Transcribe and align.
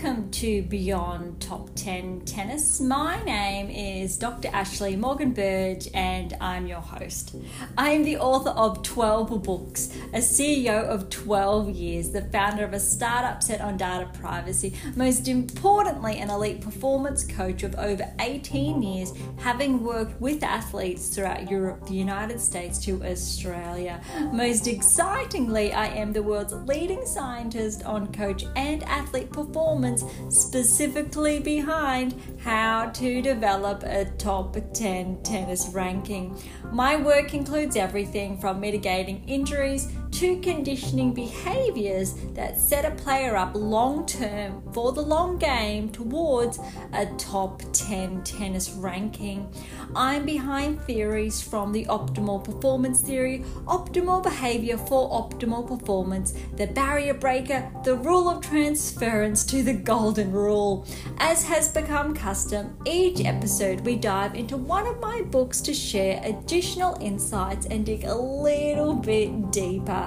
Welcome 0.00 0.30
to 0.30 0.62
Beyond 0.62 1.40
Top 1.40 1.70
10 1.74 2.20
Tennis. 2.20 2.80
My 2.80 3.20
name 3.24 3.68
is 3.68 4.16
Dr. 4.16 4.46
Ashley 4.52 4.94
Morgan 4.94 5.32
Burge 5.32 5.88
and 5.92 6.36
I'm 6.40 6.68
your 6.68 6.80
host. 6.80 7.34
I 7.76 7.90
am 7.90 8.04
the 8.04 8.16
author 8.18 8.50
of 8.50 8.84
12 8.84 9.42
books, 9.42 9.92
a 10.12 10.18
CEO 10.18 10.84
of 10.84 11.10
12 11.10 11.70
years, 11.70 12.10
the 12.10 12.22
founder 12.22 12.64
of 12.64 12.74
a 12.74 12.78
startup 12.78 13.42
set 13.42 13.60
on 13.60 13.76
data 13.76 14.08
privacy, 14.20 14.72
most 14.94 15.26
importantly, 15.26 16.20
an 16.20 16.30
elite 16.30 16.60
performance 16.60 17.24
coach 17.24 17.64
of 17.64 17.74
over 17.74 18.08
18 18.20 18.80
years, 18.80 19.12
having 19.38 19.82
worked 19.82 20.20
with 20.20 20.44
athletes 20.44 21.08
throughout 21.08 21.50
Europe, 21.50 21.84
the 21.88 21.94
United 21.94 22.40
States 22.40 22.78
to 22.84 23.02
Australia. 23.02 24.00
Most 24.32 24.68
excitingly, 24.68 25.72
I 25.72 25.88
am 25.88 26.12
the 26.12 26.22
world's 26.22 26.54
leading 26.54 27.04
scientist 27.04 27.84
on 27.84 28.12
coach 28.12 28.44
and 28.54 28.84
athlete 28.84 29.32
performance, 29.32 29.87
specifically 30.28 31.38
behind 31.38 32.14
how 32.40 32.86
to 32.90 33.22
develop 33.22 33.82
a 33.84 34.04
top 34.18 34.56
10 34.74 35.22
tennis 35.22 35.68
ranking. 35.72 36.36
My 36.72 36.96
work 36.96 37.34
includes 37.34 37.76
everything 37.76 38.40
from 38.40 38.60
mitigating 38.60 39.24
injuries 39.28 39.92
to 40.12 40.40
conditioning 40.40 41.12
behaviors 41.12 42.14
that 42.34 42.58
set 42.58 42.84
a 42.84 42.90
player 43.02 43.36
up 43.36 43.54
long 43.54 44.06
term 44.06 44.62
for 44.72 44.92
the 44.92 45.00
long 45.00 45.38
game 45.38 45.88
towards 45.90 46.58
a 46.92 47.06
top 47.18 47.62
10 47.72 48.22
tennis 48.24 48.70
ranking. 48.70 49.48
I'm 49.94 50.24
behind 50.24 50.82
theories 50.82 51.40
from 51.40 51.72
the 51.72 51.84
optimal 51.86 52.42
performance 52.42 53.00
theory, 53.00 53.44
optimal 53.66 54.22
behavior 54.22 54.76
for 54.76 55.10
optimal 55.10 55.66
performance, 55.66 56.34
the 56.56 56.66
barrier 56.66 57.14
breaker, 57.14 57.70
the 57.84 57.94
rule 57.94 58.28
of 58.28 58.42
transference 58.42 59.44
to 59.46 59.62
the 59.62 59.74
golden 59.74 60.32
rule. 60.32 60.86
As 61.18 61.44
has 61.44 61.68
become 61.68 62.14
custom, 62.14 62.76
each 62.84 63.24
episode 63.24 63.80
we 63.80 63.96
dive 63.96 64.34
into 64.34 64.56
one 64.56 64.86
of 64.86 65.00
my 65.00 65.22
books 65.22 65.60
to 65.62 65.74
share 65.74 66.20
additional 66.24 66.96
insights 67.00 67.66
and 67.66 67.86
dig 67.86 68.04
a 68.04 68.14
little 68.14 68.94
bit 68.94 69.50
deeper. 69.50 69.97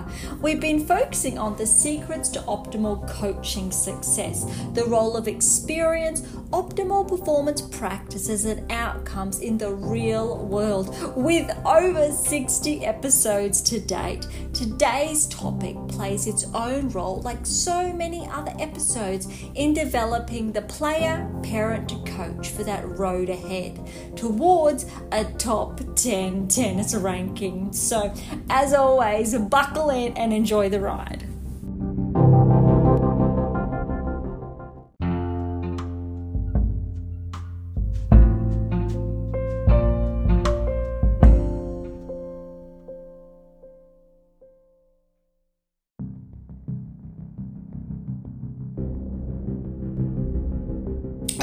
We've 0.41 0.59
been 0.59 0.85
focusing 0.85 1.37
on 1.37 1.55
the 1.57 1.65
secrets 1.65 2.29
to 2.29 2.39
optimal 2.41 3.07
coaching 3.09 3.71
success, 3.71 4.45
the 4.73 4.85
role 4.85 5.15
of 5.15 5.27
experience, 5.27 6.21
optimal 6.51 7.07
performance 7.07 7.61
practices, 7.61 8.45
and 8.45 8.71
outcomes 8.71 9.39
in 9.39 9.57
the 9.57 9.73
real 9.73 10.37
world 10.45 10.95
with 11.15 11.49
over 11.65 12.11
60 12.11 12.85
episodes 12.85 13.61
to 13.61 13.79
date. 13.79 14.27
Today's 14.53 15.27
topic 15.27 15.75
plays 15.87 16.27
its 16.27 16.45
own 16.53 16.89
role, 16.89 17.21
like 17.21 17.45
so 17.45 17.93
many 17.93 18.27
other 18.31 18.53
episodes, 18.59 19.27
in 19.55 19.73
developing 19.73 20.51
the 20.51 20.61
player, 20.63 21.29
parent 21.43 21.89
to 21.89 21.95
coach 22.11 22.49
for 22.49 22.63
that 22.63 22.87
road 22.97 23.29
ahead 23.29 23.79
towards 24.15 24.85
a 25.11 25.25
top 25.39 25.79
10 25.95 26.47
tennis 26.47 26.93
ranking. 26.95 27.71
So, 27.73 28.13
as 28.49 28.73
always, 28.73 29.35
buckle 29.37 29.80
in 29.89 30.15
and 30.17 30.33
enjoy 30.33 30.69
the 30.69 30.79
ride. 30.79 31.30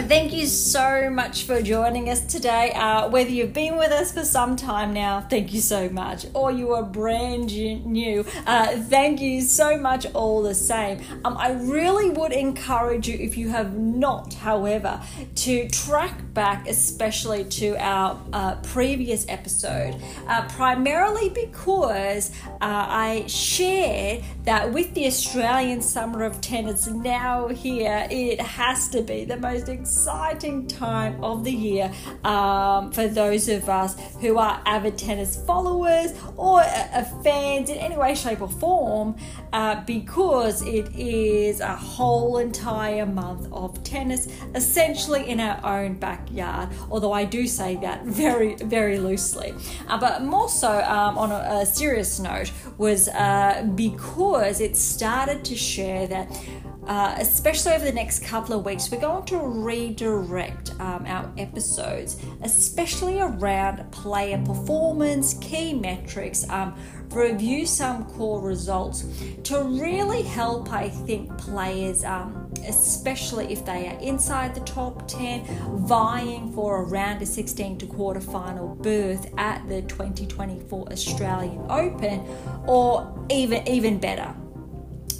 Thank 0.08 0.32
you 0.32 0.46
so 0.46 1.10
much 1.10 1.44
for 1.44 1.60
joining 1.60 2.08
us 2.08 2.22
today. 2.22 2.72
Uh, 2.72 3.10
whether 3.10 3.28
you've 3.28 3.52
been 3.52 3.76
with 3.76 3.92
us 3.92 4.10
for 4.10 4.24
some 4.24 4.56
time 4.56 4.94
now, 4.94 5.20
thank 5.20 5.52
you 5.52 5.60
so 5.60 5.90
much, 5.90 6.24
or 6.32 6.50
you 6.50 6.72
are 6.72 6.82
brand 6.82 7.52
new, 7.84 8.24
uh, 8.46 8.68
thank 8.84 9.20
you 9.20 9.42
so 9.42 9.76
much 9.76 10.06
all 10.14 10.42
the 10.42 10.54
same. 10.54 10.98
Um, 11.26 11.36
I 11.36 11.52
really 11.52 12.08
would 12.08 12.32
encourage 12.32 13.06
you, 13.06 13.18
if 13.18 13.36
you 13.36 13.50
have 13.50 13.76
not, 13.76 14.32
however, 14.32 14.98
to 15.34 15.68
track 15.68 16.27
back, 16.38 16.68
especially 16.68 17.42
to 17.42 17.76
our 17.84 18.16
uh, 18.32 18.54
previous 18.62 19.26
episode, 19.28 20.00
uh, 20.28 20.46
primarily 20.46 21.30
because 21.30 22.30
uh, 22.44 22.58
I 22.60 23.24
shared 23.26 24.22
that 24.44 24.72
with 24.72 24.94
the 24.94 25.06
Australian 25.06 25.82
Summer 25.82 26.22
of 26.22 26.40
Tennis 26.40 26.86
now 26.86 27.48
here, 27.48 28.06
it 28.08 28.40
has 28.40 28.88
to 28.90 29.02
be 29.02 29.24
the 29.24 29.36
most 29.36 29.68
exciting 29.68 30.68
time 30.68 31.24
of 31.24 31.42
the 31.42 31.50
year 31.50 31.92
um, 32.22 32.92
for 32.92 33.08
those 33.08 33.48
of 33.48 33.68
us 33.68 33.96
who 34.20 34.38
are 34.38 34.62
avid 34.64 34.96
tennis 34.96 35.44
followers 35.44 36.12
or 36.36 36.60
uh, 36.60 37.02
fans 37.24 37.68
in 37.68 37.78
any 37.78 37.96
way, 37.96 38.14
shape, 38.14 38.40
or 38.40 38.48
form 38.48 39.16
uh, 39.52 39.82
because 39.86 40.62
it 40.62 40.88
is 40.94 41.58
a 41.58 41.74
whole 41.74 42.38
entire 42.38 43.06
month 43.06 43.52
of 43.52 43.82
tennis 43.82 44.28
essentially 44.54 45.28
in 45.28 45.40
our 45.40 45.82
own 45.82 45.94
backyard. 45.94 46.27
Although 46.90 47.12
I 47.12 47.24
do 47.24 47.46
say 47.46 47.76
that 47.76 48.04
very, 48.04 48.54
very 48.56 48.98
loosely. 48.98 49.54
Uh, 49.88 49.98
but 49.98 50.22
more 50.22 50.48
so 50.48 50.80
um, 50.84 51.18
on 51.18 51.32
a, 51.32 51.60
a, 51.62 51.66
serious 51.66 52.18
note 52.18 52.50
was 52.76 53.08
uh, 53.08 53.66
because 53.74 54.60
it 54.60 54.76
started 54.76 55.44
to 55.44 55.56
share 55.56 56.06
that 56.06 56.28
uh, 56.88 57.14
especially 57.18 57.72
over 57.72 57.84
the 57.84 57.92
next 57.92 58.24
couple 58.24 58.58
of 58.58 58.64
weeks, 58.64 58.90
we're 58.90 58.98
going 58.98 59.24
to 59.26 59.36
redirect 59.36 60.72
um, 60.80 61.04
our 61.06 61.30
episodes, 61.36 62.16
especially 62.42 63.20
around 63.20 63.90
player 63.92 64.42
performance, 64.42 65.34
key 65.34 65.74
metrics, 65.74 66.48
um, 66.48 66.74
review 67.10 67.66
some 67.66 68.04
core 68.04 68.40
results 68.40 69.04
to 69.42 69.62
really 69.64 70.22
help, 70.22 70.72
I 70.72 70.88
think, 70.88 71.36
players, 71.36 72.04
um, 72.04 72.47
especially 72.66 73.52
if 73.52 73.64
they 73.64 73.88
are 73.88 73.98
inside 74.00 74.54
the 74.54 74.60
top 74.60 75.06
10, 75.08 75.44
vying 75.86 76.52
for 76.52 76.82
a 76.82 76.84
round 76.84 77.22
of 77.22 77.28
16 77.28 77.78
to 77.78 77.86
quarterfinal 77.86 78.76
berth 78.82 79.32
at 79.38 79.66
the 79.68 79.82
2024 79.82 80.92
Australian 80.92 81.64
Open, 81.70 82.20
or 82.66 83.26
even 83.30 83.66
even 83.68 83.98
better 83.98 84.34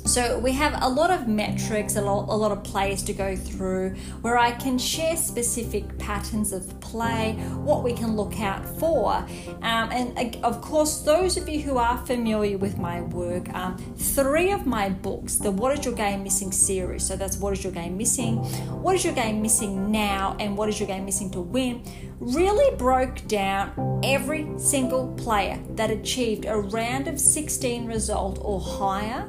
so 0.08 0.38
we 0.38 0.52
have 0.52 0.74
a 0.82 0.88
lot 0.88 1.10
of 1.10 1.28
metrics, 1.28 1.96
a 1.96 2.00
lot, 2.00 2.28
a 2.28 2.34
lot 2.34 2.50
of 2.50 2.64
plays 2.64 3.02
to 3.04 3.12
go 3.12 3.36
through 3.36 3.94
where 4.22 4.38
I 4.38 4.52
can 4.52 4.78
share 4.78 5.16
specific 5.16 5.98
patterns 5.98 6.52
of 6.52 6.80
play, 6.80 7.32
what 7.56 7.82
we 7.82 7.92
can 7.92 8.16
look 8.16 8.40
out 8.40 8.64
for. 8.78 9.14
Um, 9.62 9.90
and 9.92 10.36
of 10.44 10.60
course, 10.62 11.00
those 11.02 11.36
of 11.36 11.48
you 11.48 11.60
who 11.60 11.76
are 11.76 11.98
familiar 11.98 12.56
with 12.56 12.78
my 12.78 13.02
work, 13.02 13.52
um, 13.54 13.76
three 13.96 14.50
of 14.50 14.66
my 14.66 14.88
books, 14.88 15.36
the 15.36 15.50
What 15.50 15.78
is 15.78 15.84
Your 15.84 15.94
Game 15.94 16.22
Missing 16.22 16.52
series, 16.52 17.04
so 17.04 17.16
that's 17.16 17.36
What 17.36 17.52
is 17.52 17.62
Your 17.62 17.72
Game 17.72 17.96
Missing, 17.96 18.36
What 18.82 18.94
is 18.94 19.04
Your 19.04 19.14
Game 19.14 19.42
Missing 19.42 19.92
Now, 19.92 20.36
and 20.40 20.56
What 20.56 20.68
is 20.68 20.80
Your 20.80 20.86
Game 20.86 21.04
Missing 21.04 21.30
to 21.32 21.40
Win 21.40 21.82
really 22.20 22.76
broke 22.76 23.26
down 23.28 24.00
every 24.04 24.48
single 24.58 25.12
player 25.14 25.58
that 25.70 25.90
achieved 25.90 26.44
a 26.46 26.56
round 26.56 27.08
of 27.08 27.20
16 27.20 27.86
result 27.86 28.38
or 28.42 28.60
higher 28.60 29.22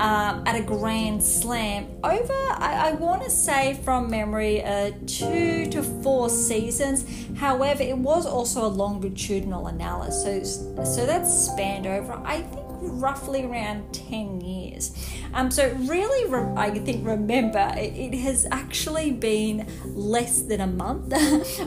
um, 0.00 0.42
at 0.46 0.54
a 0.54 0.62
Grand 0.62 1.22
Slam 1.22 1.86
over, 2.02 2.32
I, 2.32 2.90
I 2.90 2.92
want 2.92 3.22
to 3.22 3.30
say 3.30 3.80
from 3.84 4.10
memory, 4.10 4.62
uh, 4.62 4.92
two 5.06 5.66
to 5.70 5.82
four 5.82 6.28
seasons. 6.28 7.04
However, 7.38 7.82
it 7.82 7.96
was 7.96 8.26
also 8.26 8.66
a 8.66 8.68
longitudinal 8.68 9.68
analysis, 9.68 10.56
so, 10.56 10.84
so 10.84 11.06
that 11.06 11.26
spanned 11.26 11.86
over, 11.86 12.20
I 12.24 12.42
think 12.42 12.63
roughly 13.00 13.44
around 13.44 13.92
10 13.92 14.40
years. 14.40 14.96
Um, 15.32 15.50
so, 15.50 15.72
really, 15.80 16.30
re- 16.30 16.54
I 16.56 16.70
think 16.70 17.06
remember 17.06 17.72
it, 17.76 17.94
it, 17.96 18.14
has 18.18 18.46
actually 18.50 19.10
been 19.10 19.66
less 19.84 20.42
than 20.42 20.60
a 20.60 20.66
month, 20.66 21.12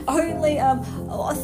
only 0.08 0.58
um, 0.58 0.82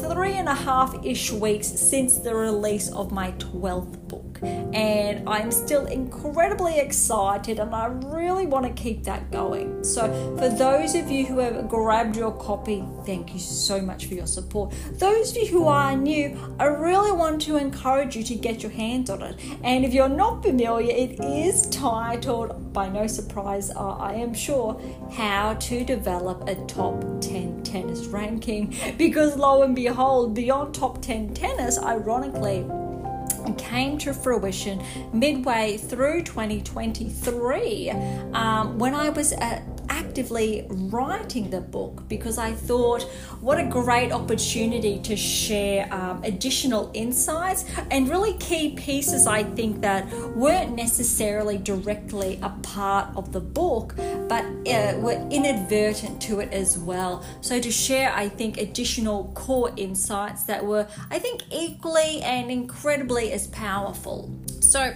three 0.09 0.33
and 0.33 0.49
a 0.49 0.55
half 0.55 1.05
ish 1.05 1.31
weeks 1.31 1.67
since 1.67 2.17
the 2.17 2.35
release 2.35 2.89
of 2.91 3.11
my 3.11 3.31
12th 3.33 4.04
And 4.43 5.27
I'm 5.29 5.51
still 5.51 5.85
incredibly 5.85 6.79
excited 6.79 7.59
and 7.59 7.73
I 7.73 7.85
really 7.85 8.45
want 8.45 8.65
to 8.65 8.71
keep 8.71 9.03
that 9.03 9.31
going. 9.31 9.83
So, 9.83 10.35
for 10.37 10.49
those 10.49 10.95
of 10.95 11.09
you 11.09 11.25
who 11.25 11.39
have 11.39 11.67
grabbed 11.67 12.15
your 12.15 12.31
copy, 12.31 12.83
thank 13.05 13.33
you 13.33 13.39
so 13.39 13.81
much 13.81 14.05
for 14.05 14.13
your 14.13 14.27
support. 14.27 14.73
Those 14.93 15.31
of 15.31 15.37
you 15.37 15.47
who 15.47 15.67
are 15.67 15.95
new, 15.95 16.37
I 16.59 16.65
really 16.65 17.11
want 17.11 17.41
to 17.43 17.57
encourage 17.57 18.15
you 18.15 18.23
to 18.23 18.35
get 18.35 18.63
your 18.63 18.71
hands 18.71 19.09
on 19.09 19.21
it. 19.21 19.39
And 19.63 19.85
if 19.85 19.93
you're 19.93 20.09
not 20.09 20.43
familiar, 20.43 20.93
it 20.95 21.19
is 21.23 21.67
titled, 21.69 22.73
by 22.73 22.89
no 22.89 23.07
surprise, 23.07 23.71
uh, 23.71 23.97
I 23.97 24.13
am 24.13 24.33
sure, 24.33 24.79
How 25.13 25.53
to 25.53 25.85
Develop 25.85 26.47
a 26.49 26.55
Top 26.65 27.03
10 27.21 27.63
Tennis 27.63 28.07
Ranking. 28.07 28.75
Because 28.97 29.35
lo 29.35 29.63
and 29.63 29.75
behold, 29.75 30.33
beyond 30.33 30.73
top 30.73 31.01
10 31.01 31.33
tennis, 31.33 31.77
ironically, 31.79 32.65
came 33.53 33.97
to 33.99 34.13
fruition 34.13 34.81
midway 35.13 35.77
through 35.77 36.23
2023 36.23 37.89
um, 38.33 38.77
when 38.79 38.95
I 38.95 39.09
was 39.09 39.33
at 39.33 39.74
actively 40.15 40.65
writing 40.69 41.49
the 41.49 41.59
book 41.59 42.07
because 42.07 42.37
I 42.37 42.53
thought 42.53 43.03
what 43.41 43.59
a 43.59 43.65
great 43.65 44.13
opportunity 44.13 44.97
to 44.99 45.17
share 45.17 45.93
um, 45.93 46.23
additional 46.23 46.89
insights 46.93 47.65
and 47.91 48.07
really 48.07 48.31
key 48.37 48.75
pieces 48.77 49.27
I 49.27 49.43
think 49.43 49.81
that 49.81 50.09
weren't 50.33 50.73
necessarily 50.73 51.57
directly 51.57 52.39
a 52.41 52.49
part 52.63 53.13
of 53.17 53.33
the 53.33 53.41
book 53.41 53.93
but 54.29 54.45
uh, 54.45 54.93
were 54.99 55.19
inadvertent 55.29 56.21
to 56.21 56.39
it 56.39 56.53
as 56.53 56.79
well. 56.79 57.21
So 57.41 57.59
to 57.59 57.69
share, 57.69 58.13
I 58.13 58.29
think, 58.29 58.57
additional 58.57 59.33
core 59.35 59.73
insights 59.75 60.43
that 60.43 60.65
were, 60.65 60.87
I 61.11 61.19
think, 61.19 61.43
equally 61.51 62.21
and 62.21 62.49
incredibly 62.49 63.33
as 63.33 63.47
powerful. 63.47 64.33
So 64.61 64.93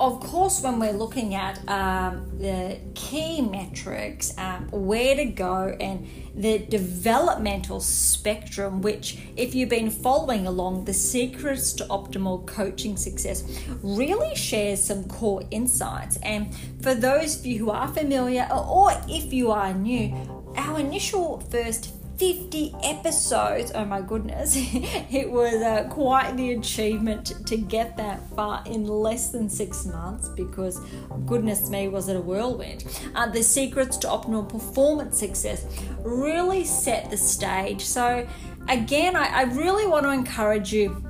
of 0.00 0.18
course, 0.20 0.62
when 0.62 0.80
we're 0.80 0.92
looking 0.92 1.34
at 1.34 1.58
um, 1.68 2.26
the 2.38 2.78
key 2.94 3.42
metrics, 3.42 4.36
um, 4.38 4.66
where 4.70 5.14
to 5.14 5.26
go, 5.26 5.76
and 5.78 6.08
the 6.34 6.58
developmental 6.58 7.80
spectrum, 7.80 8.80
which, 8.80 9.18
if 9.36 9.54
you've 9.54 9.68
been 9.68 9.90
following 9.90 10.46
along, 10.46 10.86
the 10.86 10.94
secrets 10.94 11.74
to 11.74 11.84
optimal 11.84 12.46
coaching 12.46 12.96
success 12.96 13.44
really 13.82 14.34
shares 14.34 14.82
some 14.82 15.04
core 15.04 15.42
insights. 15.50 16.16
And 16.22 16.54
for 16.80 16.94
those 16.94 17.38
of 17.38 17.44
you 17.44 17.58
who 17.58 17.70
are 17.70 17.88
familiar, 17.88 18.48
or 18.50 18.92
if 19.06 19.34
you 19.34 19.50
are 19.50 19.74
new, 19.74 20.14
our 20.56 20.80
initial 20.80 21.40
first 21.50 21.94
50 22.20 22.74
episodes. 22.82 23.72
Oh 23.74 23.86
my 23.86 24.02
goodness, 24.02 24.54
it 24.54 25.30
was 25.30 25.54
uh, 25.54 25.88
quite 25.88 26.36
the 26.36 26.52
achievement 26.52 27.32
to 27.46 27.56
get 27.56 27.96
that 27.96 28.20
far 28.36 28.62
in 28.66 28.84
less 28.84 29.30
than 29.30 29.48
six 29.48 29.86
months 29.86 30.28
because, 30.28 30.78
goodness 31.24 31.70
me, 31.70 31.88
was 31.88 32.10
it 32.10 32.16
a 32.16 32.20
whirlwind. 32.20 32.84
Uh, 33.14 33.26
the 33.26 33.42
secrets 33.42 33.96
to 33.96 34.06
optimal 34.06 34.46
performance 34.46 35.18
success 35.18 35.64
really 36.00 36.62
set 36.62 37.08
the 37.08 37.16
stage. 37.16 37.80
So, 37.80 38.28
again, 38.68 39.16
I, 39.16 39.24
I 39.24 39.42
really 39.44 39.86
want 39.86 40.04
to 40.04 40.10
encourage 40.10 40.74
you 40.74 41.02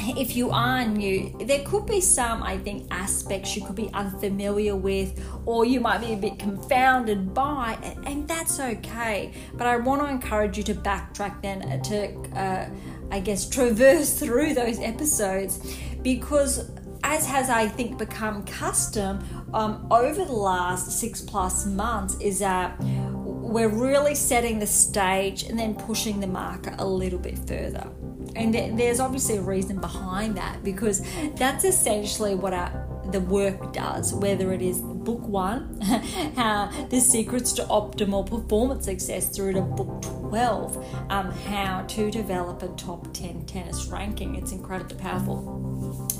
if 0.00 0.36
you 0.36 0.50
are 0.50 0.84
new, 0.86 1.36
there 1.40 1.62
could 1.64 1.86
be 1.86 2.00
some, 2.00 2.42
I 2.42 2.58
think, 2.58 2.86
aspects 2.90 3.56
you 3.56 3.64
could 3.64 3.76
be 3.76 3.90
unfamiliar 3.92 4.76
with, 4.76 5.22
or 5.46 5.64
you 5.64 5.80
might 5.80 6.00
be 6.00 6.12
a 6.12 6.16
bit 6.16 6.38
confounded 6.38 7.34
by, 7.34 7.78
and 8.06 8.26
that's 8.26 8.60
okay. 8.60 9.32
But 9.54 9.66
I 9.66 9.76
want 9.76 10.02
to 10.02 10.08
encourage 10.08 10.56
you 10.56 10.64
to 10.64 10.74
backtrack 10.74 11.42
then 11.42 11.62
uh, 11.62 11.82
to, 11.84 12.38
uh, 12.38 12.68
I 13.10 13.20
guess, 13.20 13.48
traverse 13.48 14.18
through 14.18 14.54
those 14.54 14.78
episodes 14.80 15.76
because 16.02 16.70
as 17.02 17.26
has 17.26 17.48
I 17.48 17.66
think 17.66 17.98
become 17.98 18.44
custom 18.44 19.24
um, 19.54 19.86
over 19.90 20.24
the 20.24 20.32
last 20.32 20.98
six 20.98 21.20
plus 21.20 21.66
months, 21.66 22.16
is 22.20 22.38
that 22.40 22.78
we're 22.80 23.68
really 23.68 24.14
setting 24.14 24.58
the 24.58 24.66
stage 24.66 25.44
and 25.44 25.58
then 25.58 25.74
pushing 25.74 26.20
the 26.20 26.26
marker 26.26 26.74
a 26.78 26.86
little 26.86 27.18
bit 27.18 27.38
further. 27.48 27.90
And 28.36 28.54
there's 28.54 29.00
obviously 29.00 29.36
a 29.36 29.42
reason 29.42 29.80
behind 29.80 30.36
that 30.36 30.62
because 30.62 31.02
that's 31.36 31.64
essentially 31.64 32.34
what 32.34 32.52
our 32.52 32.86
the 33.12 33.20
work 33.20 33.72
does, 33.72 34.14
whether 34.14 34.52
it 34.52 34.62
is 34.62 34.80
book 34.80 35.26
one, 35.26 35.78
uh, 36.36 36.70
The 36.88 37.00
Secrets 37.00 37.52
to 37.54 37.62
Optimal 37.64 38.28
Performance 38.28 38.84
Success, 38.84 39.34
through 39.34 39.54
to 39.54 39.62
book 39.62 40.02
12, 40.02 41.10
um, 41.10 41.30
How 41.32 41.82
to 41.88 42.10
Develop 42.10 42.62
a 42.62 42.68
Top 42.68 43.12
10 43.12 43.46
Tennis 43.46 43.86
Ranking. 43.86 44.36
It's 44.36 44.52
incredibly 44.52 44.96
powerful. 44.96 45.69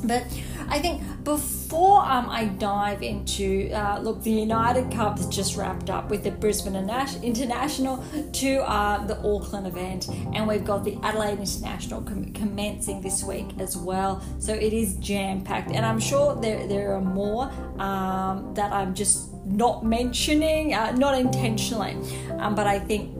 But 0.04 0.24
I 0.68 0.78
think 0.78 1.02
before 1.24 2.00
um, 2.02 2.28
I 2.30 2.46
dive 2.46 3.02
into 3.02 3.70
uh, 3.72 3.98
look, 4.00 4.22
the 4.22 4.30
United 4.30 4.90
Cup 4.92 5.18
has 5.18 5.26
just 5.26 5.56
wrapped 5.56 5.90
up 5.90 6.10
with 6.10 6.24
the 6.24 6.30
Brisbane 6.30 6.76
International 6.76 8.04
to 8.32 8.58
uh, 8.58 9.04
the 9.06 9.18
Auckland 9.18 9.66
event, 9.66 10.08
and 10.34 10.46
we've 10.46 10.64
got 10.64 10.84
the 10.84 10.96
Adelaide 11.02 11.38
International 11.38 12.02
com- 12.02 12.32
commencing 12.32 13.00
this 13.00 13.22
week 13.22 13.48
as 13.58 13.76
well. 13.76 14.22
So 14.38 14.54
it 14.54 14.72
is 14.72 14.94
jam 14.96 15.42
packed, 15.42 15.70
and 15.70 15.84
I'm 15.84 16.00
sure 16.00 16.34
there 16.34 16.66
there 16.66 16.94
are 16.94 17.00
more 17.00 17.50
um, 17.78 18.54
that 18.54 18.72
I'm 18.72 18.94
just 18.94 19.32
not 19.44 19.84
mentioning, 19.84 20.74
uh, 20.74 20.92
not 20.92 21.18
intentionally, 21.18 21.96
um, 22.38 22.54
but 22.54 22.66
I 22.66 22.78
think 22.78 23.10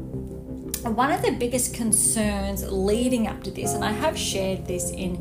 one 0.84 1.12
of 1.12 1.20
the 1.22 1.32
biggest 1.32 1.74
concerns 1.74 2.64
leading 2.70 3.26
up 3.26 3.42
to 3.42 3.50
this, 3.50 3.74
and 3.74 3.84
I 3.84 3.92
have 3.92 4.16
shared 4.16 4.66
this 4.66 4.90
in 4.90 5.16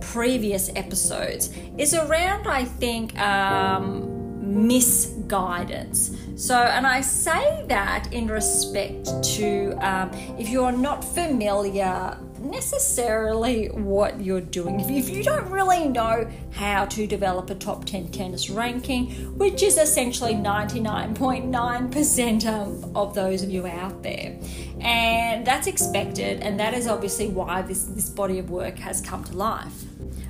previous 0.00 0.70
episodes, 0.74 1.50
is 1.76 1.94
around, 1.94 2.46
I 2.46 2.64
think, 2.64 3.18
um, 3.18 4.18
misguidance. 4.66 6.16
So, 6.36 6.54
and 6.56 6.86
I 6.86 7.00
say 7.00 7.64
that 7.68 8.12
in 8.12 8.28
respect 8.28 9.22
to 9.36 9.72
um, 9.86 10.10
if 10.38 10.48
you're 10.48 10.72
not 10.72 11.04
familiar 11.04 12.16
necessarily 12.40 13.66
what 13.66 14.20
you're 14.20 14.40
doing. 14.40 14.80
If 14.80 15.08
you, 15.08 15.22
don't 15.22 15.48
really 15.50 15.88
know 15.88 16.28
how 16.52 16.86
to 16.86 17.06
develop 17.06 17.50
a 17.50 17.54
top 17.54 17.84
10 17.84 18.08
tennis 18.08 18.50
ranking, 18.50 19.10
which 19.36 19.62
is 19.62 19.78
essentially 19.78 20.34
99.9% 20.34 22.94
of, 22.94 23.14
those 23.14 23.42
of 23.42 23.50
you 23.50 23.66
out 23.66 24.02
there, 24.02 24.38
and 24.80 25.46
that's 25.46 25.66
expected, 25.66 26.40
and 26.42 26.58
that 26.60 26.74
is 26.74 26.86
obviously 26.86 27.28
why 27.28 27.62
this, 27.62 27.84
this 27.84 28.08
body 28.08 28.38
of 28.38 28.50
work 28.50 28.78
has 28.78 29.00
come 29.00 29.24
to 29.24 29.36
life. 29.36 29.84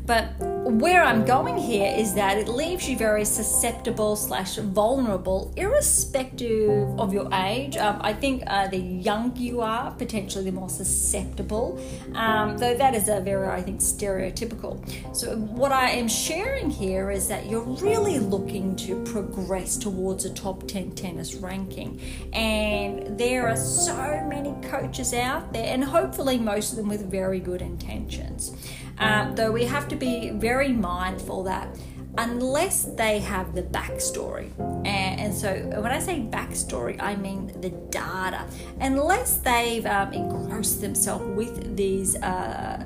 But 0.08 0.32
where 0.40 1.02
I'm 1.02 1.24
going 1.26 1.58
here 1.58 1.94
is 1.94 2.14
that 2.14 2.38
it 2.38 2.48
leaves 2.48 2.88
you 2.88 2.96
very 2.96 3.26
susceptible 3.26 4.16
slash 4.16 4.56
vulnerable, 4.56 5.52
irrespective 5.56 6.98
of 6.98 7.12
your 7.12 7.28
age. 7.34 7.76
Um, 7.76 7.98
I 8.00 8.14
think 8.14 8.42
uh, 8.46 8.68
the 8.68 8.78
younger 8.78 9.38
you 9.38 9.60
are, 9.60 9.90
potentially 9.92 10.44
the 10.44 10.52
more 10.52 10.70
susceptible. 10.70 11.78
Um, 12.14 12.56
though 12.56 12.74
that 12.74 12.94
is 12.94 13.08
a 13.08 13.20
very, 13.20 13.48
I 13.48 13.60
think, 13.60 13.80
stereotypical. 13.80 14.78
So 15.14 15.36
what 15.36 15.72
I 15.72 15.90
am 15.90 16.08
sharing 16.08 16.70
here 16.70 17.10
is 17.10 17.28
that 17.28 17.44
you're 17.44 17.60
really 17.60 18.18
looking 18.18 18.76
to 18.76 19.04
progress 19.04 19.76
towards 19.76 20.24
a 20.24 20.32
top 20.32 20.66
10 20.66 20.92
tennis 20.92 21.34
ranking, 21.34 22.00
and 22.32 23.18
there 23.18 23.46
are 23.46 23.56
so 23.56 24.24
many 24.26 24.54
coaches 24.68 25.12
out 25.12 25.52
there, 25.52 25.66
and 25.66 25.84
hopefully 25.84 26.38
most 26.38 26.72
of 26.72 26.78
them 26.78 26.88
with 26.88 27.10
very 27.10 27.40
good 27.40 27.60
intentions. 27.60 28.56
Um, 28.98 29.34
though 29.34 29.52
we 29.52 29.64
have 29.64 29.88
to 29.88 29.96
be 29.96 30.30
very 30.30 30.72
mindful 30.72 31.44
that 31.44 31.68
unless 32.16 32.84
they 32.84 33.20
have 33.20 33.54
the 33.54 33.62
backstory, 33.62 34.50
and, 34.84 35.20
and, 35.20 35.34
so 35.34 35.54
when 35.80 35.92
I 35.92 36.00
say 36.00 36.18
backstory, 36.20 37.00
I 37.00 37.14
mean 37.14 37.60
the 37.60 37.70
data, 37.70 38.44
unless 38.80 39.38
they've 39.38 39.86
um, 39.86 40.12
engrossed 40.12 40.80
themselves 40.80 41.24
with 41.36 41.76
these 41.76 42.16
uh, 42.16 42.84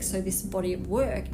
so 0.00 0.20
this 0.20 0.42
body 0.42 0.72
of 0.72 0.88
work, 0.88 1.24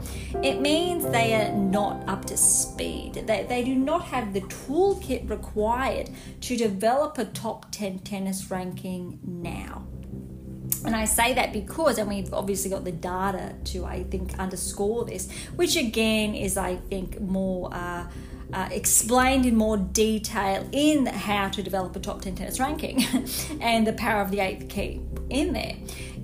it 0.43 0.61
means 0.61 1.05
they 1.11 1.35
are 1.35 1.53
not 1.53 2.09
up 2.09 2.25
to 2.27 2.37
speed. 2.37 3.15
They, 3.27 3.47
they 3.49 3.65
do 3.65 3.75
not 3.75 4.05
have 4.05 4.33
the 4.33 4.43
toolkit 4.43 5.29
required 5.29 6.11
to 6.43 6.57
develop 6.57 7.19
a 7.19 7.25
top 7.25 7.67
10 7.73 8.01
tennis 8.01 8.51
ranking 8.51 9.19
now. 9.23 9.85
And 10.85 10.95
I 10.95 11.05
say 11.05 11.35
that 11.35 11.53
because, 11.53 11.99
and 11.99 12.09
we've 12.09 12.33
obviously 12.33 12.71
got 12.71 12.85
the 12.85 12.93
data 12.93 13.55
to, 13.65 13.85
I 13.85 14.05
think, 14.05 14.39
underscore 14.39 15.05
this, 15.05 15.31
which 15.57 15.77
again 15.77 16.35
is, 16.35 16.57
I 16.57 16.77
think, 16.77 17.21
more. 17.21 17.73
Uh, 17.73 18.07
uh, 18.53 18.69
explained 18.71 19.45
in 19.45 19.57
more 19.57 19.77
detail 19.77 20.69
in 20.71 21.07
how 21.07 21.49
to 21.49 21.63
develop 21.65 21.97
a 21.97 21.99
top 21.99 22.23
10 22.23 22.37
tennis 22.37 22.61
ranking 22.61 23.03
and 23.61 23.87
the 23.87 23.93
power 23.93 24.23
of 24.23 24.31
the 24.31 24.39
eighth 24.39 24.69
key 24.69 25.01
in 25.31 25.53
there. 25.53 25.75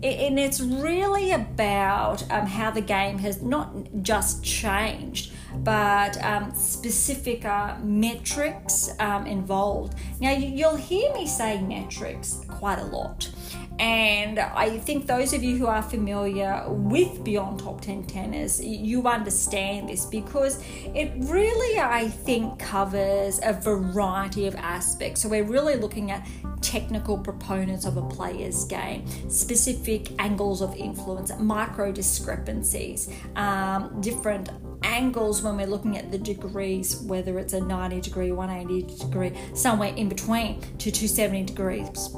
And 0.03 0.39
it's 0.39 0.61
really 0.61 1.31
about 1.31 2.29
um, 2.31 2.47
how 2.47 2.73
the 2.73 2.81
game 2.81 3.19
has 3.19 3.41
not 3.41 3.73
just 4.03 4.43
changed, 4.43 5.33
but 5.59 6.21
um, 6.25 6.53
specific 6.55 7.45
uh, 7.45 7.77
metrics 7.83 8.91
um, 8.99 9.27
involved. 9.27 9.95
Now, 10.21 10.33
you'll 10.33 10.77
hear 10.77 11.13
me 11.15 11.27
say 11.27 11.61
metrics 11.63 12.41
quite 12.49 12.81
a 12.81 12.85
lot. 12.85 13.31
And 13.79 14.39
I 14.39 14.79
think 14.79 15.07
those 15.07 15.33
of 15.33 15.43
you 15.43 15.57
who 15.57 15.67
are 15.67 15.83
familiar 15.83 16.65
with 16.69 17.25
Beyond 17.25 17.61
Top 17.61 17.81
10 17.81 18.05
Tennis, 18.05 18.63
you 18.63 19.07
understand 19.07 19.89
this 19.89 20.05
because 20.05 20.63
it 20.95 21.13
really, 21.19 21.81
I 21.81 22.09
think, 22.09 22.59
covers 22.59 23.41
a 23.43 23.53
variety 23.53 24.47
of 24.47 24.55
aspects. 24.57 25.23
So 25.23 25.29
we're 25.29 25.45
really 25.45 25.77
looking 25.77 26.11
at 26.11 26.27
technical 26.61 27.19
proponents 27.19 27.85
of 27.85 27.97
a 27.97 28.03
player's 28.03 28.65
game, 28.65 29.07
specific 29.29 30.09
angles 30.19 30.63
of 30.63 30.75
influence, 30.77 31.33
micro 31.39 31.93
discrepancies, 31.93 33.13
um, 33.37 34.01
different 34.01 34.51
angles 34.85 35.43
when 35.43 35.57
we're 35.57 35.67
looking 35.67 35.97
at 35.97 36.11
the 36.11 36.19
degrees, 36.19 36.97
whether 37.03 37.39
it's 37.39 37.53
a 37.53 37.61
90 37.61 38.01
degree, 38.01 38.33
180 38.33 38.97
degree, 39.05 39.33
somewhere 39.55 39.93
in 39.97 40.09
between 40.09 40.61
to 40.79 40.91
270 40.91 41.45
degrees 41.45 42.15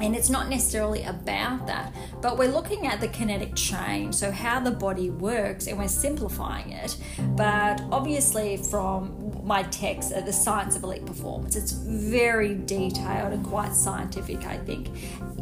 and 0.00 0.14
it's 0.14 0.30
not 0.30 0.48
necessarily 0.48 1.02
about 1.04 1.66
that, 1.66 1.94
but 2.20 2.38
we're 2.38 2.50
looking 2.50 2.86
at 2.86 3.00
the 3.00 3.08
kinetic 3.08 3.54
chain, 3.54 4.12
so 4.12 4.30
how 4.30 4.60
the 4.60 4.70
body 4.70 5.10
works, 5.10 5.66
and 5.66 5.78
we're 5.78 5.88
simplifying 5.88 6.72
it. 6.72 6.96
But 7.36 7.80
obviously, 7.92 8.56
from 8.56 9.40
my 9.44 9.62
text, 9.64 10.12
uh, 10.12 10.20
The 10.20 10.32
Science 10.32 10.76
of 10.76 10.82
Elite 10.82 11.04
Performance, 11.04 11.54
it's 11.56 11.72
very 11.72 12.54
detailed 12.54 13.32
and 13.32 13.44
quite 13.44 13.74
scientific, 13.74 14.46
I 14.46 14.56
think, 14.58 14.88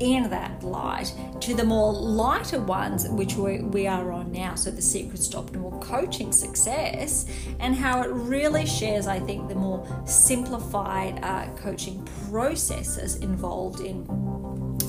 in 0.01 0.29
that 0.31 0.63
light, 0.63 1.15
to 1.41 1.55
the 1.55 1.65
more 1.65 1.93
lighter 1.93 2.61
ones, 2.61 3.09
which 3.09 3.35
we, 3.35 3.61
we 3.61 3.87
are 3.87 4.11
on 4.13 4.33
now. 4.33 4.55
So, 4.55 4.71
The 4.71 4.83
Secrets 4.83 5.29
to 5.29 5.39
Optimal 5.39 5.81
Coaching 5.81 6.33
Success, 6.33 7.27
and 7.61 7.75
how 7.75 8.03
it 8.03 8.11
really 8.11 8.67
shares, 8.67 9.07
I 9.07 9.21
think, 9.21 9.49
the 9.49 9.55
more 9.55 9.87
simplified 10.05 11.21
uh, 11.23 11.47
coaching 11.57 12.05
processes 12.29 13.17
involved 13.17 13.81
in 13.81 14.05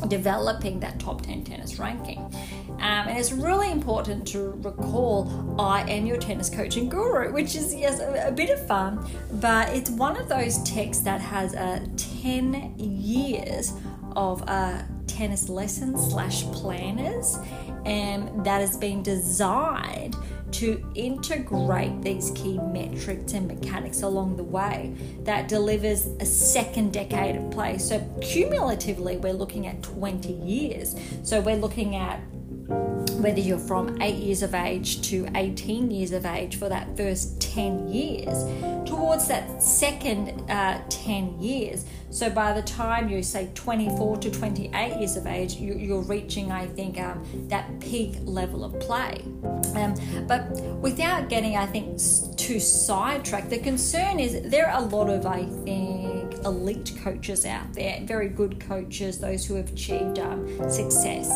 developing 0.07 0.79
that 0.79 0.99
top 0.99 1.21
10 1.21 1.43
tennis 1.43 1.79
ranking. 1.79 2.19
Um, 2.19 3.07
and 3.07 3.17
it's 3.17 3.31
really 3.31 3.71
important 3.71 4.27
to 4.29 4.51
recall 4.61 5.55
I 5.59 5.81
am 5.89 6.05
your 6.05 6.17
tennis 6.17 6.49
coaching 6.49 6.89
guru, 6.89 7.31
which 7.31 7.55
is, 7.55 7.73
yes, 7.73 7.99
a, 7.99 8.27
a 8.27 8.31
bit 8.31 8.49
of 8.49 8.65
fun, 8.67 9.05
but 9.33 9.69
it's 9.69 9.89
one 9.89 10.17
of 10.17 10.27
those 10.27 10.61
texts 10.63 11.03
that 11.03 11.21
has 11.21 11.55
uh, 11.55 11.85
10 11.97 12.75
years 12.77 13.73
of 14.15 14.43
uh, 14.47 14.81
tennis 15.07 15.49
lessons 15.49 16.11
slash 16.11 16.43
planners 16.51 17.37
and 17.85 18.45
that 18.45 18.61
has 18.61 18.77
been 18.77 19.03
designed 19.03 20.15
to 20.53 20.83
integrate 20.95 22.01
these 22.01 22.31
key 22.31 22.59
metrics 22.59 23.33
and 23.33 23.47
mechanics 23.47 24.03
along 24.03 24.37
the 24.37 24.43
way 24.43 24.93
that 25.21 25.47
delivers 25.47 26.05
a 26.19 26.25
second 26.25 26.93
decade 26.93 27.35
of 27.35 27.51
play. 27.51 27.77
So, 27.77 27.99
cumulatively, 28.21 29.17
we're 29.17 29.33
looking 29.33 29.67
at 29.67 29.81
20 29.83 30.31
years. 30.31 30.95
So, 31.23 31.41
we're 31.41 31.57
looking 31.57 31.95
at 31.95 32.21
whether 33.23 33.39
you're 33.39 33.57
from 33.57 34.01
8 34.01 34.15
years 34.15 34.43
of 34.43 34.53
age 34.53 35.01
to 35.09 35.27
18 35.33 35.89
years 35.89 36.11
of 36.11 36.25
age 36.25 36.57
for 36.57 36.67
that 36.67 36.95
first 36.97 37.39
10 37.41 37.87
years, 37.87 38.43
towards 38.85 39.27
that 39.29 39.63
second 39.63 40.49
uh, 40.51 40.81
10 40.89 41.39
years. 41.39 41.85
So 42.09 42.29
by 42.29 42.53
the 42.53 42.61
time 42.61 43.09
you 43.09 43.23
say 43.23 43.49
24 43.55 44.17
to 44.17 44.29
28 44.29 44.97
years 44.97 45.15
of 45.15 45.25
age, 45.25 45.55
you, 45.55 45.95
are 45.95 46.01
reaching, 46.01 46.51
I 46.51 46.67
think, 46.67 46.99
um, 46.99 47.23
that 47.47 47.79
peak 47.79 48.17
level 48.23 48.63
of 48.63 48.79
play. 48.79 49.23
Um, 49.75 49.95
but 50.27 50.51
without 50.81 51.29
getting, 51.29 51.55
I 51.55 51.65
think, 51.65 51.97
too 52.37 52.59
sidetracked, 52.59 53.49
the 53.49 53.59
concern 53.59 54.19
is 54.19 54.41
there 54.51 54.69
are 54.69 54.83
a 54.83 54.85
lot 54.85 55.09
of, 55.09 55.25
I 55.25 55.45
think, 55.63 56.12
elite 56.45 56.93
coaches 57.03 57.45
out 57.45 57.73
there, 57.73 57.99
very 58.03 58.29
good 58.29 58.59
coaches, 58.59 59.19
those 59.19 59.45
who 59.45 59.55
have 59.55 59.71
achieved 59.71 60.19
um, 60.19 60.47
success. 60.69 61.29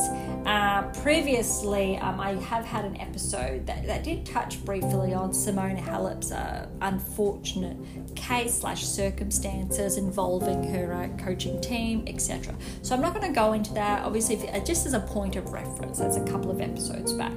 Uh, 0.45 0.83
previously, 1.01 1.97
um, 1.97 2.19
I 2.19 2.33
have 2.33 2.65
had 2.65 2.85
an 2.85 2.99
episode 2.99 3.65
that, 3.67 3.85
that 3.87 4.03
did 4.03 4.25
touch 4.25 4.63
briefly 4.63 5.13
on 5.13 5.31
Simona 5.31 5.79
Halep's 5.79 6.31
uh, 6.31 6.67
unfortunate 6.81 7.77
case 8.15 8.59
slash 8.59 8.85
circumstances 8.85 9.97
involving 9.97 10.63
her 10.71 10.93
uh, 10.93 11.23
coaching 11.23 11.59
team, 11.61 12.03
etc. 12.07 12.55
So 12.81 12.95
I'm 12.95 13.01
not 13.01 13.13
going 13.13 13.27
to 13.27 13.35
go 13.35 13.53
into 13.53 13.73
that. 13.73 14.03
Obviously, 14.03 14.35
if, 14.35 14.53
uh, 14.53 14.63
just 14.63 14.85
as 14.85 14.93
a 14.93 14.99
point 14.99 15.35
of 15.35 15.51
reference, 15.51 15.99
that's 15.99 16.17
a 16.17 16.23
couple 16.23 16.51
of 16.51 16.61
episodes 16.61 17.13
back. 17.13 17.33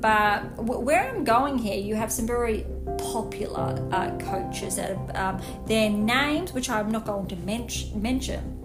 But 0.00 0.56
where 0.62 1.08
I'm 1.08 1.24
going 1.24 1.58
here, 1.58 1.78
you 1.78 1.94
have 1.94 2.12
some 2.12 2.26
very 2.26 2.66
popular 2.98 3.88
uh, 3.92 4.16
coaches 4.18 4.76
that 4.76 4.96
have, 4.96 5.16
um, 5.16 5.66
their 5.66 5.90
names, 5.90 6.52
which 6.52 6.70
I'm 6.70 6.90
not 6.90 7.04
going 7.04 7.26
to 7.28 7.36
men- 7.36 7.68
mention 7.94 8.58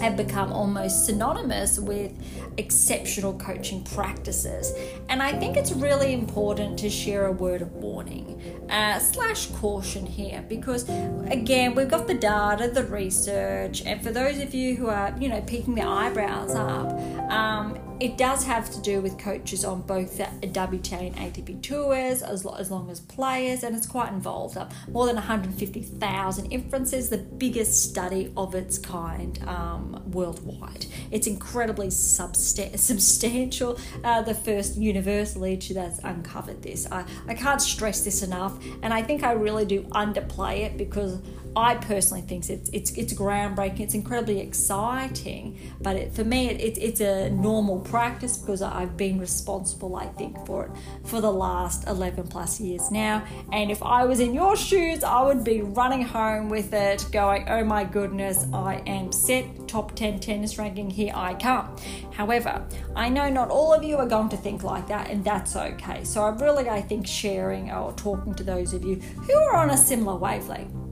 have 0.00 0.16
become 0.16 0.52
almost 0.52 1.06
synonymous 1.06 1.78
with 1.78 2.12
exceptional 2.56 3.38
coaching 3.38 3.82
practices. 3.84 4.72
And 5.08 5.22
I 5.22 5.32
think 5.32 5.56
it's 5.56 5.72
really 5.72 6.12
important 6.12 6.78
to 6.80 6.90
share 6.90 7.26
a 7.26 7.32
word 7.32 7.62
of 7.62 7.72
warning 7.72 8.40
uh, 8.70 8.98
slash 8.98 9.46
caution 9.46 10.06
here 10.06 10.44
because, 10.48 10.88
again, 11.28 11.74
we've 11.74 11.88
got 11.88 12.06
the 12.06 12.14
data, 12.14 12.68
the 12.68 12.84
research, 12.84 13.82
and 13.84 14.02
for 14.02 14.12
those 14.12 14.38
of 14.38 14.54
you 14.54 14.76
who 14.76 14.88
are, 14.88 15.14
you 15.18 15.28
know, 15.28 15.40
peeking 15.42 15.74
their 15.74 15.88
eyebrows 15.88 16.54
up, 16.54 16.92
um, 17.30 17.78
it 18.00 18.16
does 18.18 18.44
have 18.44 18.70
to 18.72 18.80
do 18.80 19.00
with 19.00 19.18
coaches 19.18 19.64
on 19.64 19.82
both 19.82 20.18
the 20.18 20.24
WTA 20.46 21.14
and 21.14 21.16
ATP 21.16 21.62
tours, 21.62 22.22
as, 22.22 22.44
lo- 22.44 22.56
as 22.58 22.70
long 22.70 22.90
as 22.90 23.00
players, 23.00 23.62
and 23.62 23.74
it's 23.76 23.86
quite 23.86 24.12
involved. 24.12 24.56
Uh, 24.56 24.68
more 24.88 25.06
than 25.06 25.16
150,000 25.16 26.52
inferences, 26.52 27.08
the 27.08 27.18
biggest 27.18 27.90
study 27.90 28.32
of 28.36 28.54
its 28.54 28.78
kind 28.78 29.42
um, 29.46 30.02
worldwide. 30.10 30.86
It's 31.10 31.26
incredibly 31.26 31.88
substa- 31.88 32.78
substantial. 32.78 33.78
Uh, 34.04 34.22
the 34.22 34.34
first 34.34 34.76
university 34.76 35.74
that's 35.74 35.98
uncovered 36.00 36.62
this. 36.62 36.86
I, 36.90 37.04
I 37.28 37.34
can't 37.34 37.62
stress 37.62 38.04
this 38.04 38.22
enough, 38.22 38.58
and 38.82 38.92
I 38.92 39.02
think 39.02 39.22
I 39.22 39.32
really 39.32 39.64
do 39.64 39.82
underplay 39.84 40.60
it 40.60 40.76
because 40.76 41.18
I 41.56 41.76
personally 41.76 42.20
think 42.20 42.50
it's 42.50 42.68
it's 42.68 42.90
it's 42.92 43.14
groundbreaking. 43.14 43.80
It's 43.80 43.94
incredibly 43.94 44.40
exciting, 44.40 45.58
but 45.80 45.96
it, 45.96 46.12
for 46.12 46.22
me, 46.22 46.50
it, 46.50 46.60
it, 46.60 46.78
it's 46.78 47.00
a 47.00 47.30
normal 47.30 47.80
practice 47.80 48.36
because 48.36 48.60
I've 48.60 48.98
been 48.98 49.18
responsible, 49.18 49.96
I 49.96 50.06
think, 50.08 50.44
for 50.44 50.66
it 50.66 50.70
for 51.06 51.22
the 51.22 51.32
last 51.32 51.88
eleven 51.88 52.28
plus 52.28 52.60
years 52.60 52.90
now. 52.90 53.24
And 53.52 53.70
if 53.70 53.82
I 53.82 54.04
was 54.04 54.20
in 54.20 54.34
your 54.34 54.54
shoes, 54.54 55.02
I 55.02 55.22
would 55.22 55.44
be 55.44 55.62
running 55.62 56.02
home 56.02 56.50
with 56.50 56.74
it, 56.74 57.06
going, 57.10 57.48
"Oh 57.48 57.64
my 57.64 57.84
goodness, 57.84 58.46
I 58.52 58.82
am 58.86 59.10
set 59.10 59.66
top 59.66 59.96
ten 59.96 60.20
tennis 60.20 60.58
ranking. 60.58 60.90
Here 60.90 61.12
I 61.14 61.32
come." 61.34 61.74
However, 62.12 62.66
I 62.94 63.08
know 63.08 63.30
not 63.30 63.48
all 63.48 63.72
of 63.72 63.82
you 63.82 63.96
are 63.96 64.06
going 64.06 64.28
to 64.28 64.36
think 64.36 64.62
like 64.62 64.88
that, 64.88 65.08
and 65.08 65.24
that's 65.24 65.56
okay. 65.56 66.04
So 66.04 66.22
I'm 66.24 66.36
really, 66.36 66.68
I 66.68 66.82
think, 66.82 67.06
sharing 67.06 67.70
or 67.70 67.94
talking 67.94 68.34
to 68.34 68.44
those 68.44 68.74
of 68.74 68.84
you 68.84 68.96
who 68.96 69.34
are 69.34 69.56
on 69.56 69.70
a 69.70 69.76
similar 69.76 70.16
wavelength 70.16 70.85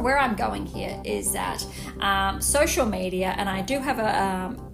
where 0.00 0.18
I'm 0.18 0.36
going 0.36 0.66
here 0.66 1.00
is 1.04 1.32
that 1.32 1.64
um, 2.00 2.40
social 2.40 2.86
media, 2.86 3.34
and 3.36 3.48
I 3.48 3.62
do 3.62 3.78
have 3.80 3.98
a 3.98 4.22
um, 4.22 4.68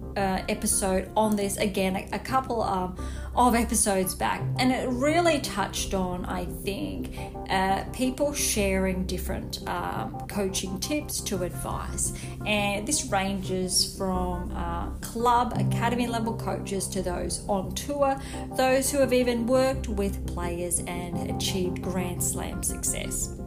episode 0.47 1.11
on 1.15 1.35
this 1.35 1.57
again, 1.57 1.95
a, 1.95 2.07
a 2.15 2.19
couple 2.19 2.61
um, 2.61 2.95
of 3.35 3.53
episodes 3.53 4.15
back, 4.15 4.41
and 4.59 4.71
it 4.71 4.87
really 4.89 5.39
touched 5.41 5.93
on, 5.93 6.25
I 6.25 6.45
think, 6.45 7.17
uh, 7.49 7.83
people 7.91 8.33
sharing 8.33 9.05
different 9.05 9.67
um, 9.67 10.25
coaching 10.29 10.79
tips 10.79 11.19
to 11.21 11.43
advice. 11.43 12.13
And 12.45 12.87
this 12.87 13.05
ranges 13.07 13.97
from 13.97 14.51
uh, 14.55 14.91
club, 15.01 15.53
academy 15.57 16.07
level 16.07 16.37
coaches 16.37 16.87
to 16.89 17.01
those 17.01 17.45
on 17.49 17.75
tour, 17.75 18.15
those 18.55 18.89
who 18.89 18.99
have 18.99 19.11
even 19.11 19.45
worked 19.47 19.89
with 19.89 20.25
players 20.27 20.79
and 20.79 21.29
achieved 21.29 21.81
Grand 21.81 22.23
Slam 22.23 22.63
success. 22.63 23.37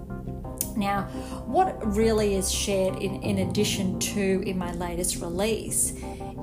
Now, 0.78 1.02
what 1.46 1.84
really 1.84 2.36
is 2.36 2.50
shared 2.50 2.96
in, 3.02 3.20
in 3.22 3.48
addition 3.48 3.98
to 3.98 4.42
in 4.46 4.56
my 4.56 4.72
latest 4.74 5.20
release 5.20 5.94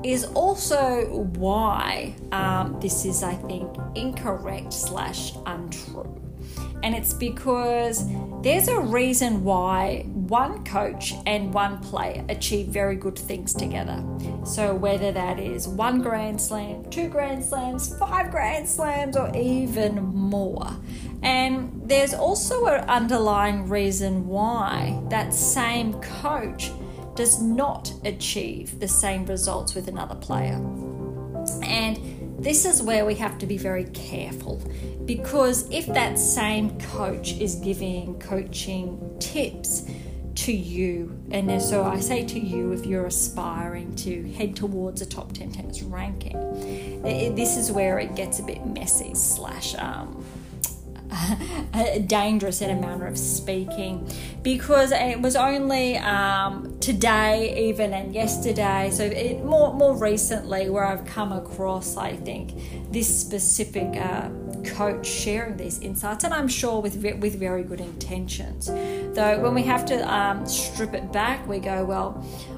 is 0.03 0.25
also 0.25 1.05
why 1.37 2.15
um, 2.31 2.77
this 2.81 3.05
is, 3.05 3.23
I 3.23 3.33
think, 3.33 3.73
incorrect 3.95 4.73
slash 4.73 5.33
untrue. 5.45 6.21
And 6.83 6.93
it's 6.93 7.13
because 7.13 8.05
there's 8.41 8.67
a 8.67 8.79
reason 8.79 9.43
why 9.43 10.05
one 10.27 10.63
coach 10.63 11.13
and 11.25 11.53
one 11.53 11.79
player 11.79 12.25
achieve 12.29 12.67
very 12.67 12.95
good 12.95 13.17
things 13.17 13.53
together. 13.53 14.03
So, 14.43 14.73
whether 14.73 15.11
that 15.11 15.39
is 15.39 15.67
one 15.67 16.01
Grand 16.01 16.41
Slam, 16.41 16.89
two 16.89 17.09
Grand 17.09 17.43
Slams, 17.43 17.97
five 17.97 18.31
Grand 18.31 18.67
Slams, 18.67 19.15
or 19.15 19.31
even 19.35 20.03
more. 20.03 20.69
And 21.21 21.81
there's 21.85 22.13
also 22.13 22.65
an 22.65 22.87
underlying 22.89 23.69
reason 23.69 24.27
why 24.27 25.01
that 25.09 25.33
same 25.33 25.93
coach 26.01 26.71
does 27.15 27.41
not 27.41 27.93
achieve 28.03 28.79
the 28.79 28.87
same 28.87 29.25
results 29.25 29.73
with 29.73 29.87
another 29.87 30.15
player. 30.15 30.61
And 31.63 31.99
this 32.43 32.65
is 32.65 32.81
where 32.81 33.05
we 33.05 33.15
have 33.15 33.37
to 33.39 33.45
be 33.45 33.57
very 33.57 33.85
careful 33.85 34.61
because 35.05 35.69
if 35.71 35.85
that 35.87 36.19
same 36.19 36.77
coach 36.79 37.33
is 37.39 37.55
giving 37.55 38.19
coaching 38.19 38.99
tips 39.19 39.87
to 40.45 40.53
you, 40.53 41.19
and 41.31 41.59
so 41.59 41.83
I 41.83 41.99
say 41.99 42.23
to 42.23 42.39
you 42.39 42.71
if 42.71 42.85
you're 42.85 43.07
aspiring 43.07 43.95
to 43.95 44.31
head 44.33 44.55
towards 44.55 45.01
a 45.01 45.05
top 45.07 45.33
10 45.33 45.51
tennis 45.51 45.81
ranking, 45.81 46.37
this 47.01 47.57
is 47.57 47.71
where 47.71 47.97
it 47.97 48.15
gets 48.15 48.37
a 48.37 48.43
bit 48.43 48.63
messy 48.63 49.15
slash 49.15 49.73
um, 49.73 50.23
dangerous 52.05 52.61
in 52.61 52.69
a 52.69 52.79
manner 52.79 53.07
of 53.07 53.17
speaking 53.17 54.07
because 54.43 54.91
it 54.91 55.19
was 55.19 55.35
only 55.35 55.97
um, 55.97 56.77
today 56.79 57.69
even 57.69 57.93
and 57.93 58.13
yesterday 58.13 58.89
so 58.91 59.03
it, 59.03 59.43
more 59.43 59.73
more 59.73 59.95
recently 59.97 60.69
where 60.69 60.83
I've 60.83 61.05
come 61.05 61.31
across 61.31 61.95
I 61.95 62.15
think 62.15 62.91
this 62.91 63.07
specific 63.19 63.95
uh, 63.95 64.29
coach 64.73 65.05
sharing 65.05 65.57
these 65.57 65.79
insights, 65.79 66.23
and 66.23 66.33
I'm 66.33 66.47
sure 66.47 66.81
with 66.81 66.95
with 67.19 67.39
very 67.39 67.63
good 67.63 67.81
intentions. 67.81 68.67
Though 68.67 69.39
when 69.41 69.53
we 69.53 69.63
have 69.63 69.85
to 69.85 70.13
um, 70.13 70.45
strip 70.45 70.93
it 70.93 71.11
back, 71.11 71.47
we 71.47 71.59
go 71.59 71.85
well. 71.85 72.11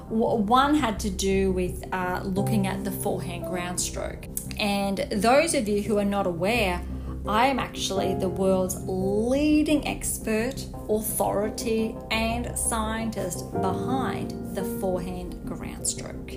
One 0.10 0.76
had 0.76 1.00
to 1.02 1.10
do 1.10 1.52
with 1.52 1.84
uh, 1.92 2.22
looking 2.24 2.68
at 2.68 2.84
the 2.84 2.92
forehand 2.92 3.46
ground 3.46 3.80
stroke, 3.80 4.28
and 4.60 5.00
those 5.12 5.54
of 5.54 5.68
you 5.68 5.82
who 5.82 5.98
are 5.98 6.06
not 6.06 6.28
aware 6.28 6.82
I 7.28 7.48
am 7.48 7.60
actually 7.60 8.14
the 8.14 8.30
world's 8.30 8.78
leading 8.88 9.86
expert, 9.86 10.66
authority, 10.90 11.94
and 12.10 12.58
scientist 12.58 13.52
behind 13.52 14.56
the 14.56 14.64
forehand 14.80 15.44
ground 15.46 15.86
stroke. 15.86 16.32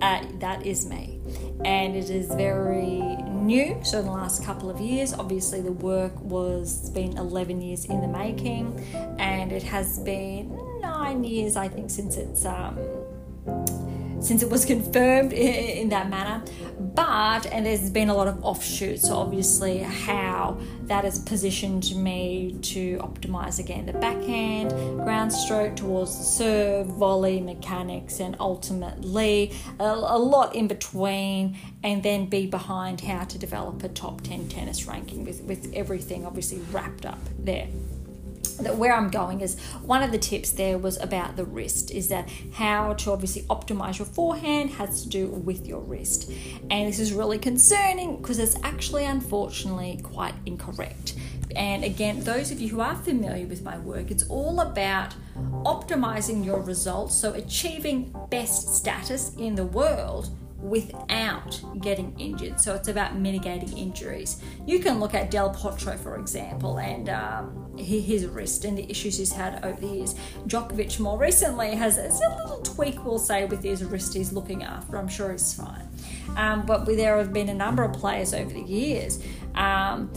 Uh, 0.00 0.24
that 0.38 0.64
is 0.64 0.86
me. 0.86 1.15
And 1.64 1.96
it 1.96 2.10
is 2.10 2.28
very 2.28 3.00
new. 3.28 3.80
So, 3.82 4.00
in 4.00 4.06
the 4.06 4.12
last 4.12 4.44
couple 4.44 4.70
of 4.70 4.80
years, 4.80 5.12
obviously, 5.12 5.60
the 5.60 5.72
work 5.72 6.18
was 6.20 6.90
been 6.90 7.16
11 7.16 7.60
years 7.60 7.84
in 7.86 8.00
the 8.00 8.08
making, 8.08 8.78
and 9.18 9.52
it 9.52 9.62
has 9.62 9.98
been 9.98 10.56
nine 10.80 11.24
years, 11.24 11.56
I 11.56 11.68
think, 11.68 11.90
since 11.90 12.16
it's. 12.16 12.44
Um, 12.44 12.78
since 14.20 14.42
it 14.42 14.50
was 14.50 14.64
confirmed 14.64 15.32
in, 15.32 15.88
that 15.90 16.10
manner. 16.10 16.44
But, 16.78 17.46
and 17.46 17.64
there's 17.64 17.90
been 17.90 18.08
a 18.08 18.14
lot 18.14 18.28
of 18.28 18.44
offshoots, 18.44 19.02
so 19.02 19.16
obviously, 19.16 19.78
how 19.78 20.58
that 20.82 21.04
has 21.04 21.18
positioned 21.18 21.94
me 21.96 22.56
to 22.62 22.98
optimize 22.98 23.58
again 23.58 23.86
the 23.86 23.92
backhand, 23.92 24.70
ground 25.04 25.32
stroke 25.32 25.76
towards 25.76 26.16
the 26.18 26.24
serve, 26.24 26.86
volley, 26.86 27.40
mechanics, 27.40 28.20
and 28.20 28.36
ultimately 28.40 29.52
a, 29.78 29.84
a 29.84 30.18
lot 30.18 30.54
in 30.54 30.68
between, 30.68 31.56
and 31.82 32.02
then 32.02 32.26
be 32.26 32.46
behind 32.46 33.00
how 33.00 33.24
to 33.24 33.38
develop 33.38 33.82
a 33.84 33.88
top 33.88 34.20
10 34.22 34.48
tennis 34.48 34.86
ranking 34.86 35.24
with, 35.24 35.42
with 35.42 35.72
everything 35.74 36.26
obviously 36.26 36.58
wrapped 36.72 37.06
up 37.06 37.18
there 37.38 37.68
that 38.58 38.76
where 38.76 38.94
I'm 38.94 39.10
going 39.10 39.40
is 39.40 39.58
one 39.82 40.02
of 40.02 40.12
the 40.12 40.18
tips 40.18 40.50
there 40.52 40.78
was 40.78 40.98
about 41.00 41.36
the 41.36 41.44
wrist 41.44 41.90
is 41.90 42.08
that 42.08 42.28
how 42.52 42.94
to 42.94 43.12
obviously 43.12 43.42
optimize 43.42 43.98
your 43.98 44.06
forehand 44.06 44.70
has 44.70 45.02
to 45.02 45.08
do 45.08 45.28
with 45.28 45.66
your 45.66 45.80
wrist. 45.80 46.30
And 46.70 46.88
this 46.88 46.98
is 46.98 47.12
really 47.12 47.38
concerning 47.38 48.16
because 48.16 48.38
it's 48.38 48.56
actually 48.62 49.04
unfortunately 49.04 50.00
quite 50.02 50.34
incorrect. 50.44 51.14
And 51.54 51.84
again, 51.84 52.20
those 52.20 52.50
of 52.50 52.60
you 52.60 52.68
who 52.68 52.80
are 52.80 52.94
familiar 52.94 53.46
with 53.46 53.62
my 53.62 53.78
work, 53.78 54.10
it's 54.10 54.24
all 54.28 54.60
about 54.60 55.14
optimizing 55.64 56.44
your 56.44 56.60
results, 56.60 57.16
so 57.16 57.32
achieving 57.32 58.14
best 58.30 58.74
status 58.74 59.34
in 59.36 59.54
the 59.54 59.64
world 59.64 60.30
without 60.60 61.60
getting 61.80 62.18
injured. 62.18 62.60
So 62.60 62.74
it's 62.74 62.88
about 62.88 63.16
mitigating 63.16 63.76
injuries. 63.76 64.42
You 64.66 64.78
can 64.78 65.00
look 65.00 65.14
at 65.14 65.30
Del 65.30 65.54
Potro, 65.54 65.98
for 65.98 66.16
example, 66.16 66.78
and 66.78 67.08
um, 67.08 67.76
his 67.76 68.26
wrist 68.26 68.64
and 68.64 68.76
the 68.76 68.88
issues 68.90 69.18
he's 69.18 69.32
had 69.32 69.64
over 69.64 69.80
the 69.80 69.86
years. 69.86 70.14
Djokovic 70.46 70.98
more 70.98 71.18
recently 71.18 71.74
has 71.74 71.98
a 71.98 72.08
little 72.08 72.60
tweak, 72.62 73.04
we'll 73.04 73.18
say, 73.18 73.44
with 73.44 73.62
his 73.62 73.84
wrist 73.84 74.14
he's 74.14 74.32
looking 74.32 74.62
after. 74.62 74.96
I'm 74.96 75.08
sure 75.08 75.32
he's 75.32 75.54
fine. 75.54 75.88
Um, 76.36 76.66
but 76.66 76.86
there 76.86 77.18
have 77.18 77.32
been 77.32 77.48
a 77.48 77.54
number 77.54 77.84
of 77.84 77.92
players 77.92 78.34
over 78.34 78.52
the 78.52 78.62
years 78.62 79.22
um, 79.54 80.10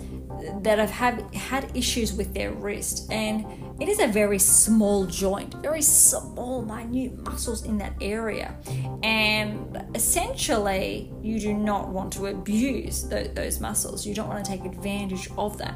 that 0.61 0.79
have 0.79 0.89
had, 0.89 1.33
had 1.33 1.75
issues 1.75 2.13
with 2.13 2.33
their 2.33 2.51
wrist 2.51 3.11
and 3.11 3.45
it 3.79 3.87
is 3.87 3.99
a 3.99 4.07
very 4.07 4.39
small 4.39 5.05
joint, 5.05 5.53
very 5.55 5.81
small, 5.81 6.61
minute 6.61 7.17
muscles 7.25 7.63
in 7.63 7.77
that 7.77 7.93
area. 8.01 8.57
And 9.03 9.85
essentially, 9.95 11.09
you 11.21 11.39
do 11.39 11.53
not 11.53 11.87
want 11.87 12.11
to 12.13 12.27
abuse 12.27 13.03
those 13.03 13.61
muscles. 13.61 14.05
You 14.05 14.13
don't 14.13 14.27
want 14.27 14.43
to 14.43 14.51
take 14.51 14.65
advantage 14.65 15.29
of 15.37 15.57
that. 15.59 15.75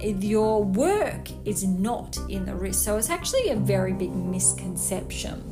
If 0.00 0.24
Your 0.24 0.64
work 0.64 1.28
is 1.44 1.64
not 1.64 2.16
in 2.30 2.46
the 2.46 2.54
wrist. 2.54 2.84
So 2.84 2.96
it's 2.96 3.10
actually 3.10 3.50
a 3.50 3.56
very 3.56 3.92
big 3.92 4.14
misconception 4.14 5.51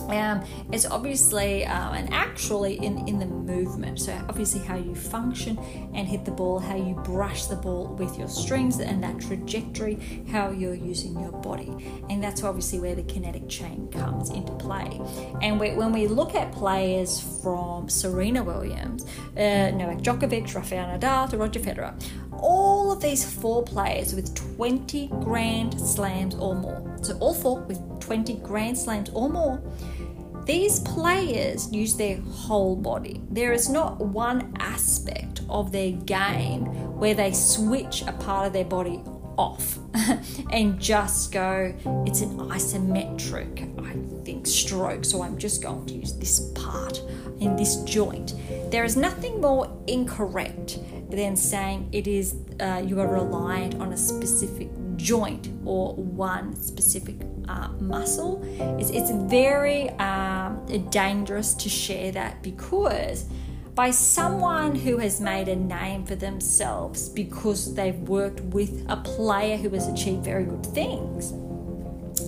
um, 0.00 0.44
it's 0.72 0.86
obviously 0.86 1.64
uh, 1.64 1.92
and 1.92 2.12
actually 2.12 2.74
in, 2.84 3.06
in 3.08 3.18
the 3.18 3.26
movement. 3.26 4.00
So, 4.00 4.12
obviously, 4.28 4.60
how 4.60 4.76
you 4.76 4.94
function 4.94 5.58
and 5.94 6.06
hit 6.06 6.24
the 6.24 6.30
ball, 6.30 6.58
how 6.58 6.76
you 6.76 6.94
brush 6.94 7.46
the 7.46 7.56
ball 7.56 7.88
with 7.98 8.18
your 8.18 8.28
strings, 8.28 8.78
and 8.80 9.02
that 9.02 9.20
trajectory, 9.20 10.24
how 10.30 10.50
you're 10.50 10.74
using 10.74 11.18
your 11.20 11.32
body. 11.32 11.72
And 12.08 12.22
that's 12.22 12.42
obviously 12.42 12.78
where 12.80 12.94
the 12.94 13.02
kinetic 13.04 13.48
chain 13.48 13.88
comes 13.90 14.30
into 14.30 14.52
play. 14.52 15.00
And 15.42 15.58
we, 15.60 15.74
when 15.74 15.92
we 15.92 16.06
look 16.06 16.34
at 16.34 16.52
players 16.52 17.20
from 17.42 17.88
Serena 17.88 18.42
Williams, 18.42 19.04
uh, 19.36 19.70
Novak 19.70 19.98
Djokovic, 19.98 20.54
Rafael 20.54 20.98
Nadal, 20.98 21.30
to 21.30 21.36
Roger 21.36 21.60
Federer, 21.60 21.94
all 22.40 22.92
of 22.92 23.00
these 23.00 23.24
four 23.24 23.62
players 23.62 24.14
with 24.14 24.34
20 24.56 25.08
Grand 25.22 25.78
Slams 25.80 26.34
or 26.34 26.54
more. 26.54 26.98
So, 27.02 27.16
all 27.18 27.34
four 27.34 27.60
with 27.60 27.80
20 28.00 28.36
Grand 28.36 28.78
Slams 28.78 29.10
or 29.10 29.28
more 29.28 29.62
these 30.46 30.78
players 30.80 31.72
use 31.72 31.96
their 31.96 32.18
whole 32.20 32.76
body. 32.76 33.20
There 33.30 33.52
is 33.52 33.68
not 33.68 33.98
one 33.98 34.54
aspect 34.60 35.40
of 35.48 35.72
their 35.72 35.90
game 35.90 36.66
where 36.98 37.14
they 37.14 37.32
switch 37.32 38.02
a 38.02 38.12
part 38.12 38.46
of 38.46 38.52
their 38.52 38.64
body 38.64 39.02
off 39.36 39.78
and 40.52 40.80
just 40.80 41.32
go, 41.32 41.74
it's 42.06 42.20
an 42.20 42.38
isometric, 42.38 43.60
I 43.84 44.24
think, 44.24 44.46
stroke, 44.46 45.04
so 45.04 45.22
I'm 45.22 45.36
just 45.36 45.62
going 45.62 45.84
to 45.86 45.94
use 45.94 46.12
this 46.12 46.52
part 46.54 47.02
in 47.40 47.56
this 47.56 47.82
joint. 47.82 48.34
There 48.70 48.84
is 48.84 48.96
nothing 48.96 49.40
more 49.40 49.68
incorrect 49.88 50.78
than 51.10 51.36
saying 51.36 51.88
it 51.92 52.06
is 52.06 52.36
uh, 52.60 52.82
you 52.84 53.00
are 53.00 53.06
reliant 53.06 53.80
on 53.80 53.92
a 53.92 53.96
specific 53.96 54.68
joint 54.96 55.48
or 55.64 55.94
one 55.94 56.56
specific 56.56 57.16
uh, 57.48 57.68
muscle. 57.80 58.42
It's, 58.78 58.90
it's 58.90 59.10
very 59.30 59.90
um, 59.90 60.64
dangerous 60.90 61.54
to 61.54 61.68
share 61.68 62.10
that 62.12 62.42
because 62.42 63.26
by 63.74 63.90
someone 63.90 64.74
who 64.74 64.96
has 64.96 65.20
made 65.20 65.48
a 65.48 65.54
name 65.54 66.04
for 66.06 66.16
themselves 66.16 67.10
because 67.10 67.74
they've 67.74 67.98
worked 68.08 68.40
with 68.40 68.84
a 68.88 68.96
player 68.96 69.58
who 69.58 69.68
has 69.70 69.86
achieved 69.86 70.24
very 70.24 70.44
good 70.44 70.64
things. 70.64 71.34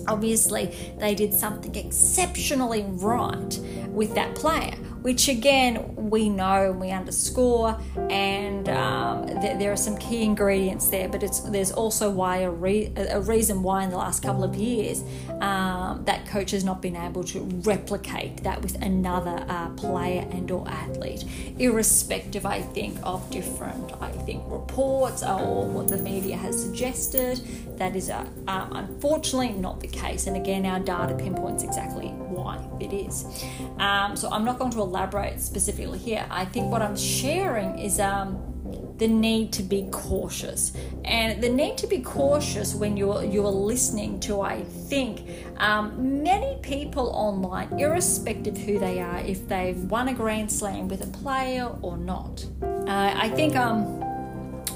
Obviously, 0.07 0.93
they 0.99 1.15
did 1.15 1.33
something 1.33 1.75
exceptionally 1.75 2.85
right 2.87 3.59
with 3.89 4.13
that 4.13 4.35
player 4.35 4.75
which 5.01 5.27
again 5.27 5.95
we 5.95 6.29
know 6.29 6.71
and 6.71 6.79
we 6.79 6.91
underscore, 6.91 7.79
and 8.09 8.67
um, 8.69 9.27
th- 9.27 9.57
there 9.57 9.71
are 9.71 9.77
some 9.77 9.97
key 9.97 10.23
ingredients 10.23 10.89
there. 10.89 11.07
But 11.07 11.23
it's 11.23 11.39
there's 11.41 11.71
also 11.71 12.09
why 12.09 12.37
a, 12.37 12.51
re- 12.51 12.91
a 12.95 13.21
reason 13.21 13.63
why 13.63 13.83
in 13.83 13.89
the 13.89 13.97
last 13.97 14.21
couple 14.21 14.43
of 14.43 14.55
years 14.55 15.03
um, 15.41 16.03
that 16.05 16.25
coach 16.27 16.51
has 16.51 16.63
not 16.63 16.81
been 16.81 16.95
able 16.95 17.23
to 17.25 17.41
replicate 17.63 18.43
that 18.43 18.61
with 18.61 18.81
another 18.81 19.45
uh, 19.47 19.69
player 19.71 20.27
and 20.31 20.49
or 20.51 20.67
athlete, 20.67 21.23
irrespective, 21.57 22.45
I 22.45 22.61
think, 22.61 22.97
of 23.03 23.29
different 23.29 23.93
I 24.01 24.11
think 24.11 24.43
reports 24.47 25.23
or 25.23 25.65
what 25.65 25.87
the 25.87 25.97
media 25.97 26.35
has 26.37 26.61
suggested. 26.61 27.39
That 27.77 27.95
is 27.95 28.09
uh, 28.09 28.25
um, 28.47 28.73
unfortunately 28.73 29.53
not 29.53 29.79
the 29.79 29.87
case, 29.87 30.27
and 30.27 30.35
again, 30.35 30.65
our 30.65 30.79
data 30.79 31.15
pinpoints 31.15 31.63
exactly 31.63 32.09
why 32.09 32.59
it 32.79 32.93
is. 32.93 33.25
Um, 33.77 34.17
so 34.17 34.29
I'm 34.29 34.43
not 34.43 34.59
going 34.59 34.71
to 34.71 34.83
elaborate 34.89 35.39
specifically 35.39 35.99
here. 35.99 36.25
I 36.29 36.45
think 36.45 36.71
what 36.71 36.81
I'm 36.81 36.97
sharing 36.97 37.77
is 37.77 37.99
um, 37.99 38.41
the 38.97 39.07
need 39.07 39.53
to 39.53 39.63
be 39.63 39.87
cautious, 39.91 40.73
and 41.05 41.41
the 41.41 41.49
need 41.49 41.77
to 41.77 41.87
be 41.87 41.99
cautious 42.01 42.75
when 42.75 42.97
you're 42.97 43.23
you're 43.23 43.55
listening 43.73 44.19
to. 44.21 44.41
I 44.41 44.63
think 44.63 45.13
um, 45.57 46.23
many 46.23 46.57
people 46.61 47.07
online, 47.09 47.79
irrespective 47.79 48.57
who 48.57 48.79
they 48.79 48.99
are, 48.99 49.19
if 49.19 49.47
they've 49.47 49.81
won 49.95 50.07
a 50.07 50.13
Grand 50.13 50.51
Slam 50.51 50.87
with 50.87 51.01
a 51.03 51.11
player 51.21 51.69
or 51.81 51.97
not. 51.97 52.45
Uh, 52.61 53.13
I 53.25 53.29
think 53.29 53.55
um 53.55 53.99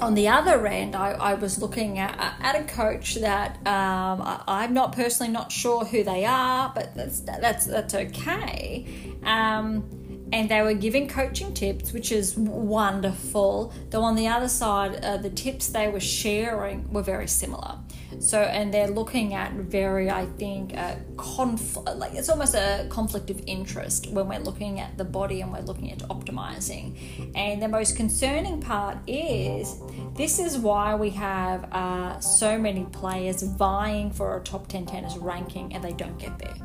on 0.00 0.14
the 0.14 0.28
other 0.28 0.66
end, 0.66 0.94
I, 0.94 1.12
I 1.12 1.34
was 1.34 1.60
looking 1.60 1.98
at, 1.98 2.36
at 2.40 2.54
a 2.56 2.64
coach 2.64 3.16
that 3.16 3.56
um, 3.66 4.20
I, 4.46 4.64
am 4.64 4.74
not 4.74 4.92
personally 4.92 5.32
not 5.32 5.52
sure 5.52 5.84
who 5.84 6.02
they 6.02 6.24
are, 6.24 6.72
but 6.74 6.94
that's 6.94 7.20
that's 7.20 7.66
that's 7.66 7.94
okay. 7.94 8.86
Um, 9.24 10.03
and 10.34 10.48
they 10.48 10.62
were 10.62 10.74
giving 10.74 11.06
coaching 11.06 11.54
tips, 11.54 11.92
which 11.92 12.10
is 12.10 12.36
wonderful. 12.36 13.72
Though 13.90 14.02
on 14.02 14.16
the 14.16 14.26
other 14.26 14.48
side, 14.48 14.96
uh, 15.04 15.16
the 15.16 15.30
tips 15.30 15.68
they 15.68 15.86
were 15.86 16.00
sharing 16.00 16.92
were 16.92 17.02
very 17.02 17.28
similar. 17.28 17.78
So, 18.18 18.40
and 18.40 18.74
they're 18.74 18.90
looking 18.90 19.34
at 19.34 19.52
very, 19.52 20.10
I 20.10 20.26
think, 20.26 20.76
uh, 20.76 20.96
conf- 21.16 21.78
like 21.94 22.14
it's 22.14 22.28
almost 22.28 22.56
a 22.56 22.88
conflict 22.90 23.30
of 23.30 23.40
interest 23.46 24.10
when 24.10 24.26
we're 24.28 24.40
looking 24.40 24.80
at 24.80 24.98
the 24.98 25.04
body 25.04 25.40
and 25.40 25.52
we're 25.52 25.60
looking 25.60 25.92
at 25.92 25.98
optimizing. 26.00 27.30
And 27.36 27.62
the 27.62 27.68
most 27.68 27.96
concerning 27.96 28.60
part 28.60 28.98
is 29.08 29.76
this 30.16 30.40
is 30.40 30.58
why 30.58 30.96
we 30.96 31.10
have 31.10 31.72
uh, 31.72 32.18
so 32.18 32.58
many 32.58 32.86
players 32.86 33.40
vying 33.42 34.10
for 34.10 34.36
a 34.36 34.40
top 34.40 34.66
10 34.66 34.86
tennis 34.86 35.16
ranking 35.16 35.72
and 35.72 35.84
they 35.84 35.92
don't 35.92 36.18
get 36.18 36.36
there. 36.40 36.56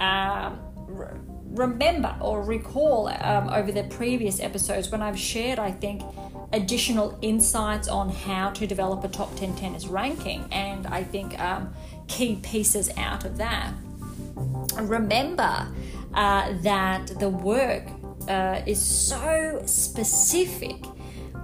Um, 0.00 0.60
remember 1.50 2.14
or 2.20 2.42
recall 2.42 3.08
um, 3.08 3.48
over 3.48 3.72
the 3.72 3.84
previous 3.84 4.40
episodes 4.40 4.90
when 4.90 5.02
I've 5.02 5.18
shared, 5.18 5.58
I 5.58 5.70
think, 5.70 6.02
additional 6.52 7.18
insights 7.22 7.88
on 7.88 8.08
how 8.08 8.50
to 8.50 8.66
develop 8.66 9.04
a 9.04 9.08
top 9.08 9.34
10 9.36 9.56
tennis 9.56 9.86
ranking, 9.86 10.44
and 10.52 10.86
I 10.86 11.04
think 11.04 11.38
um, 11.40 11.72
key 12.08 12.36
pieces 12.42 12.90
out 12.96 13.24
of 13.24 13.36
that. 13.38 13.72
Remember 14.76 15.68
uh, 16.14 16.52
that 16.62 17.18
the 17.18 17.28
work 17.28 17.84
uh, 18.28 18.62
is 18.66 18.80
so 18.80 19.62
specific. 19.64 20.84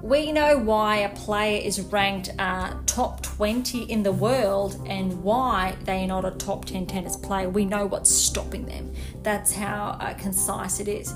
We 0.03 0.31
know 0.31 0.59
why 0.59 0.99
a 0.99 1.09
player 1.17 1.61
is 1.61 1.81
ranked 1.81 2.31
uh, 2.39 2.75
top 2.87 3.23
20 3.23 3.83
in 3.85 4.03
the 4.03 4.13
world 4.13 4.81
and 4.87 5.23
why 5.23 5.77
they 5.85 6.05
are 6.05 6.07
not 6.07 6.25
a 6.25 6.31
top 6.33 6.65
10 6.67 6.87
tennis 6.87 7.17
player. 7.17 7.49
We 7.49 7.65
know 7.65 7.87
what's 7.87 8.11
stopping 8.11 8.67
them. 8.67 8.93
That's 9.23 9.53
how 9.53 9.97
uh, 10.01 10.15
concise 10.15 10.81
it 10.81 10.89
is. 10.89 11.15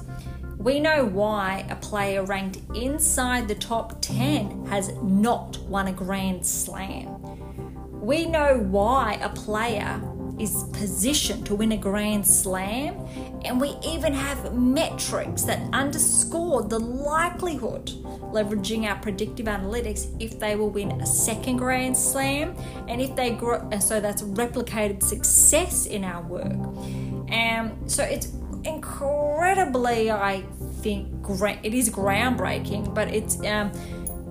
We 0.59 0.81
know 0.81 1.07
why 1.07 1.64
a 1.71 1.77
player 1.77 2.25
ranked 2.25 2.59
inside 2.75 3.49
the 3.49 3.55
top 3.55 4.01
10 4.03 4.66
has 4.66 4.93
not 5.03 5.59
won 5.61 5.87
a 5.88 5.93
Grand 5.93 6.45
Slam. 6.45 7.09
We 8.01 8.27
know 8.27 8.59
why 8.59 9.19
a 9.23 9.29
player 9.31 10.01
is 10.38 10.64
positioned 10.73 11.47
to 11.47 11.55
win 11.55 11.73
a 11.73 11.77
Grand 11.77 12.27
Slam, 12.27 12.97
and 13.44 13.61
we 13.61 13.76
even 13.83 14.12
have 14.12 14.55
metrics 14.55 15.42
that 15.42 15.61
underscore 15.72 16.62
the 16.62 16.79
likelihood, 16.79 17.87
leveraging 18.33 18.85
our 18.85 18.96
predictive 18.96 19.46
analytics, 19.46 20.14
if 20.20 20.38
they 20.38 20.57
will 20.57 20.70
win 20.70 21.00
a 21.00 21.07
second 21.07 21.57
Grand 21.57 21.96
Slam, 21.96 22.55
and 22.88 23.00
if 23.00 23.16
they 23.16 23.31
grow, 23.31 23.68
so 23.81 24.00
that's 24.00 24.22
replicated 24.22 25.03
success 25.03 25.87
in 25.87 26.05
our 26.05 26.22
work. 26.22 26.53
And 27.29 27.90
so 27.90 28.03
it's 28.03 28.29
incredibly, 28.64 30.11
I 30.11 30.42
think, 30.81 31.22
great. 31.22 31.59
it 31.62 31.74
is 31.74 31.88
groundbreaking, 31.88 32.94
but 32.94 33.09
it's 33.09 33.42
um, 33.46 33.72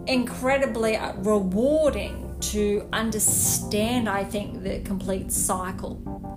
incredibly 0.08 0.98
rewarding 1.18 2.26
to 2.40 2.88
understand, 2.94 4.08
I 4.08 4.24
think, 4.24 4.64
the 4.64 4.80
complete 4.82 5.32
cycle 5.32 6.29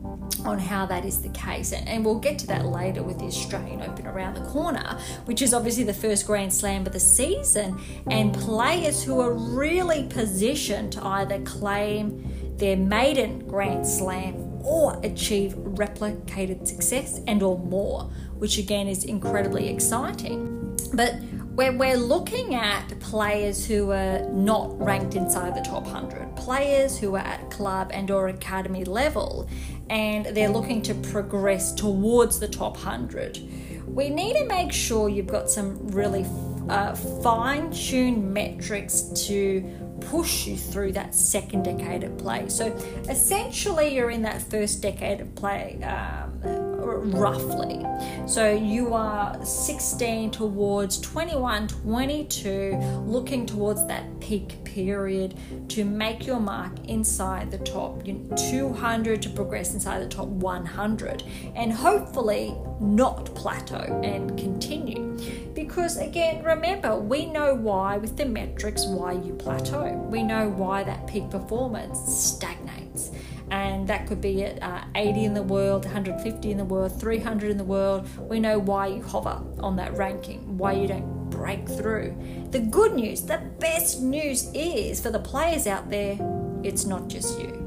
on 0.44 0.58
how 0.58 0.86
that 0.86 1.04
is 1.04 1.22
the 1.22 1.28
case. 1.30 1.72
And 1.72 2.04
we'll 2.04 2.18
get 2.18 2.38
to 2.40 2.46
that 2.48 2.66
later 2.66 3.02
with 3.02 3.18
the 3.18 3.26
Australian 3.26 3.82
Open 3.82 4.06
around 4.06 4.34
the 4.34 4.44
corner, 4.50 4.98
which 5.24 5.42
is 5.42 5.54
obviously 5.54 5.84
the 5.84 5.94
first 5.94 6.26
Grand 6.26 6.52
Slam 6.52 6.86
of 6.86 6.92
the 6.92 7.00
season, 7.00 7.80
and 8.10 8.34
players 8.34 9.02
who 9.02 9.20
are 9.20 9.32
really 9.32 10.04
positioned 10.04 10.92
to 10.92 11.04
either 11.04 11.40
claim 11.40 12.56
their 12.56 12.76
maiden 12.76 13.46
Grand 13.48 13.86
Slam 13.86 14.34
or 14.64 14.98
achieve 15.02 15.52
replicated 15.54 16.66
success 16.66 17.20
and 17.26 17.42
or 17.42 17.58
more, 17.58 18.04
which 18.38 18.58
again 18.58 18.86
is 18.86 19.04
incredibly 19.04 19.68
exciting. 19.68 20.76
But 20.94 21.16
where 21.54 21.72
we're 21.72 21.96
looking 21.96 22.54
at 22.54 22.98
players 23.00 23.66
who 23.66 23.90
are 23.90 24.20
not 24.30 24.78
ranked 24.80 25.14
inside 25.14 25.54
the 25.54 25.60
top 25.60 25.84
100 25.84 26.34
players 26.34 26.98
who 26.98 27.14
are 27.14 27.18
at 27.18 27.50
club 27.50 27.90
and 27.92 28.10
or 28.10 28.28
academy 28.28 28.84
level 28.84 29.48
and 29.90 30.26
they're 30.26 30.48
looking 30.48 30.80
to 30.80 30.94
progress 30.94 31.72
towards 31.72 32.40
the 32.40 32.48
top 32.48 32.74
100 32.76 33.38
we 33.86 34.08
need 34.08 34.34
to 34.34 34.46
make 34.46 34.72
sure 34.72 35.08
you've 35.08 35.26
got 35.26 35.50
some 35.50 35.88
really 35.88 36.24
uh, 36.68 36.94
fine-tuned 36.94 38.32
metrics 38.32 39.02
to 39.26 39.60
push 40.00 40.46
you 40.46 40.56
through 40.56 40.92
that 40.92 41.14
second 41.14 41.64
decade 41.64 42.04
of 42.04 42.16
play. 42.18 42.48
So 42.48 42.66
essentially 43.08 43.94
you're 43.94 44.10
in 44.10 44.22
that 44.22 44.40
first 44.42 44.80
decade 44.80 45.20
of 45.20 45.34
play 45.34 45.82
um, 45.82 46.61
roughly. 46.82 47.84
So 48.26 48.52
you 48.52 48.94
are 48.94 49.44
16 49.44 50.30
towards 50.30 51.00
21, 51.00 51.68
22, 51.68 52.76
looking 53.06 53.46
towards 53.46 53.86
that 53.86 54.20
peak 54.20 54.64
period 54.64 55.34
to 55.68 55.84
make 55.84 56.26
your 56.26 56.40
mark 56.40 56.72
inside 56.86 57.50
the 57.50 57.58
top 57.58 58.02
200 58.04 59.22
to 59.22 59.28
progress 59.30 59.74
inside 59.74 60.00
the 60.00 60.08
top 60.08 60.28
100 60.28 61.24
and 61.54 61.72
hopefully 61.72 62.54
not 62.80 63.26
plateau 63.34 64.00
and 64.02 64.38
continue. 64.38 65.16
Because 65.54 65.98
again, 65.98 66.42
remember, 66.42 66.98
we 66.98 67.26
know 67.26 67.54
why 67.54 67.98
with 67.98 68.16
the 68.16 68.24
metrics 68.24 68.86
why 68.86 69.12
you 69.12 69.34
plateau. 69.34 69.92
We 70.10 70.22
know 70.22 70.48
why 70.48 70.82
that 70.84 71.06
peak 71.06 71.30
performance 71.30 71.98
stagnates 71.98 73.10
and 73.52 73.86
that 73.86 74.06
could 74.06 74.22
be 74.22 74.44
at 74.44 74.62
uh, 74.62 74.82
80 74.94 75.24
in 75.26 75.34
the 75.34 75.42
world, 75.42 75.84
150 75.84 76.50
in 76.50 76.56
the 76.56 76.64
world, 76.64 76.98
300 76.98 77.50
in 77.50 77.58
the 77.58 77.64
world. 77.64 78.08
We 78.18 78.40
know 78.40 78.58
why 78.58 78.86
you 78.86 79.02
hover 79.02 79.42
on 79.60 79.76
that 79.76 79.94
ranking, 79.94 80.56
why 80.56 80.72
you 80.72 80.88
don't 80.88 81.28
break 81.28 81.68
through. 81.68 82.16
The 82.50 82.60
good 82.60 82.94
news, 82.94 83.20
the 83.20 83.42
best 83.58 84.00
news 84.00 84.50
is 84.54 85.02
for 85.02 85.10
the 85.10 85.18
players 85.18 85.66
out 85.66 85.90
there, 85.90 86.16
it's 86.64 86.86
not 86.86 87.08
just 87.08 87.38
you. 87.38 87.58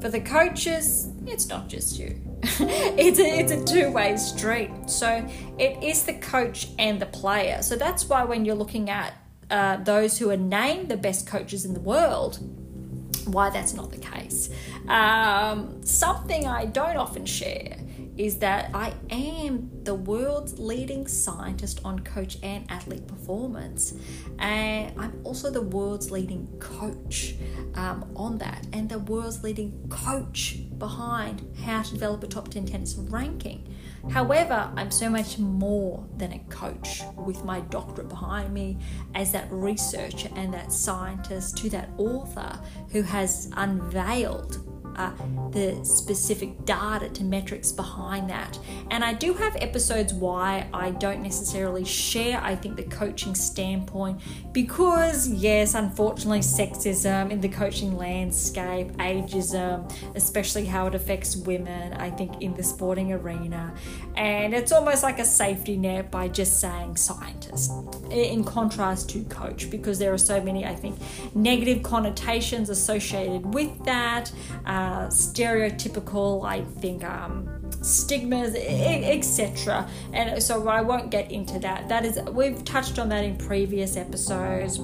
For 0.00 0.08
the 0.08 0.20
coaches, 0.20 1.10
it's 1.26 1.48
not 1.48 1.68
just 1.68 1.98
you. 1.98 2.18
it's 2.42 3.18
a, 3.18 3.24
it's 3.24 3.52
a 3.52 3.62
two-way 3.62 4.16
street. 4.16 4.70
So 4.86 5.28
it 5.58 5.84
is 5.84 6.04
the 6.04 6.14
coach 6.14 6.68
and 6.78 6.98
the 6.98 7.06
player. 7.06 7.60
So 7.60 7.76
that's 7.76 8.08
why 8.08 8.24
when 8.24 8.46
you're 8.46 8.54
looking 8.54 8.88
at 8.88 9.12
uh, 9.50 9.76
those 9.76 10.16
who 10.16 10.30
are 10.30 10.38
named 10.38 10.88
the 10.88 10.96
best 10.96 11.26
coaches 11.26 11.66
in 11.66 11.74
the 11.74 11.80
world, 11.80 12.38
why 13.26 13.50
that's 13.50 13.74
not 13.74 13.90
the 13.90 13.98
case. 13.98 14.50
Um, 14.88 15.82
something 15.82 16.46
I 16.46 16.66
don't 16.66 16.96
often 16.96 17.24
share 17.26 17.78
is 18.16 18.38
that 18.38 18.70
I 18.72 18.94
am 19.10 19.70
the 19.82 19.94
world's 19.94 20.58
leading 20.58 21.06
scientist 21.06 21.80
on 21.84 21.98
coach 22.00 22.38
and 22.42 22.64
athlete 22.70 23.06
performance. 23.08 23.94
And 24.38 24.98
I'm 24.98 25.20
also 25.24 25.50
the 25.50 25.62
world's 25.62 26.10
leading 26.10 26.46
coach 26.58 27.34
um, 27.74 28.10
on 28.14 28.38
that, 28.38 28.66
and 28.72 28.88
the 28.88 29.00
world's 29.00 29.42
leading 29.42 29.88
coach 29.88 30.58
behind 30.78 31.56
how 31.64 31.82
to 31.82 31.92
develop 31.92 32.22
a 32.22 32.28
top 32.28 32.48
10 32.48 32.66
tennis 32.66 32.94
ranking. 32.94 33.74
However, 34.10 34.70
I'm 34.76 34.90
so 34.90 35.08
much 35.08 35.38
more 35.38 36.06
than 36.16 36.32
a 36.32 36.38
coach 36.50 37.02
with 37.16 37.44
my 37.44 37.60
doctorate 37.60 38.08
behind 38.08 38.52
me 38.52 38.78
as 39.14 39.32
that 39.32 39.48
researcher 39.50 40.28
and 40.36 40.52
that 40.54 40.72
scientist 40.72 41.56
to 41.58 41.70
that 41.70 41.88
author 41.96 42.60
who 42.92 43.02
has 43.02 43.50
unveiled 43.56 44.73
uh, 44.96 45.12
the 45.50 45.78
specific 45.84 46.64
data 46.64 47.08
to 47.10 47.24
metrics 47.24 47.72
behind 47.72 48.28
that. 48.30 48.58
And 48.90 49.04
I 49.04 49.12
do 49.14 49.34
have 49.34 49.56
episodes 49.56 50.12
why 50.12 50.68
I 50.72 50.90
don't 50.90 51.22
necessarily 51.22 51.84
share, 51.84 52.40
I 52.42 52.54
think, 52.56 52.76
the 52.76 52.84
coaching 52.84 53.34
standpoint 53.34 54.20
because, 54.52 55.28
yes, 55.28 55.74
unfortunately, 55.74 56.40
sexism 56.40 57.30
in 57.30 57.40
the 57.40 57.48
coaching 57.48 57.96
landscape, 57.96 58.88
ageism, 58.98 59.92
especially 60.14 60.66
how 60.66 60.86
it 60.86 60.94
affects 60.94 61.36
women, 61.36 61.92
I 61.94 62.10
think, 62.10 62.42
in 62.42 62.54
the 62.54 62.62
sporting 62.62 63.12
arena. 63.12 63.74
And 64.16 64.54
it's 64.54 64.72
almost 64.72 65.02
like 65.02 65.18
a 65.18 65.24
safety 65.24 65.76
net 65.76 66.10
by 66.10 66.28
just 66.28 66.60
saying 66.60 66.96
scientist 66.96 67.72
in 68.10 68.44
contrast 68.44 69.10
to 69.10 69.24
coach 69.24 69.70
because 69.70 69.98
there 69.98 70.12
are 70.12 70.18
so 70.18 70.40
many, 70.40 70.64
I 70.64 70.74
think, 70.74 70.98
negative 71.34 71.82
connotations 71.82 72.70
associated 72.70 73.54
with 73.54 73.84
that. 73.84 74.32
Uh, 74.64 74.83
stereotypical, 75.08 76.44
I 76.44 76.62
think, 76.80 77.04
um, 77.04 77.48
stigmas, 77.82 78.54
etc. 78.54 79.88
And 80.12 80.42
so 80.42 80.68
I 80.68 80.80
won't 80.80 81.10
get 81.10 81.30
into 81.30 81.58
that. 81.60 81.88
That 81.88 82.04
is, 82.04 82.18
we've 82.32 82.64
touched 82.64 82.98
on 82.98 83.08
that 83.10 83.24
in 83.24 83.36
previous 83.36 83.96
episodes 83.96 84.78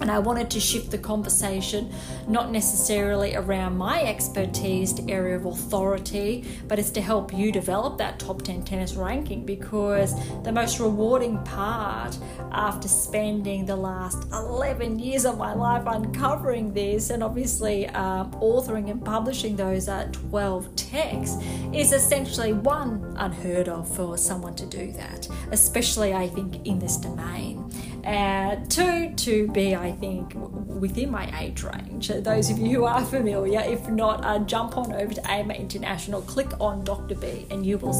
and 0.00 0.10
I 0.10 0.18
wanted 0.18 0.50
to 0.50 0.60
shift 0.60 0.90
the 0.90 0.98
conversation 0.98 1.92
not 2.28 2.50
necessarily 2.50 3.34
around 3.34 3.76
my 3.76 4.02
expertise 4.02 4.92
to 4.94 5.10
area 5.10 5.36
of 5.36 5.46
authority, 5.46 6.44
but 6.68 6.78
it's 6.78 6.90
to 6.90 7.00
help 7.00 7.32
you 7.32 7.52
develop 7.52 7.98
that 7.98 8.18
top 8.18 8.42
10 8.42 8.64
tennis 8.64 8.94
ranking 8.94 9.44
because 9.44 10.14
the 10.42 10.52
most 10.52 10.80
rewarding 10.80 11.42
part 11.44 12.18
after 12.52 12.88
spending 12.88 13.64
the 13.66 13.76
last 13.76 14.26
11 14.32 14.98
years 14.98 15.24
of 15.24 15.38
my 15.38 15.54
life 15.54 15.84
uncovering 15.86 16.72
this 16.72 17.10
and 17.10 17.22
obviously 17.22 17.86
um, 17.88 18.30
authoring 18.32 18.90
and 18.90 19.04
publishing 19.04 19.56
those 19.56 19.88
uh, 19.88 20.08
12 20.12 20.74
texts 20.76 21.42
is 21.72 21.92
essentially 21.92 22.52
one 22.52 23.14
unheard 23.18 23.68
of 23.68 23.88
for 23.94 24.16
someone 24.16 24.54
to 24.54 24.66
do 24.66 24.92
that, 24.92 25.28
especially 25.52 26.14
I 26.14 26.28
think 26.28 26.66
in 26.66 26.78
this 26.78 26.96
domain. 26.96 27.70
Uh, 28.06 28.54
two, 28.68 29.12
to 29.16 29.48
be, 29.48 29.74
I 29.74 29.90
think, 29.90 30.32
within 30.36 31.10
my 31.10 31.28
age 31.40 31.64
range. 31.64 32.06
Those 32.06 32.50
of 32.50 32.58
you 32.58 32.76
who 32.76 32.84
are 32.84 33.04
familiar, 33.04 33.60
if 33.60 33.88
not, 33.88 34.24
uh, 34.24 34.38
jump 34.40 34.76
on 34.76 34.92
over 34.92 35.12
to 35.12 35.28
AMA 35.30 35.54
International, 35.54 36.22
click 36.22 36.52
on 36.60 36.84
Dr. 36.84 37.16
B, 37.16 37.46
and 37.50 37.66
you 37.66 37.78
will 37.78 37.96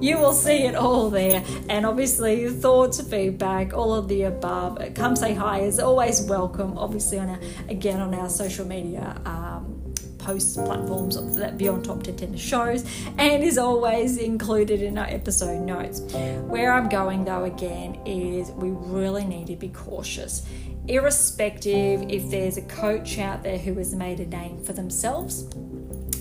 you 0.00 0.16
will 0.16 0.32
see 0.32 0.64
it 0.64 0.74
all 0.74 1.10
there. 1.10 1.44
And 1.68 1.84
obviously, 1.84 2.48
thoughts, 2.48 3.02
feedback, 3.02 3.74
all 3.74 3.92
of 3.92 4.08
the 4.08 4.22
above. 4.22 4.78
Come 4.94 5.14
say 5.14 5.34
hi 5.34 5.60
is 5.60 5.78
always 5.78 6.22
welcome. 6.22 6.78
Obviously, 6.78 7.18
on 7.18 7.28
our, 7.28 7.40
again 7.68 8.00
on 8.00 8.14
our 8.14 8.30
social 8.30 8.66
media. 8.66 9.20
Um, 9.26 9.79
posts 10.20 10.56
platforms 10.56 11.16
that 11.36 11.58
Beyond 11.58 11.84
Top 11.84 12.02
10 12.02 12.16
Tennis 12.16 12.40
shows 12.40 12.84
and 13.18 13.42
is 13.42 13.58
always 13.58 14.16
included 14.16 14.82
in 14.82 14.98
our 14.98 15.06
episode 15.06 15.60
notes. 15.60 16.00
Where 16.00 16.72
I'm 16.72 16.88
going 16.88 17.24
though 17.24 17.44
again 17.44 18.00
is 18.06 18.50
we 18.52 18.70
really 18.70 19.24
need 19.24 19.48
to 19.48 19.56
be 19.56 19.68
cautious 19.68 20.46
irrespective 20.88 22.02
if 22.08 22.30
there's 22.30 22.56
a 22.56 22.62
coach 22.62 23.18
out 23.18 23.42
there 23.42 23.58
who 23.58 23.74
has 23.74 23.94
made 23.94 24.18
a 24.18 24.26
name 24.26 24.62
for 24.64 24.72
themselves 24.72 25.44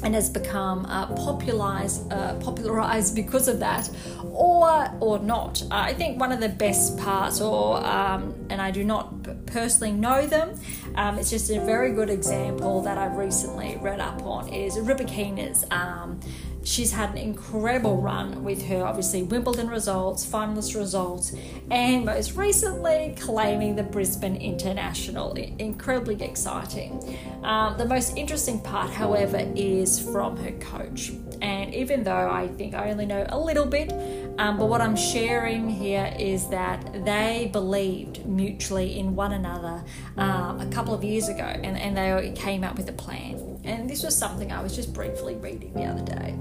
and 0.03 0.15
has 0.15 0.29
become 0.29 0.85
uh, 0.85 1.07
popularized, 1.07 2.11
uh, 2.11 2.35
popularized 2.35 3.15
because 3.15 3.47
of 3.47 3.59
that, 3.59 3.89
or 4.23 4.89
or 4.99 5.19
not. 5.19 5.63
I 5.71 5.93
think 5.93 6.19
one 6.19 6.31
of 6.31 6.39
the 6.39 6.49
best 6.49 6.97
parts, 6.97 7.41
or 7.41 7.77
um, 7.85 8.33
and 8.49 8.61
I 8.61 8.71
do 8.71 8.83
not 8.83 9.45
personally 9.47 9.93
know 9.93 10.25
them, 10.25 10.59
um, 10.95 11.17
it's 11.17 11.29
just 11.29 11.49
a 11.49 11.59
very 11.65 11.93
good 11.93 12.09
example 12.09 12.81
that 12.83 12.97
I've 12.97 13.17
recently 13.17 13.77
read 13.81 13.99
up 13.99 14.23
on 14.23 14.49
is 14.49 14.77
Rybakina's. 14.77 15.65
Um, 15.71 16.19
she's 16.63 16.91
had 16.91 17.11
an 17.11 17.17
incredible 17.17 18.01
run 18.01 18.43
with 18.43 18.65
her, 18.67 18.85
obviously, 18.85 19.23
Wimbledon 19.23 19.69
results, 19.69 20.25
finalist 20.25 20.75
results, 20.77 21.33
and 21.71 22.05
most 22.05 22.35
recently 22.35 23.15
claiming 23.19 23.75
the 23.75 23.83
Brisbane 23.83 24.35
International. 24.35 25.33
Incredibly 25.33 26.21
exciting. 26.23 27.17
Um, 27.43 27.77
the 27.77 27.85
most 27.85 28.17
interesting 28.17 28.59
part, 28.59 28.91
however, 28.91 29.41
is 29.55 29.99
from 29.99 30.37
her 30.37 30.51
coach. 30.59 31.11
And 31.41 31.73
even 31.73 32.03
though 32.03 32.29
I 32.29 32.47
think 32.47 32.73
I 32.75 32.91
only 32.91 33.05
know 33.05 33.25
a 33.29 33.39
little 33.39 33.65
bit, 33.65 33.93
um, 34.37 34.57
but 34.57 34.67
what 34.67 34.81
I'm 34.81 34.95
sharing 34.95 35.69
here 35.69 36.13
is 36.19 36.49
that 36.49 37.05
they 37.05 37.49
believed 37.51 38.25
mutually 38.25 38.99
in 38.99 39.15
one 39.15 39.33
another 39.33 39.83
uh, 40.17 40.57
a 40.59 40.67
couple 40.71 40.93
of 40.93 41.03
years 41.03 41.29
ago 41.29 41.43
and, 41.43 41.77
and 41.77 41.95
they 41.97 42.33
came 42.35 42.63
up 42.63 42.77
with 42.77 42.89
a 42.89 42.93
plan. 42.93 43.48
And 43.69 43.87
this 43.89 44.03
was 44.03 44.17
something 44.17 44.51
I 44.51 44.63
was 44.63 44.75
just 44.75 44.93
briefly 44.93 45.35
reading 45.35 45.73
the 45.73 45.85
other 45.85 46.03
day. 46.03 46.35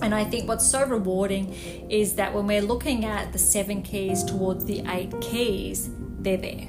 And 0.00 0.14
I 0.14 0.24
think 0.24 0.48
what's 0.48 0.64
so 0.64 0.86
rewarding 0.86 1.52
is 1.90 2.14
that 2.14 2.32
when 2.32 2.46
we're 2.46 2.62
looking 2.62 3.04
at 3.04 3.32
the 3.32 3.38
seven 3.38 3.82
keys 3.82 4.22
towards 4.22 4.64
the 4.64 4.84
eight 4.86 5.20
keys, 5.20 5.90
they're 6.20 6.36
there. 6.36 6.68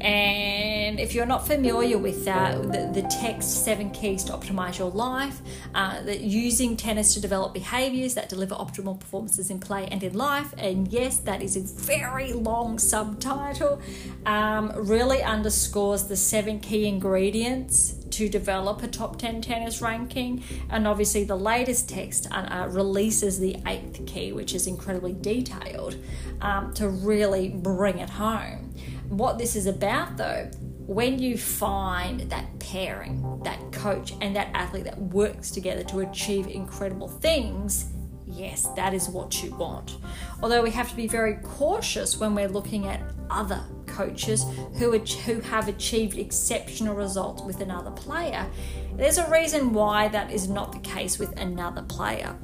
And 0.00 0.98
if 0.98 1.14
you're 1.14 1.26
not 1.26 1.46
familiar 1.46 1.98
with 1.98 2.24
that, 2.24 2.60
the, 2.72 2.90
the 2.92 3.06
text 3.08 3.64
Seven 3.64 3.90
Keys 3.90 4.24
to 4.24 4.32
Optimize 4.32 4.76
Your 4.76 4.90
Life, 4.90 5.40
uh, 5.76 6.02
that 6.02 6.22
using 6.22 6.76
tennis 6.76 7.14
to 7.14 7.20
develop 7.20 7.54
behaviors 7.54 8.14
that 8.14 8.28
deliver 8.28 8.56
optimal 8.56 8.98
performances 8.98 9.48
in 9.48 9.60
play 9.60 9.86
and 9.92 10.02
in 10.02 10.14
life, 10.14 10.52
and 10.58 10.88
yes, 10.88 11.18
that 11.18 11.40
is 11.40 11.56
a 11.56 11.60
very 11.60 12.32
long 12.32 12.80
subtitle, 12.80 13.80
um, 14.26 14.72
really 14.74 15.22
underscores 15.22 16.08
the 16.08 16.16
seven 16.16 16.58
key 16.58 16.88
ingredients 16.88 18.01
to 18.12 18.28
develop 18.28 18.82
a 18.82 18.88
top 18.88 19.18
10 19.18 19.42
tennis 19.42 19.80
ranking. 19.80 20.42
And 20.70 20.86
obviously, 20.86 21.24
the 21.24 21.36
latest 21.36 21.88
text 21.88 22.28
uh, 22.30 22.34
uh, 22.34 22.68
releases 22.70 23.38
the 23.38 23.56
eighth 23.66 24.04
key, 24.06 24.32
which 24.32 24.54
is 24.54 24.66
incredibly 24.66 25.12
detailed 25.12 25.96
um, 26.40 26.72
to 26.74 26.88
really 26.88 27.48
bring 27.48 27.98
it 27.98 28.10
home. 28.10 28.74
What 29.08 29.38
this 29.38 29.56
is 29.56 29.66
about, 29.66 30.16
though, 30.16 30.50
when 30.86 31.18
you 31.18 31.38
find 31.38 32.20
that 32.30 32.58
pairing, 32.58 33.40
that 33.44 33.72
coach, 33.72 34.14
and 34.20 34.34
that 34.36 34.48
athlete 34.54 34.84
that 34.84 34.98
works 34.98 35.50
together 35.50 35.84
to 35.84 36.00
achieve 36.00 36.46
incredible 36.46 37.08
things, 37.08 37.86
yes, 38.32 38.68
that 38.76 38.94
is 38.94 39.08
what 39.08 39.42
you 39.42 39.54
want. 39.54 39.96
Although 40.42 40.62
we 40.62 40.70
have 40.70 40.88
to 40.90 40.96
be 40.96 41.06
very 41.06 41.36
cautious 41.42 42.18
when 42.18 42.34
we're 42.34 42.48
looking 42.48 42.86
at 42.86 43.00
other 43.30 43.62
coaches 43.86 44.44
who, 44.74 44.98
who 44.98 45.40
have 45.40 45.68
achieved 45.68 46.18
exceptional 46.18 46.94
results 46.94 47.42
with 47.42 47.60
another 47.60 47.90
player. 47.90 48.46
There's 48.96 49.18
a 49.18 49.30
reason 49.30 49.72
why 49.72 50.08
that 50.08 50.30
is 50.30 50.48
not 50.48 50.72
the 50.72 50.78
case 50.80 51.18
with 51.18 51.38
another 51.38 51.82
player. 51.82 52.36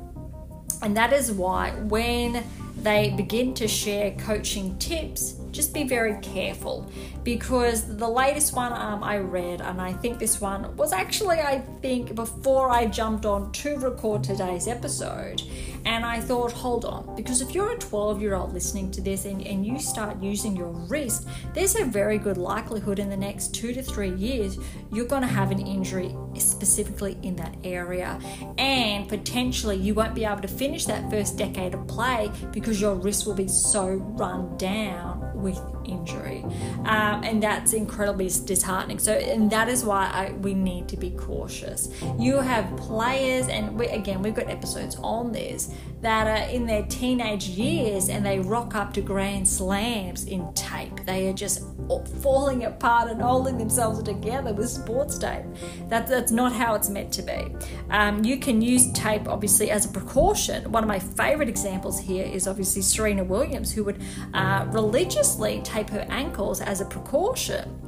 And 0.83 0.96
that 0.96 1.12
is 1.12 1.33
why 1.33 1.70
when 1.72 2.44
they 2.83 3.11
begin 3.16 3.55
to 3.55 3.66
share 3.66 4.12
coaching 4.12 4.79
tips, 4.79 5.35
just 5.59 5.75
be 5.75 5.83
very 5.83 6.16
careful 6.21 6.88
because 7.25 7.97
the 7.97 8.07
latest 8.09 8.55
one 8.55 8.73
um, 8.73 9.03
I 9.03 9.16
read, 9.16 9.61
and 9.61 9.81
I 9.81 9.92
think 9.92 10.21
this 10.21 10.40
one 10.40 10.77
was 10.77 10.92
actually, 10.92 11.40
I 11.40 11.59
think, 11.83 12.14
before 12.14 12.71
I 12.71 12.87
jumped 12.87 13.27
on 13.27 13.51
to 13.51 13.77
record 13.79 14.23
today's 14.23 14.68
episode. 14.68 15.42
And 15.85 16.05
I 16.05 16.21
thought, 16.21 16.53
hold 16.53 16.85
on, 16.85 17.16
because 17.16 17.40
if 17.40 17.57
you're 17.57 17.73
a 17.73 17.79
12 17.79 18.23
year 18.23 18.37
old 18.37 18.55
listening 18.55 18.92
to 18.92 19.01
this 19.01 19.25
and, 19.25 19.44
and 19.44 19.66
you 19.66 19.81
start 19.81 20.23
using 20.23 20.55
your 20.55 20.68
wrist, 20.68 21.27
there's 21.55 21.75
a 21.75 21.85
very 21.85 22.18
good 22.18 22.38
likelihood 22.38 23.01
in 23.01 23.11
the 23.11 23.16
next 23.16 23.53
two 23.53 23.73
to 23.73 23.83
three 23.83 24.14
years 24.14 24.59
you're 24.92 25.07
going 25.07 25.23
to 25.23 25.29
have 25.29 25.51
an 25.51 25.61
injury 25.66 26.14
specifically 26.37 27.18
in 27.23 27.37
that 27.37 27.55
area. 27.64 28.18
And 28.59 29.09
potentially 29.09 29.77
you 29.77 29.94
won't 29.94 30.14
be 30.14 30.25
able 30.25 30.42
to 30.42 30.49
finish 30.49 30.87
that 30.87 31.11
first 31.11 31.37
decade 31.37 31.75
of 31.75 31.87
play 31.88 32.31
because 32.53 32.81
your 32.81 32.94
wrist 32.94 33.27
will 33.27 33.35
be 33.35 33.49
so 33.49 33.87
run 33.87 34.57
down 34.57 35.17
with 35.38 35.78
injury. 35.88 36.44
Um, 36.85 37.22
and 37.24 37.42
that's 37.42 37.72
incredibly 37.72 38.27
disheartening. 38.27 38.98
So, 38.98 39.12
and 39.12 39.51
that 39.51 39.68
is 39.68 39.85
why 39.85 40.07
I, 40.07 40.33
we 40.33 40.55
need 40.55 40.88
to 40.88 40.96
be 40.96 41.11
cautious. 41.11 41.90
You 42.18 42.37
have 42.37 42.77
players, 42.77 43.48
and 43.48 43.79
we, 43.79 43.87
again, 43.88 44.22
we've 44.22 44.35
got 44.35 44.48
episodes 44.48 44.96
on 45.03 45.33
this 45.33 45.74
that 46.01 46.27
are 46.29 46.48
in 46.48 46.66
their 46.66 46.85
teenage 46.87 47.48
years 47.48 48.09
and 48.09 48.24
they 48.24 48.38
rock 48.38 48.74
up 48.74 48.92
to 48.94 49.01
grand 49.01 49.48
slams 49.48 50.24
in 50.24 50.53
tape. 50.55 51.05
They 51.07 51.29
are 51.29 51.33
just 51.33 51.64
falling 52.22 52.64
apart 52.64 53.11
and 53.11 53.20
holding 53.20 53.59
themselves 53.59 54.03
together 54.03 54.53
with 54.53 54.68
sports 54.68 55.18
tape. 55.18 55.44
That, 55.88 56.07
that's 56.07 56.31
not 56.31 56.53
how 56.53 56.74
it's 56.74 56.88
meant 56.88 57.12
to 57.14 57.22
be. 57.22 57.55
Um, 57.90 58.24
you 58.24 58.38
can 58.38 58.62
use 58.62 58.92
tape 58.92 59.27
obviously 59.27 59.70
as 59.70 59.87
a 59.87 59.88
precaution. 59.88 60.70
One 60.70 60.85
of 60.85 60.88
my 60.88 60.98
favorite 60.98 61.48
examples 61.48 61.98
here 61.98 62.27
is 62.27 62.46
obviously 62.46 62.83
Serena 62.83 63.24
Williams, 63.24 63.72
who 63.72 63.85
would 63.85 64.01
uh, 64.35 64.66
religiously 64.68 65.61
tape 65.64 65.78
her 65.91 66.07
ankles 66.09 66.61
as 66.61 66.81
a 66.81 66.85
precaution 66.85 67.79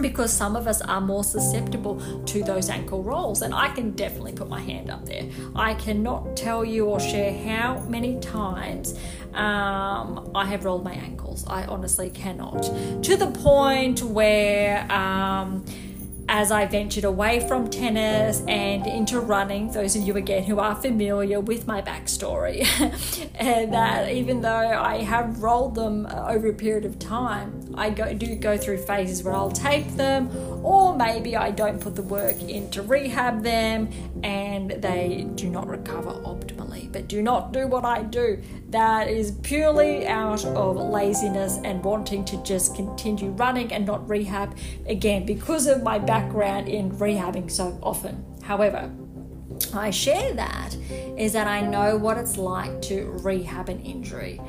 because 0.00 0.32
some 0.32 0.56
of 0.56 0.66
us 0.66 0.80
are 0.80 1.00
more 1.00 1.24
susceptible 1.24 2.00
to 2.24 2.42
those 2.42 2.70
ankle 2.70 3.02
rolls. 3.02 3.42
And 3.42 3.54
i 3.54 3.68
can 3.68 3.90
definitely 3.92 4.32
put 4.32 4.48
my 4.48 4.60
hand 4.60 4.90
up 4.90 5.04
there. 5.04 5.28
I 5.54 5.74
cannot 5.74 6.36
tell 6.36 6.64
you 6.64 6.86
or 6.86 7.00
share 7.00 7.32
how 7.44 7.80
many 7.88 8.18
times 8.20 8.98
um, 9.34 10.30
i 10.34 10.44
have 10.46 10.64
rolled 10.64 10.84
my 10.84 10.94
ankles. 10.94 11.44
I 11.46 11.64
honestly 11.64 12.10
cannot. 12.10 12.62
To 13.04 13.16
the 13.16 13.30
point 13.30 14.02
where 14.02 14.90
um, 14.90 15.64
as 16.32 16.50
I 16.50 16.64
ventured 16.64 17.04
away 17.04 17.46
from 17.46 17.68
tennis 17.68 18.42
and 18.48 18.86
into 18.86 19.20
running, 19.20 19.70
those 19.70 19.94
of 19.94 20.02
you 20.02 20.16
again 20.16 20.44
who 20.44 20.58
are 20.58 20.74
familiar 20.74 21.40
with 21.40 21.66
my 21.66 21.82
backstory, 21.82 22.64
and 23.34 23.74
that 23.74 24.10
even 24.10 24.40
though 24.40 24.48
I 24.48 25.02
have 25.02 25.42
rolled 25.42 25.74
them 25.74 26.06
uh, 26.06 26.28
over 26.30 26.48
a 26.48 26.54
period 26.54 26.86
of 26.86 26.98
time, 26.98 27.74
I 27.76 27.90
go, 27.90 28.14
do 28.14 28.34
go 28.36 28.56
through 28.56 28.78
phases 28.78 29.22
where 29.22 29.34
I'll 29.34 29.50
tape 29.50 29.88
them, 29.88 30.34
or 30.64 30.96
maybe 30.96 31.36
I 31.36 31.50
don't 31.50 31.78
put 31.78 31.96
the 31.96 32.02
work 32.02 32.40
in 32.40 32.70
to 32.70 32.80
rehab 32.80 33.42
them 33.42 33.90
and 34.24 34.70
they 34.70 35.26
do 35.34 35.50
not 35.50 35.68
recover 35.68 36.12
optimally. 36.12 36.90
But 36.90 37.08
do 37.08 37.22
not 37.22 37.52
do 37.52 37.66
what 37.66 37.84
I 37.84 38.04
do. 38.04 38.42
That 38.72 39.08
is 39.08 39.32
purely 39.42 40.06
out 40.06 40.46
of 40.46 40.76
laziness 40.78 41.58
and 41.62 41.84
wanting 41.84 42.24
to 42.24 42.42
just 42.42 42.74
continue 42.74 43.28
running 43.32 43.70
and 43.70 43.84
not 43.84 44.08
rehab 44.08 44.56
again 44.86 45.26
because 45.26 45.66
of 45.66 45.82
my 45.82 45.98
background 45.98 46.68
in 46.68 46.90
rehabbing 46.92 47.50
so 47.50 47.78
often. 47.82 48.24
However, 48.42 48.90
I 49.74 49.90
share 49.90 50.32
that 50.32 50.74
is 51.18 51.34
that 51.34 51.46
I 51.46 51.60
know 51.60 51.98
what 51.98 52.16
it's 52.16 52.38
like 52.38 52.80
to 52.82 53.10
rehab 53.22 53.68
an 53.68 53.80
injury 53.80 54.40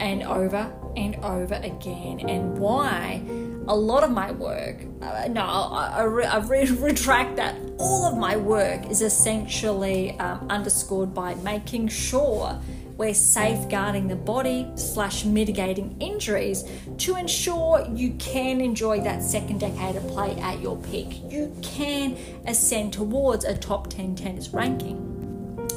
and 0.00 0.22
over 0.22 0.72
and 0.96 1.16
over 1.16 1.56
again, 1.56 2.20
and 2.20 2.56
why 2.58 3.22
a 3.68 3.76
lot 3.76 4.04
of 4.04 4.10
my 4.10 4.30
work, 4.30 4.84
uh, 5.02 5.28
no, 5.28 5.42
I, 5.42 5.98
I, 5.98 6.02
I 6.02 6.36
re- 6.38 6.70
retract 6.70 7.36
that. 7.36 7.56
All 7.78 8.06
of 8.06 8.16
my 8.16 8.36
work 8.36 8.86
is 8.86 9.02
essentially 9.02 10.18
um, 10.18 10.46
underscored 10.48 11.12
by 11.12 11.34
making 11.36 11.88
sure 11.88 12.58
we're 12.96 13.14
safeguarding 13.14 14.08
the 14.08 14.16
body 14.16 14.70
slash 14.74 15.24
mitigating 15.24 15.96
injuries 16.00 16.64
to 16.98 17.16
ensure 17.16 17.86
you 17.92 18.12
can 18.14 18.60
enjoy 18.60 19.00
that 19.00 19.22
second 19.22 19.60
decade 19.60 19.96
of 19.96 20.06
play 20.08 20.36
at 20.36 20.60
your 20.60 20.76
peak. 20.78 21.20
You 21.30 21.54
can 21.62 22.16
ascend 22.46 22.92
towards 22.92 23.44
a 23.44 23.56
top 23.56 23.88
10 23.88 24.16
tennis 24.16 24.48
ranking. 24.50 25.12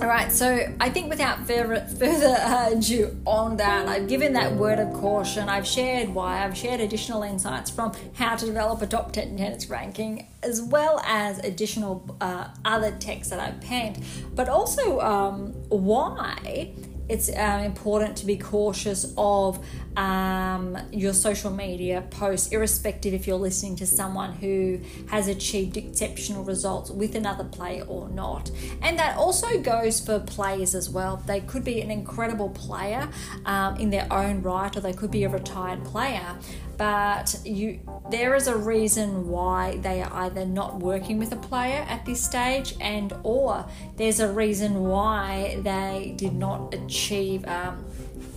All 0.01 0.07
right, 0.07 0.31
so 0.31 0.73
I 0.79 0.89
think 0.89 1.09
without 1.09 1.45
further, 1.45 1.81
further 1.81 2.37
ado 2.71 3.19
on 3.25 3.57
that, 3.57 3.89
I've 3.89 4.07
given 4.07 4.31
that 4.31 4.55
word 4.55 4.79
of 4.79 4.93
caution. 4.93 5.49
I've 5.49 5.67
shared 5.67 6.07
why, 6.07 6.45
I've 6.45 6.55
shared 6.55 6.79
additional 6.79 7.23
insights 7.23 7.69
from 7.69 7.91
how 8.13 8.37
to 8.37 8.45
develop 8.45 8.81
a 8.81 8.87
top 8.87 9.11
10 9.11 9.35
tennis 9.35 9.69
ranking, 9.69 10.25
as 10.41 10.61
well 10.61 11.01
as 11.05 11.39
additional 11.39 12.15
uh, 12.21 12.47
other 12.63 12.91
texts 12.91 13.29
that 13.31 13.41
I've 13.41 13.59
penned, 13.59 14.01
but 14.35 14.47
also 14.47 15.01
um, 15.01 15.51
why 15.67 16.71
it's 17.09 17.27
uh, 17.29 17.63
important 17.65 18.15
to 18.17 18.25
be 18.25 18.37
cautious 18.37 19.13
of 19.17 19.59
um, 19.97 20.77
your 20.91 21.13
social 21.13 21.49
media 21.51 22.03
posts, 22.11 22.51
irrespective 22.51 23.13
if 23.13 23.25
you're 23.25 23.37
listening 23.37 23.75
to 23.77 23.87
someone 23.87 24.33
who 24.33 24.79
has 25.09 25.27
achieved 25.27 25.75
exceptional 25.75 26.43
results 26.43 26.91
with 26.91 27.15
another 27.15 27.43
player 27.43 27.83
or 27.83 28.07
not. 28.09 28.51
And 28.83 28.97
that 28.99 29.17
also 29.17 29.59
goes 29.59 29.99
for 29.99 30.19
players 30.19 30.75
as 30.75 30.89
well. 30.89 31.17
They 31.25 31.41
could 31.41 31.63
be 31.63 31.81
an 31.81 31.89
incredible 31.89 32.49
player 32.49 33.09
um, 33.45 33.75
in 33.77 33.89
their 33.89 34.07
own 34.11 34.43
right, 34.43 34.75
or 34.77 34.79
they 34.79 34.93
could 34.93 35.11
be 35.11 35.23
a 35.23 35.29
retired 35.29 35.83
player. 35.83 36.37
but 36.77 37.35
you 37.43 37.79
there 38.09 38.35
is 38.35 38.47
a 38.47 38.55
reason 38.55 39.27
why 39.27 39.77
they 39.81 40.01
are 40.01 40.11
either 40.25 40.45
not 40.45 40.79
working 40.79 41.19
with 41.19 41.31
a 41.33 41.35
player 41.35 41.85
at 41.89 42.05
this 42.05 42.23
stage 42.23 42.73
and 42.79 43.13
or 43.23 43.65
there's 43.97 44.21
a 44.21 44.31
reason 44.31 44.85
why 44.85 45.59
they 45.61 46.13
did 46.15 46.33
not 46.33 46.73
achieve 46.73 46.98
um, 47.47 47.85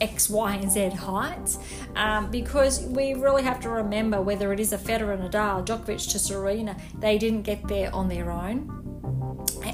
X, 0.01 0.29
Y, 0.29 0.55
and 0.55 0.71
Z 0.71 0.91
heights 0.91 1.59
um, 1.95 2.31
because 2.31 2.85
we 2.87 3.15
really 3.15 3.43
have 3.43 3.61
to 3.61 3.71
remember 3.71 4.21
whether 4.21 4.53
it 4.53 4.61
is 4.61 4.73
a 4.73 4.79
Federer, 4.79 5.15
and 5.15 5.31
Nadal, 5.31 5.65
Djokovic 5.65 6.11
to 6.11 6.19
Serena, 6.19 6.77
they 6.99 7.19
didn't 7.19 7.43
get 7.43 7.67
there 7.69 7.95
on 7.95 8.09
their 8.09 8.31
own. 8.31 8.69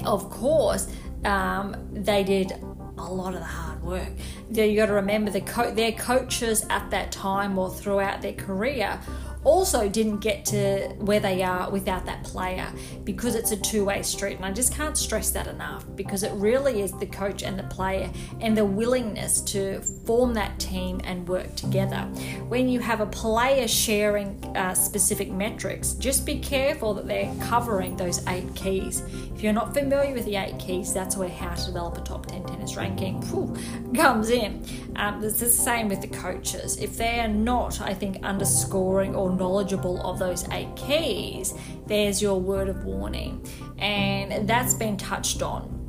Of 0.05 0.29
course, 0.29 0.87
um, 1.25 1.75
they 1.91 2.23
did 2.23 2.51
a 2.97 3.11
lot 3.11 3.33
of 3.33 3.39
the 3.39 3.45
hard 3.45 3.81
work. 3.81 4.09
You 4.51 4.75
got 4.75 4.87
to 4.87 4.93
remember 4.93 5.31
the 5.31 5.41
co- 5.41 5.71
their 5.73 5.93
coaches 5.93 6.65
at 6.69 6.89
that 6.91 7.11
time 7.11 7.57
or 7.57 7.69
throughout 7.69 8.21
their 8.21 8.33
career 8.33 8.99
also 9.43 9.87
didn't 9.87 10.17
get 10.17 10.45
to 10.45 10.89
where 10.99 11.19
they 11.19 11.43
are 11.43 11.69
without 11.69 12.05
that 12.05 12.23
player 12.23 12.67
because 13.03 13.35
it's 13.35 13.51
a 13.51 13.57
two 13.57 13.85
way 13.85 14.01
street. 14.03 14.37
And 14.37 14.45
I 14.45 14.51
just 14.51 14.73
can't 14.73 14.97
stress 14.97 15.31
that 15.31 15.47
enough 15.47 15.85
because 15.95 16.23
it 16.23 16.31
really 16.33 16.81
is 16.81 16.91
the 16.93 17.05
coach 17.05 17.43
and 17.43 17.57
the 17.57 17.63
player 17.63 18.09
and 18.41 18.57
the 18.57 18.65
willingness 18.65 19.41
to 19.41 19.81
form 20.05 20.33
that 20.33 20.59
team 20.59 20.99
and 21.03 21.27
work 21.27 21.55
together. 21.55 22.01
When 22.47 22.67
you 22.67 22.79
have 22.79 23.01
a 23.01 23.05
player 23.05 23.67
sharing 23.67 24.43
uh, 24.55 24.73
specific 24.73 25.31
metrics, 25.31 25.93
just 25.93 26.25
be 26.25 26.39
careful 26.39 26.93
that 26.95 27.07
they're 27.07 27.33
covering 27.41 27.95
those 27.95 28.25
eight 28.27 28.53
keys. 28.55 29.01
If 29.35 29.43
you're 29.43 29.53
not 29.53 29.73
familiar 29.73 30.13
with 30.13 30.25
the 30.25 30.35
eight 30.35 30.59
keys, 30.59 30.93
that's 30.93 31.15
where 31.15 31.29
how 31.29 31.53
to 31.53 31.65
develop 31.65 31.97
a 31.97 32.01
top 32.01 32.25
10 32.25 32.43
tennis 32.43 32.75
ranking 32.75 33.21
whew, 33.29 33.55
comes 33.95 34.29
in. 34.29 34.65
Um, 34.95 35.23
it's 35.23 35.39
the 35.39 35.49
same 35.49 35.87
with 35.87 36.01
the 36.01 36.07
coaches. 36.07 36.77
If 36.77 36.97
they 36.97 37.19
are 37.19 37.27
not, 37.27 37.79
I 37.81 37.93
think, 37.93 38.23
underscoring 38.23 39.15
or 39.15 39.28
knowledgeable 39.29 40.01
of 40.01 40.19
those 40.19 40.47
eight 40.49 40.75
keys, 40.75 41.53
there's 41.87 42.21
your 42.21 42.39
word 42.39 42.69
of 42.69 42.83
warning. 42.85 43.45
And 43.77 44.47
that's 44.47 44.73
been 44.73 44.97
touched 44.97 45.41
on 45.41 45.79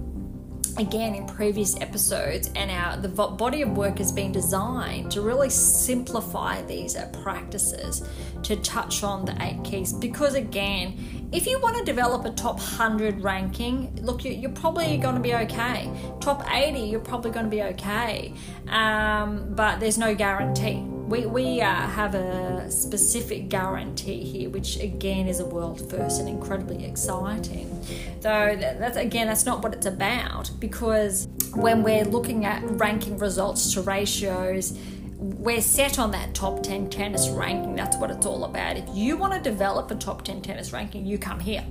again 0.78 1.14
in 1.14 1.26
previous 1.26 1.78
episodes 1.80 2.50
and 2.56 2.70
our 2.70 2.96
the 2.96 3.08
body 3.08 3.62
of 3.62 3.76
work 3.76 3.98
has 3.98 4.12
been 4.12 4.32
designed 4.32 5.10
to 5.10 5.20
really 5.20 5.50
simplify 5.50 6.62
these 6.62 6.96
uh, 6.96 7.06
practices 7.22 8.02
to 8.42 8.56
touch 8.56 9.02
on 9.02 9.24
the 9.24 9.36
eight 9.42 9.62
keys. 9.64 9.92
Because 9.92 10.34
again 10.34 11.28
if 11.32 11.46
you 11.46 11.60
want 11.60 11.76
to 11.76 11.84
develop 11.84 12.24
a 12.24 12.30
top 12.30 12.56
100 12.56 13.20
ranking 13.20 13.94
look 14.02 14.24
you're 14.24 14.50
probably 14.52 14.96
going 14.96 15.14
to 15.14 15.20
be 15.20 15.34
okay. 15.34 15.90
Top 16.20 16.44
80 16.50 16.80
you're 16.80 17.00
probably 17.00 17.30
going 17.30 17.46
to 17.46 17.50
be 17.50 17.62
okay. 17.62 18.32
Um, 18.68 19.54
but 19.54 19.80
there's 19.80 19.98
no 19.98 20.14
guarantee 20.14 20.86
we, 21.10 21.26
we 21.26 21.60
uh, 21.60 21.74
have 21.74 22.14
a 22.14 22.70
specific 22.70 23.48
guarantee 23.48 24.22
here, 24.22 24.48
which 24.48 24.78
again 24.78 25.26
is 25.26 25.40
a 25.40 25.44
world 25.44 25.90
first 25.90 26.20
and 26.20 26.28
incredibly 26.28 26.84
exciting. 26.84 27.84
Though 28.20 28.56
that's 28.56 28.96
again, 28.96 29.26
that's 29.26 29.44
not 29.44 29.62
what 29.62 29.74
it's 29.74 29.86
about 29.86 30.50
because 30.60 31.26
when 31.54 31.82
we're 31.82 32.04
looking 32.04 32.44
at 32.44 32.62
ranking 32.62 33.18
results 33.18 33.74
to 33.74 33.82
ratios, 33.82 34.78
we're 35.18 35.60
set 35.60 35.98
on 35.98 36.12
that 36.12 36.32
top 36.32 36.62
10 36.62 36.88
tennis 36.90 37.28
ranking. 37.28 37.74
That's 37.74 37.96
what 37.96 38.12
it's 38.12 38.24
all 38.24 38.44
about. 38.44 38.76
If 38.76 38.88
you 38.94 39.16
want 39.16 39.32
to 39.32 39.40
develop 39.40 39.90
a 39.90 39.96
top 39.96 40.22
10 40.22 40.42
tennis 40.42 40.72
ranking, 40.72 41.04
you 41.04 41.18
come 41.18 41.40
here 41.40 41.64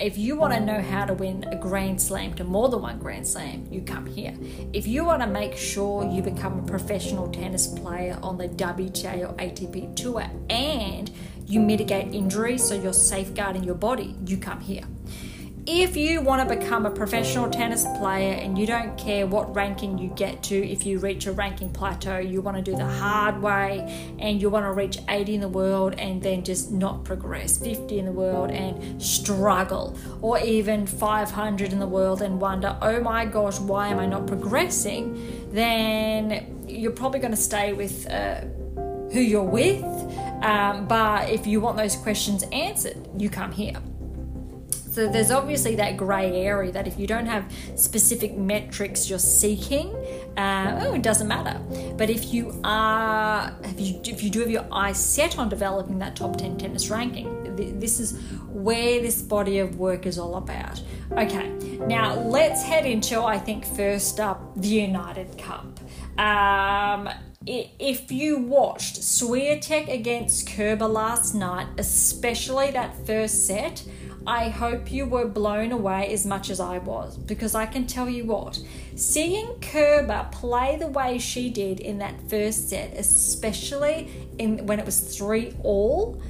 if 0.00 0.16
you 0.16 0.36
want 0.36 0.54
to 0.54 0.60
know 0.60 0.80
how 0.80 1.04
to 1.04 1.14
win 1.14 1.44
a 1.44 1.56
Grand 1.56 2.00
Slam 2.00 2.34
to 2.34 2.44
more 2.44 2.68
than 2.68 2.82
one 2.82 2.98
Grand 2.98 3.26
Slam, 3.26 3.66
you 3.70 3.80
come 3.80 4.06
here. 4.06 4.34
If 4.72 4.86
you 4.86 5.04
want 5.04 5.22
to 5.22 5.26
make 5.26 5.56
sure 5.56 6.04
you 6.04 6.22
become 6.22 6.60
a 6.60 6.62
professional 6.62 7.28
tennis 7.28 7.66
player 7.66 8.18
on 8.22 8.38
the 8.38 8.48
WTA 8.48 9.28
or 9.28 9.34
ATP 9.34 9.96
Tour 9.96 10.24
and 10.50 11.10
you 11.46 11.60
mitigate 11.60 12.14
injuries 12.14 12.62
so 12.62 12.74
you're 12.74 12.92
safeguarding 12.92 13.64
your 13.64 13.74
body, 13.74 14.14
you 14.24 14.36
come 14.36 14.60
here 14.60 14.84
if 15.68 15.98
you 15.98 16.22
want 16.22 16.48
to 16.48 16.56
become 16.56 16.86
a 16.86 16.90
professional 16.90 17.50
tennis 17.50 17.84
player 17.98 18.32
and 18.32 18.56
you 18.56 18.66
don't 18.66 18.96
care 18.96 19.26
what 19.26 19.54
ranking 19.54 19.98
you 19.98 20.08
get 20.08 20.42
to, 20.44 20.56
if 20.56 20.86
you 20.86 20.98
reach 20.98 21.26
a 21.26 21.32
ranking 21.32 21.70
plateau, 21.70 22.16
you 22.16 22.40
want 22.40 22.56
to 22.56 22.62
do 22.62 22.74
the 22.74 22.86
hard 22.86 23.42
way 23.42 24.16
and 24.18 24.40
you 24.40 24.48
want 24.48 24.64
to 24.64 24.72
reach 24.72 24.96
80 25.10 25.34
in 25.34 25.40
the 25.42 25.48
world 25.48 25.94
and 25.98 26.22
then 26.22 26.42
just 26.42 26.72
not 26.72 27.04
progress, 27.04 27.58
50 27.58 27.98
in 27.98 28.06
the 28.06 28.12
world 28.12 28.50
and 28.50 29.02
struggle, 29.02 29.94
or 30.22 30.38
even 30.38 30.86
500 30.86 31.70
in 31.70 31.78
the 31.78 31.86
world 31.86 32.22
and 32.22 32.40
wonder, 32.40 32.78
oh 32.80 33.00
my 33.00 33.26
gosh, 33.26 33.58
why 33.58 33.88
am 33.88 33.98
I 33.98 34.06
not 34.06 34.26
progressing? 34.26 35.50
Then 35.52 36.64
you're 36.66 36.92
probably 36.92 37.20
going 37.20 37.32
to 37.32 37.36
stay 37.36 37.74
with 37.74 38.08
uh, 38.10 38.40
who 39.12 39.20
you're 39.20 39.42
with. 39.42 39.84
Um, 40.42 40.88
but 40.88 41.28
if 41.28 41.46
you 41.46 41.60
want 41.60 41.76
those 41.76 41.94
questions 41.96 42.42
answered, 42.52 43.06
you 43.18 43.28
come 43.28 43.52
here. 43.52 43.82
So 44.98 45.06
there's 45.06 45.30
obviously 45.30 45.76
that 45.76 45.96
grey 45.96 46.42
area 46.42 46.72
that 46.72 46.88
if 46.88 46.98
you 46.98 47.06
don't 47.06 47.26
have 47.26 47.44
specific 47.76 48.36
metrics 48.36 49.08
you're 49.08 49.20
seeking, 49.20 49.94
uh, 50.36 50.76
oh, 50.82 50.94
it 50.94 51.02
doesn't 51.02 51.28
matter. 51.28 51.56
But 51.96 52.10
if 52.10 52.34
you 52.34 52.60
are, 52.64 53.56
if 53.62 53.78
you, 53.78 54.00
if 54.02 54.24
you 54.24 54.28
do 54.28 54.40
have 54.40 54.50
your 54.50 54.66
eyes 54.72 54.98
set 54.98 55.38
on 55.38 55.48
developing 55.48 56.00
that 56.00 56.16
top 56.16 56.36
10 56.36 56.58
tennis 56.58 56.90
ranking, 56.90 57.78
this 57.78 58.00
is 58.00 58.20
where 58.50 59.00
this 59.00 59.22
body 59.22 59.60
of 59.60 59.76
work 59.76 60.04
is 60.04 60.18
all 60.18 60.34
about. 60.34 60.82
Okay, 61.12 61.48
now 61.86 62.18
let's 62.18 62.64
head 62.64 62.84
into, 62.84 63.22
I 63.22 63.38
think, 63.38 63.64
first 63.64 64.18
up, 64.18 64.52
the 64.56 64.66
United 64.66 65.38
Cup. 65.38 65.78
Um, 66.18 67.08
if 67.46 68.10
you 68.10 68.38
watched 68.38 69.00
Swiatek 69.00 69.92
against 69.92 70.48
Kerber 70.48 70.88
last 70.88 71.36
night, 71.36 71.68
especially 71.78 72.72
that 72.72 73.06
first 73.06 73.46
set, 73.46 73.84
I 74.28 74.50
hope 74.50 74.92
you 74.92 75.06
were 75.06 75.26
blown 75.26 75.72
away 75.72 76.12
as 76.12 76.26
much 76.26 76.50
as 76.50 76.60
I 76.60 76.76
was 76.76 77.16
because 77.16 77.54
I 77.54 77.64
can 77.64 77.86
tell 77.86 78.10
you 78.10 78.26
what, 78.26 78.60
seeing 78.94 79.58
Kerber 79.60 80.28
play 80.30 80.76
the 80.76 80.88
way 80.88 81.18
she 81.18 81.48
did 81.48 81.80
in 81.80 81.96
that 82.00 82.28
first 82.28 82.68
set, 82.68 82.92
especially 82.94 84.28
in 84.36 84.66
when 84.66 84.78
it 84.78 84.84
was 84.84 85.16
3 85.16 85.54
all, 85.62 86.20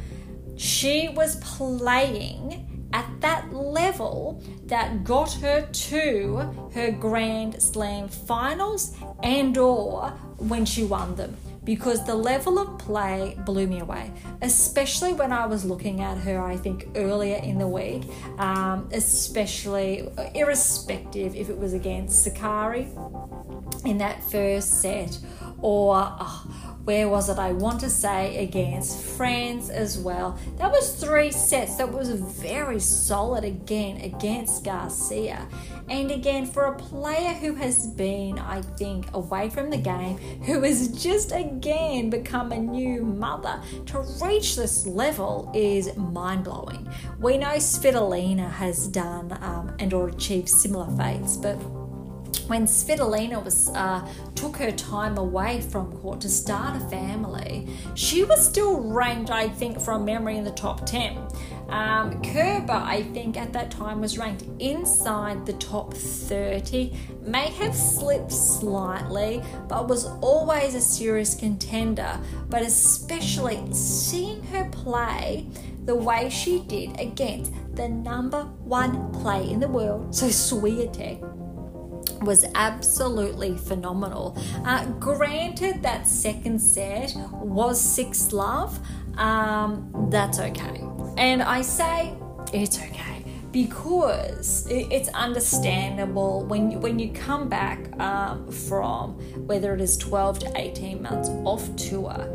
she 0.57 1.09
was 1.09 1.41
playing 1.41 2.89
at 2.93 3.21
that 3.21 3.53
level 3.53 4.41
that 4.67 5.03
got 5.03 5.33
her 5.33 5.67
to 5.73 6.37
her 6.75 6.93
Grand 6.93 7.61
Slam 7.61 8.07
finals 8.07 8.95
and 9.25 9.59
or 9.59 10.11
when 10.37 10.65
she 10.65 10.85
won 10.85 11.17
them 11.17 11.37
because 11.69 12.03
the 12.07 12.15
level 12.15 12.59
of 12.59 12.79
play 12.79 13.37
blew 13.45 13.67
me 13.67 13.81
away, 13.81 14.11
especially 14.41 15.13
when 15.13 15.33
I 15.33 15.45
was 15.45 15.67
looking 15.67 16.01
at 16.01 16.17
her, 16.17 16.41
I 16.41 16.57
think, 16.57 16.89
earlier 16.97 17.37
in 17.37 17.59
the 17.59 17.69
week, 17.69 18.05
um, 18.39 18.89
especially 18.91 20.09
irrespective 20.35 21.37
if 21.37 21.51
it 21.51 21.59
was 21.59 21.75
against 21.75 22.27
Sakkari 22.27 22.87
in 23.85 23.99
that 23.99 24.25
first 24.31 24.81
set 24.81 25.19
or. 25.61 25.95
Oh, 26.19 26.68
where 26.89 27.07
was 27.07 27.29
it? 27.29 27.39
I 27.39 27.53
want 27.53 27.81
to 27.81 27.91
say 27.91 28.43
against 28.43 29.03
France 29.03 29.69
as 29.69 29.99
well. 29.99 30.39
That 30.57 30.73
was 30.73 30.95
three 30.95 31.31
sets. 31.31 31.77
That 31.77 31.93
was 31.93 32.09
very 32.09 32.81
solid 32.81 33.45
again 33.45 34.01
against 34.01 34.65
Garcia. 34.65 35.47
And 35.91 36.11
again, 36.11 36.47
for 36.47 36.65
a 36.65 36.75
player 36.75 37.35
who 37.35 37.53
has 37.57 37.87
been, 37.89 38.39
I 38.39 38.63
think, 38.63 39.13
away 39.13 39.51
from 39.51 39.69
the 39.69 39.77
game, 39.77 40.17
who 40.45 40.63
has 40.63 40.89
just 40.89 41.31
again 41.31 42.09
become 42.09 42.53
a 42.53 42.59
new 42.59 43.03
mother, 43.03 43.61
to 43.85 44.01
reach 44.25 44.57
this 44.57 44.87
level 44.87 45.53
is 45.55 45.95
mind 45.95 46.45
blowing. 46.45 46.89
We 47.21 47.37
know 47.37 47.57
Svitolina 47.57 48.51
has 48.51 48.89
done 48.89 49.37
um, 49.43 49.77
and 49.79 49.93
or 49.93 50.09
achieved 50.09 50.49
similar 50.49 50.87
fates, 50.97 51.37
but 51.37 51.59
when 52.49 52.67
Svitolina 52.67 53.45
was 53.45 53.69
uh, 53.71 54.07
took 54.35 54.57
her 54.57 54.73
time 54.73 55.19
away 55.19 55.61
from 55.61 55.93
court 55.99 56.21
to 56.23 56.29
start 56.29 56.77
a 56.77 56.81
family, 56.89 57.69
she 57.95 58.25
was 58.25 58.45
still 58.45 58.81
ranked, 58.81 59.31
I 59.31 59.49
think, 59.49 59.79
from 59.81 60.05
memory 60.05 60.39
in 60.39 60.45
the 60.45 60.53
top 60.53 60.87
10. 60.87 61.19
Um, 61.69 62.23
Kerber, 62.23 62.73
I 62.73 63.03
think, 63.13 63.37
at 63.37 63.53
that 63.53 63.71
time 63.71 64.01
was 64.01 64.17
ranked 64.17 64.45
inside 64.59 65.45
the 65.45 65.53
top 65.55 65.93
30, 65.93 66.95
may 67.21 67.51
have 67.51 67.75
slipped 67.75 68.33
slightly, 68.33 69.43
but 69.69 69.87
was 69.87 70.07
always 70.23 70.75
a 70.75 70.81
serious 70.81 71.35
contender. 71.35 72.19
But 72.49 72.63
especially 72.63 73.63
seeing 73.73 74.43
her 74.45 74.69
play 74.71 75.47
the 75.85 75.95
way 75.95 76.31
she 76.31 76.61
did 76.61 76.99
against 76.99 77.53
the 77.75 77.89
number 77.89 78.45
one 78.65 79.13
play 79.13 79.51
in 79.51 79.61
the 79.61 79.69
world, 79.69 80.15
so 80.15 80.27
Swiatek 80.27 81.38
was 82.21 82.45
absolutely 82.55 83.57
phenomenal. 83.57 84.37
Uh, 84.65 84.85
granted, 84.99 85.83
that 85.83 86.07
second 86.07 86.61
set 86.61 87.15
was 87.33 87.81
six 87.81 88.33
love. 88.33 88.79
Um, 89.17 90.09
that's 90.11 90.39
okay, 90.39 90.83
and 91.17 91.43
I 91.43 91.63
say 91.63 92.15
it's 92.53 92.79
okay 92.79 93.25
because 93.53 94.67
it's 94.69 95.09
understandable 95.09 96.45
when 96.45 96.71
you, 96.71 96.79
when 96.79 96.99
you 96.99 97.11
come 97.13 97.49
back 97.49 97.99
um, 97.99 98.51
from 98.51 99.13
whether 99.47 99.75
it 99.75 99.81
is 99.81 99.97
12 99.97 100.39
to 100.41 100.53
18 100.55 101.03
months 101.03 101.31
off 101.45 101.75
tour 101.77 102.29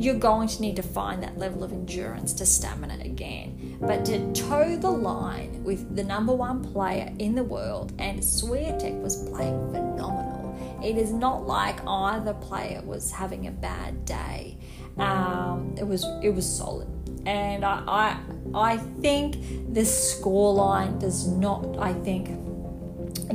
you're 0.00 0.14
going 0.14 0.48
to 0.48 0.62
need 0.62 0.76
to 0.76 0.82
find 0.82 1.22
that 1.22 1.36
level 1.36 1.62
of 1.62 1.72
endurance 1.72 2.32
to 2.32 2.46
stamina 2.46 2.98
again. 3.04 3.76
But 3.82 4.06
to 4.06 4.32
toe 4.32 4.76
the 4.76 4.90
line 4.90 5.62
with 5.62 5.94
the 5.94 6.02
number 6.02 6.32
one 6.32 6.64
player 6.64 7.12
in 7.18 7.34
the 7.34 7.44
world, 7.44 7.92
and 7.98 8.18
Swiatek 8.20 8.98
was 9.02 9.28
playing 9.28 9.70
phenomenal. 9.70 10.56
It 10.82 10.96
is 10.96 11.12
not 11.12 11.46
like 11.46 11.86
either 11.86 12.32
player 12.32 12.80
was 12.80 13.12
having 13.12 13.46
a 13.46 13.50
bad 13.50 14.06
day. 14.06 14.56
Um, 14.96 15.74
it 15.78 15.86
was 15.86 16.06
it 16.22 16.30
was 16.30 16.48
solid, 16.48 16.88
and 17.26 17.62
I, 17.64 17.82
I 17.86 18.72
I 18.72 18.76
think 18.78 19.34
the 19.74 19.82
scoreline 19.82 20.98
does 20.98 21.26
not. 21.26 21.78
I 21.78 21.92
think 21.92 22.28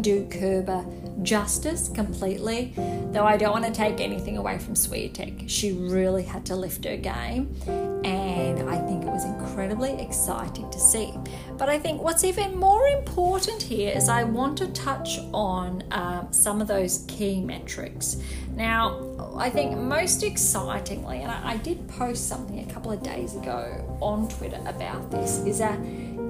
do 0.01 0.27
Kerber 0.27 0.83
justice 1.21 1.89
completely, 1.89 2.73
though 3.11 3.25
I 3.25 3.37
don't 3.37 3.51
want 3.51 3.65
to 3.65 3.71
take 3.71 3.99
anything 3.99 4.37
away 4.37 4.59
from 4.59 4.73
Swiatek. 4.73 5.49
She 5.49 5.71
really 5.71 6.23
had 6.23 6.45
to 6.47 6.55
lift 6.55 6.85
her 6.85 6.97
game, 6.97 7.55
and 8.03 8.69
I 8.69 8.77
think 8.85 9.03
it 9.03 9.09
was 9.09 9.25
incredibly 9.25 9.93
exciting 10.01 10.69
to 10.69 10.79
see. 10.79 11.13
But 11.57 11.69
I 11.69 11.79
think 11.79 12.01
what's 12.01 12.23
even 12.23 12.57
more 12.57 12.87
important 12.87 13.61
here 13.61 13.93
is 13.95 14.09
I 14.09 14.23
want 14.23 14.57
to 14.59 14.67
touch 14.67 15.19
on 15.33 15.83
um, 15.91 16.27
some 16.31 16.61
of 16.61 16.67
those 16.67 17.05
key 17.07 17.41
metrics. 17.41 18.17
Now, 18.55 19.01
I 19.35 19.49
think 19.49 19.77
most 19.77 20.23
excitingly, 20.23 21.21
and 21.21 21.31
I, 21.31 21.53
I 21.53 21.57
did 21.57 21.87
post 21.87 22.27
something 22.27 22.59
a 22.59 22.73
couple 22.73 22.91
of 22.91 23.01
days 23.01 23.35
ago 23.35 23.97
on 24.01 24.27
Twitter 24.27 24.61
about 24.65 25.11
this, 25.11 25.39
is 25.45 25.59
that 25.59 25.79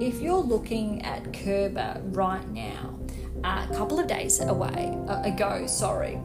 if 0.00 0.20
you're 0.20 0.36
looking 0.36 1.02
at 1.02 1.32
Kerber 1.32 2.00
right 2.06 2.48
now, 2.50 2.95
a 3.44 3.68
couple 3.74 3.98
of 3.98 4.06
days 4.06 4.40
away 4.40 4.96
uh, 5.08 5.22
ago, 5.22 5.66
sorry. 5.66 6.20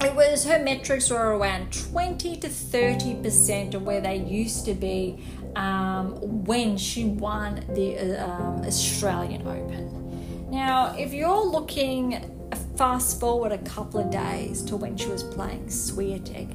It 0.00 0.14
was 0.14 0.44
her 0.44 0.62
metrics 0.62 1.10
were 1.10 1.36
around 1.36 1.72
20 1.72 2.36
to 2.36 2.48
30 2.48 3.22
percent 3.22 3.74
of 3.74 3.82
where 3.82 4.00
they 4.00 4.16
used 4.16 4.64
to 4.66 4.74
be 4.74 5.24
um, 5.56 6.14
when 6.44 6.76
she 6.76 7.04
won 7.04 7.64
the 7.74 8.16
um, 8.22 8.64
Australian 8.64 9.42
Open. 9.42 10.50
Now, 10.50 10.94
if 10.96 11.12
you're 11.12 11.44
looking 11.44 12.34
fast 12.76 13.18
forward 13.20 13.52
a 13.52 13.58
couple 13.58 14.00
of 14.00 14.10
days 14.10 14.62
to 14.62 14.76
when 14.76 14.96
she 14.96 15.08
was 15.08 15.22
playing 15.22 15.66
Swiatek, 15.66 16.54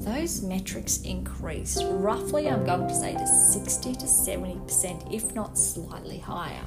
those 0.00 0.42
metrics 0.42 1.00
increased 1.02 1.82
roughly, 1.84 2.48
I'm 2.48 2.64
going 2.64 2.88
to 2.88 2.94
say, 2.94 3.14
to 3.14 3.26
60 3.26 3.94
to 3.94 4.06
70%, 4.06 5.12
if 5.12 5.34
not 5.34 5.58
slightly 5.58 6.18
higher. 6.18 6.62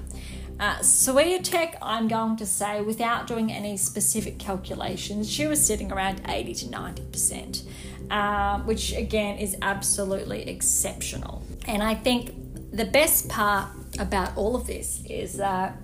Uh, 0.60 0.78
Swiatek, 0.78 1.76
I'm 1.82 2.08
going 2.08 2.36
to 2.38 2.46
say, 2.46 2.82
without 2.82 3.26
doing 3.26 3.52
any 3.52 3.78
specific 3.78 4.38
calculations, 4.38 5.32
she 5.32 5.48
was 5.48 5.66
sitting 5.66 5.92
around 5.92 6.22
80 6.28 6.54
to 6.54 6.66
90%, 6.68 7.64
uh, 8.12 8.60
which 8.60 8.94
again 8.94 9.40
is 9.40 9.56
absolutely 9.62 10.48
exceptional. 10.48 11.42
And 11.68 11.82
I 11.82 11.96
think 11.96 12.36
the 12.72 12.86
best 12.86 13.28
part 13.28 13.70
about 13.98 14.38
all 14.38 14.56
of 14.56 14.68
this 14.68 15.04
is 15.10 15.38
that 15.38 15.78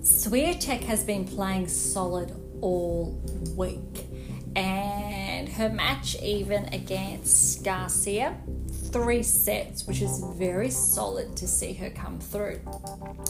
Swiatek 0.00 0.82
has 0.84 1.02
been 1.02 1.26
playing 1.26 1.66
solid 1.68 2.32
all 2.60 3.20
week. 3.56 4.06
And 4.54 5.17
her 5.58 5.68
match, 5.68 6.16
even 6.22 6.64
against 6.72 7.64
Garcia, 7.64 8.36
three 8.92 9.24
sets, 9.24 9.88
which 9.88 10.00
is 10.00 10.24
very 10.36 10.70
solid 10.70 11.36
to 11.36 11.48
see 11.48 11.72
her 11.72 11.90
come 11.90 12.20
through. 12.20 12.60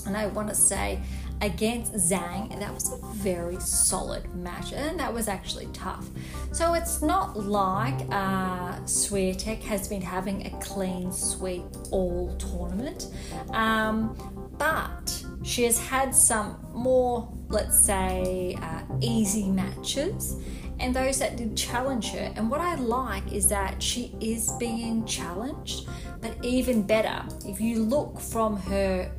And 0.07 0.15
I 0.15 0.27
want 0.27 0.49
to 0.49 0.55
say 0.55 1.01
against 1.41 1.95
Zhang, 1.95 2.59
that 2.61 2.73
was 2.73 2.93
a 2.93 2.99
very 3.15 3.59
solid 3.61 4.35
match, 4.35 4.75
and 4.75 5.01
that 5.01 5.13
was 5.13 5.27
actually 5.27 5.69
tough. 5.73 6.07
So 6.53 6.75
it's 6.75 7.01
not 7.01 7.39
like 7.39 7.99
uh, 8.11 8.77
Swiatek 8.81 9.63
has 9.63 9.89
been 9.89 10.03
having 10.03 10.47
a 10.47 10.51
clean 10.61 11.11
sweep 11.11 11.65
all 11.91 12.37
tournament, 12.37 13.09
um, 13.51 14.15
but 14.59 15.25
she 15.43 15.65
has 15.65 15.79
had 15.79 16.15
some 16.15 16.59
more, 16.75 17.33
let's 17.49 17.83
say, 17.83 18.55
uh, 18.61 18.83
easy 19.01 19.49
matches 19.49 20.37
and 20.81 20.95
those 20.95 21.19
that 21.19 21.37
did 21.37 21.57
challenge 21.57 22.11
her. 22.13 22.33
And 22.37 22.51
what 22.51 22.61
I 22.61 22.77
like 22.77 23.33
is 23.33 23.49
that 23.49 23.83
she 23.83 24.15
is 24.21 24.53
being 24.59 25.05
challenged, 25.05 25.89
but 26.21 26.37
even 26.45 26.83
better, 26.83 27.25
if 27.47 27.61
you 27.61 27.83
look 27.83 28.21
from 28.21 28.57
her 28.57 29.11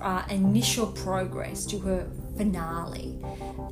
uh, 0.00 0.22
initial 0.30 0.86
progress 0.88 1.64
to 1.66 1.78
her 1.78 2.10
finale, 2.36 3.18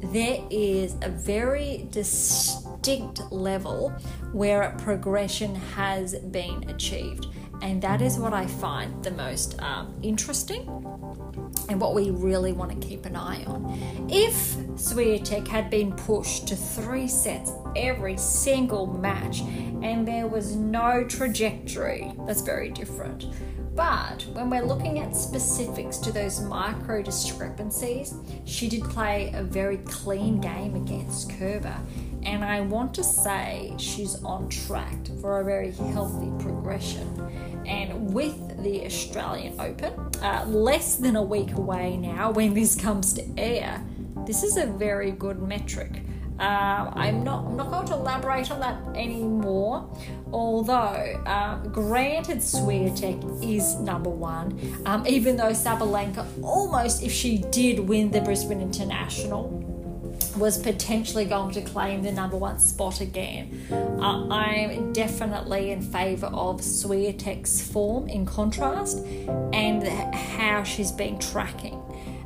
there 0.05 0.39
is 0.51 0.97
a 1.03 1.09
very 1.09 1.87
distinct 1.91 3.21
level 3.31 3.91
where 4.33 4.75
progression 4.79 5.55
has 5.55 6.15
been 6.15 6.69
achieved. 6.69 7.27
And 7.63 7.81
that 7.83 8.03
is 8.03 8.19
what 8.19 8.33
I 8.33 8.47
find 8.47 9.03
the 9.03 9.11
most 9.11 9.61
um, 9.63 9.95
interesting 10.03 10.67
and 11.69 11.81
what 11.81 11.95
we 11.95 12.11
really 12.11 12.53
want 12.53 12.71
to 12.71 12.87
keep 12.87 13.07
an 13.07 13.17
eye 13.17 13.45
on. 13.45 14.07
If 14.11 14.57
Swiatek 14.77 15.49
had 15.49 15.71
been 15.71 15.93
pushed 15.93 16.49
to 16.49 16.57
three 16.57 17.09
sets 17.09 17.53
every 17.77 18.17
single 18.17 18.87
match 18.87 19.41
and 19.41 20.07
there 20.07 20.27
was 20.27 20.57
no 20.57 21.05
trajectory, 21.05 22.13
that's 22.27 22.43
very 22.43 22.71
different. 22.71 23.27
But 23.75 24.25
when 24.33 24.51
we're 24.51 24.65
looking 24.65 25.01
at 25.01 25.17
specifics 25.17 25.99
to 25.99 26.13
those 26.13 26.41
micro 26.41 27.03
discrepancies, 27.03 28.15
she 28.45 28.69
did 28.69 28.85
play 28.85 29.33
a 29.35 29.43
very 29.43 29.79
clean 29.79 30.41
game 30.41 30.77
against 30.77 31.31
Kerber. 31.39 31.77
And 32.25 32.45
I 32.45 32.61
want 32.61 32.95
to 32.95 33.05
say 33.05 33.75
she's 33.79 34.23
on 34.25 34.49
track 34.49 34.99
for 35.21 35.41
a 35.41 35.45
very 35.45 35.73
healthy 35.73 36.31
progression. 36.43 37.09
And 37.67 38.13
with 38.13 38.63
the 38.63 38.85
Australian 38.87 39.61
Open, 39.61 39.93
uh, 40.23 40.45
less 40.47 40.97
than 40.97 41.17
a 41.17 41.23
week 41.23 41.53
away 41.53 41.97
now 41.97 42.31
when 42.31 42.55
this 42.55 42.77
comes 42.77 43.13
to 43.15 43.25
air, 43.37 43.83
this 44.27 44.43
is 44.43 44.57
a 44.57 44.67
very 44.67 45.11
good 45.11 45.43
metric. 45.43 46.03
Uh, 46.39 46.91
I'm 46.95 47.23
not 47.23 47.45
I'm 47.47 47.57
not 47.57 47.71
going 47.71 47.87
to 47.87 47.95
elaborate 47.95 48.51
on 48.51 48.59
that 48.59 48.83
anymore. 48.97 49.89
Although, 50.33 51.23
um, 51.27 51.71
granted, 51.71 52.39
Swiatek 52.39 53.23
is 53.45 53.77
number 53.77 54.11
one, 54.11 54.59
um, 54.85 55.07
even 55.07 55.37
though 55.37 55.53
Sabalenka 55.53 56.27
almost, 56.43 57.05
if 57.05 57.13
she 57.13 57.39
did 57.39 57.79
win 57.79 58.11
the 58.11 58.21
Brisbane 58.21 58.61
International, 58.61 59.74
was 60.37 60.59
potentially 60.59 61.25
going 61.25 61.53
to 61.55 61.63
claim 61.63 62.03
the 62.03 62.13
number 62.13 62.37
one 62.37 62.59
spot 62.59 63.01
again. 63.01 63.67
Uh, 63.71 64.29
I'm 64.29 64.93
definitely 64.93 65.71
in 65.71 65.83
favour 65.83 66.27
of 66.27 66.61
Swiatek's 66.61 67.63
form 67.63 68.09
in 68.09 68.27
contrast 68.27 68.99
and 69.53 69.87
how 70.15 70.63
she's 70.63 70.93
been 70.93 71.19
tracking. 71.19 71.81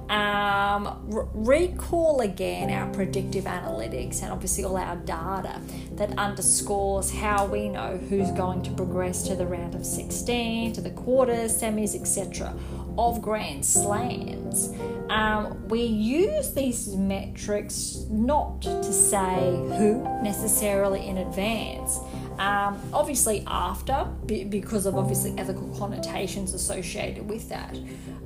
Um, 0.09 1.05
recall 1.35 2.21
again 2.21 2.71
our 2.71 2.91
predictive 2.95 3.45
analytics 3.45 4.23
and 4.23 4.33
obviously 4.33 4.65
all 4.65 4.79
our 4.79 4.97
data 4.97 5.61
that 5.93 6.19
underscores 6.19 7.13
how 7.13 7.45
we 7.45 7.69
know 7.69 7.99
who's 8.09 8.31
going 8.31 8.63
to 8.63 8.71
progress 8.71 9.23
to 9.25 9.37
the 9.37 9.47
round 9.47 9.75
of 9.75 9.85
16, 9.85 10.73
to 10.73 10.81
the 10.81 10.91
quarters, 10.91 11.61
semis, 11.61 11.95
etc. 11.95 12.55
of 12.99 13.23
Grand 13.23 13.65
Slams. 13.65 14.75
Um, 15.09 15.69
we 15.69 15.83
use 15.83 16.53
these 16.53 16.89
metrics 16.89 18.05
not 18.11 18.61
to 18.63 18.93
say 18.93 19.57
who 19.79 20.03
necessarily 20.23 21.07
in 21.07 21.19
advance. 21.19 22.01
Um, 22.39 22.81
obviously, 22.93 23.45
after, 23.47 24.05
because 24.27 24.87
of 24.87 24.97
obviously 24.97 25.35
ethical 25.39 25.69
connotations 25.79 26.55
associated 26.55 27.29
with 27.29 27.49
that. 27.49 27.77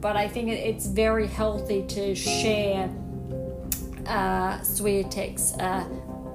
But 0.00 0.16
I 0.16 0.26
think 0.26 0.48
it's 0.48 0.86
very 0.86 1.26
healthy 1.26 1.84
to 1.88 2.14
share 2.14 2.90
uh, 4.06 4.58
Swiatek's 4.58 5.54
uh, 5.54 5.84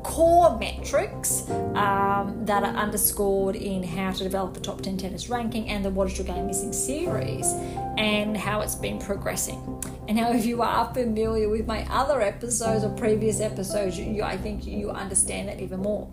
core 0.07 0.57
metrics 0.57 1.47
um, 1.75 2.45
that 2.45 2.63
are 2.63 2.73
underscored 2.75 3.57
in 3.57 3.83
how 3.83 4.09
to 4.09 4.23
develop 4.23 4.55
a 4.55 4.59
top 4.61 4.81
10 4.81 4.97
tennis 4.97 5.27
ranking 5.27 5.67
and 5.67 5.83
the 5.83 5.89
What 5.89 6.07
Is 6.07 6.17
Your 6.17 6.25
Game 6.25 6.47
Missing 6.47 6.71
series 6.71 7.51
and 7.97 8.37
how 8.37 8.61
it's 8.61 8.73
been 8.73 8.99
progressing. 8.99 9.61
And 10.07 10.15
now, 10.15 10.31
if 10.31 10.45
you 10.45 10.61
are 10.61 10.93
familiar 10.93 11.49
with 11.49 11.67
my 11.67 11.85
other 11.91 12.21
episodes 12.21 12.85
or 12.85 12.89
previous 12.91 13.41
episodes, 13.41 13.99
you, 13.99 14.23
I 14.23 14.37
think 14.37 14.65
you 14.65 14.89
understand 14.89 15.49
that 15.49 15.59
even 15.59 15.81
more. 15.81 16.09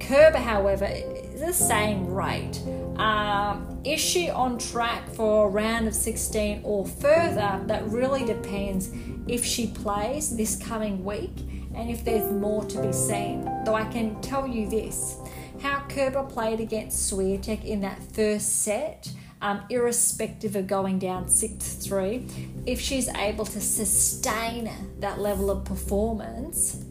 Kerber, 0.00 0.38
however, 0.38 0.86
is 0.86 1.40
the 1.42 1.52
same 1.52 2.06
rate. 2.06 2.62
Um, 2.96 3.78
is 3.84 4.00
she 4.00 4.30
on 4.30 4.58
track 4.58 5.06
for 5.10 5.48
a 5.48 5.50
round 5.50 5.86
of 5.86 5.94
16 5.94 6.62
or 6.64 6.86
further? 6.86 7.60
That 7.66 7.86
really 7.88 8.24
depends 8.24 8.90
if 9.28 9.44
she 9.44 9.66
plays 9.66 10.34
this 10.34 10.56
coming 10.56 11.04
week 11.04 11.32
and 11.74 11.90
if 11.90 12.04
there's 12.04 12.30
more 12.32 12.64
to 12.64 12.82
be 12.82 12.92
seen. 12.92 13.44
Though 13.64 13.74
I 13.74 13.84
can 13.84 14.20
tell 14.20 14.46
you 14.46 14.68
this 14.68 15.18
how 15.60 15.80
Kerber 15.88 16.24
played 16.24 16.60
against 16.60 17.12
Swiatek 17.12 17.64
in 17.64 17.80
that 17.82 18.02
first 18.12 18.62
set. 18.62 19.10
Um, 19.42 19.60
irrespective 19.68 20.56
of 20.56 20.66
going 20.66 20.98
down 20.98 21.28
6 21.28 21.74
3, 21.74 22.26
if 22.64 22.80
she's 22.80 23.08
able 23.08 23.44
to 23.44 23.60
sustain 23.60 24.70
that 25.00 25.18
level 25.18 25.50
of 25.50 25.66
performance, 25.66 26.82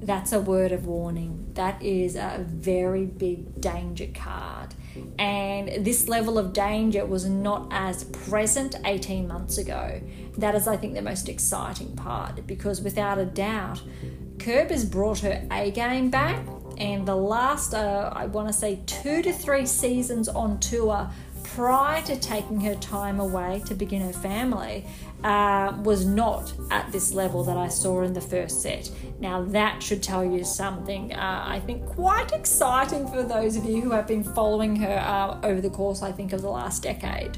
that's 0.00 0.32
a 0.32 0.40
word 0.40 0.72
of 0.72 0.86
warning. 0.86 1.50
That 1.52 1.82
is 1.82 2.16
a 2.16 2.42
very 2.48 3.04
big 3.04 3.60
danger 3.60 4.06
card. 4.14 4.74
And 5.18 5.84
this 5.84 6.08
level 6.08 6.38
of 6.38 6.54
danger 6.54 7.04
was 7.04 7.26
not 7.26 7.68
as 7.70 8.04
present 8.04 8.76
18 8.86 9.28
months 9.28 9.58
ago. 9.58 10.00
That 10.38 10.54
is, 10.54 10.66
I 10.66 10.76
think, 10.76 10.94
the 10.94 11.02
most 11.02 11.28
exciting 11.28 11.94
part 11.94 12.46
because 12.46 12.80
without 12.80 13.18
a 13.18 13.26
doubt, 13.26 13.82
Kerb 14.38 14.70
has 14.70 14.84
brought 14.84 15.18
her 15.20 15.46
A 15.50 15.70
game 15.70 16.10
back. 16.10 16.44
And 16.78 17.06
the 17.06 17.16
last, 17.16 17.74
uh, 17.74 18.12
I 18.14 18.26
want 18.26 18.46
to 18.46 18.52
say, 18.52 18.78
two 18.86 19.20
to 19.22 19.32
three 19.32 19.66
seasons 19.66 20.28
on 20.28 20.60
tour 20.60 21.10
prior 21.42 22.00
to 22.02 22.16
taking 22.16 22.60
her 22.60 22.76
time 22.76 23.18
away 23.18 23.62
to 23.66 23.74
begin 23.74 24.00
her 24.02 24.12
family 24.12 24.86
uh, 25.24 25.76
was 25.82 26.06
not 26.06 26.52
at 26.70 26.92
this 26.92 27.12
level 27.12 27.42
that 27.42 27.56
I 27.56 27.66
saw 27.66 28.02
in 28.02 28.12
the 28.12 28.20
first 28.20 28.62
set. 28.62 28.90
Now, 29.18 29.42
that 29.46 29.82
should 29.82 30.02
tell 30.02 30.24
you 30.24 30.44
something, 30.44 31.12
uh, 31.14 31.44
I 31.46 31.58
think, 31.60 31.84
quite 31.84 32.32
exciting 32.32 33.08
for 33.08 33.24
those 33.24 33.56
of 33.56 33.64
you 33.64 33.80
who 33.80 33.90
have 33.90 34.06
been 34.06 34.22
following 34.22 34.76
her 34.76 34.98
uh, 34.98 35.40
over 35.44 35.60
the 35.60 35.70
course, 35.70 36.02
I 36.02 36.12
think, 36.12 36.32
of 36.32 36.42
the 36.42 36.50
last 36.50 36.84
decade. 36.84 37.36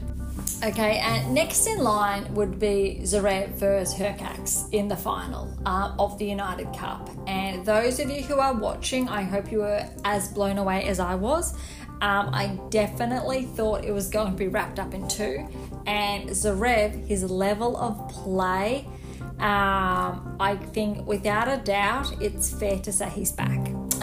Okay, 0.63 0.99
and 0.99 1.35
next 1.35 1.67
in 1.67 1.79
line 1.79 2.35
would 2.35 2.59
be 2.59 2.99
Zverev 3.03 3.49
versus 3.55 3.99
Hurkacz 3.99 4.71
in 4.73 4.89
the 4.89 4.97
final 4.97 5.49
uh, 5.65 5.95
of 5.99 6.19
the 6.19 6.27
United 6.27 6.71
Cup. 6.77 7.09
And 7.27 7.65
those 7.65 7.99
of 7.99 8.11
you 8.11 8.23
who 8.23 8.39
are 8.39 8.53
watching, 8.53 9.09
I 9.09 9.23
hope 9.23 9.51
you 9.51 9.61
were 9.61 9.89
as 10.05 10.29
blown 10.29 10.59
away 10.59 10.85
as 10.85 11.01
I 11.01 11.15
was. 11.15 11.55
Um, 12.03 12.35
I 12.35 12.59
definitely 12.69 13.45
thought 13.45 13.87
it 13.87 13.93
was 13.93 14.11
going 14.11 14.33
to 14.33 14.37
be 14.37 14.49
wrapped 14.49 14.79
up 14.79 14.93
in 14.93 15.09
two. 15.09 15.49
And 15.87 16.29
Zverev, 16.29 17.07
his 17.07 17.31
level 17.31 17.79
of 17.79 18.11
play, 18.11 18.87
um, 19.39 20.37
I 20.39 20.59
think 20.73 21.07
without 21.07 21.49
a 21.49 21.57
doubt, 21.65 22.21
it's 22.21 22.53
fair 22.53 22.79
to 22.81 22.93
say 22.93 23.09
he's 23.09 23.33
back. 23.33 23.67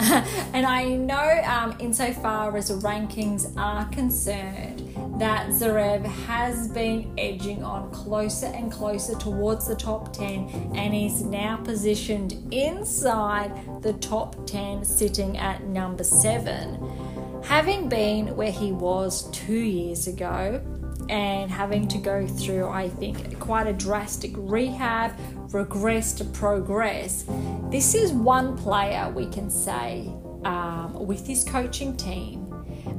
and 0.52 0.66
I 0.66 0.84
know, 0.96 1.42
um, 1.44 1.76
insofar 1.78 2.56
as 2.56 2.72
rankings 2.82 3.56
are 3.56 3.84
concerned, 3.90 4.87
that 5.18 5.48
Zverev 5.48 6.04
has 6.04 6.68
been 6.68 7.12
edging 7.18 7.62
on 7.62 7.90
closer 7.90 8.46
and 8.46 8.70
closer 8.70 9.14
towards 9.16 9.66
the 9.66 9.74
top 9.74 10.12
10 10.12 10.72
and 10.74 10.94
is 10.94 11.22
now 11.22 11.56
positioned 11.56 12.34
inside 12.52 13.82
the 13.82 13.94
top 13.94 14.46
10, 14.46 14.84
sitting 14.84 15.36
at 15.38 15.64
number 15.64 16.04
7 16.04 17.08
having 17.44 17.88
been 17.88 18.36
where 18.36 18.52
he 18.52 18.72
was 18.72 19.30
two 19.30 19.54
years 19.54 20.06
ago 20.06 20.62
and 21.08 21.50
having 21.50 21.88
to 21.88 21.96
go 21.96 22.26
through, 22.26 22.68
I 22.68 22.90
think, 22.90 23.38
quite 23.40 23.66
a 23.66 23.72
drastic 23.72 24.32
rehab, 24.34 25.12
regress 25.54 26.12
to 26.14 26.24
progress, 26.24 27.24
this 27.70 27.94
is 27.94 28.12
one 28.12 28.56
player 28.56 29.10
we 29.10 29.26
can 29.26 29.48
say 29.48 30.12
um, 30.44 31.06
with 31.06 31.26
his 31.26 31.44
coaching 31.44 31.96
team 31.96 32.52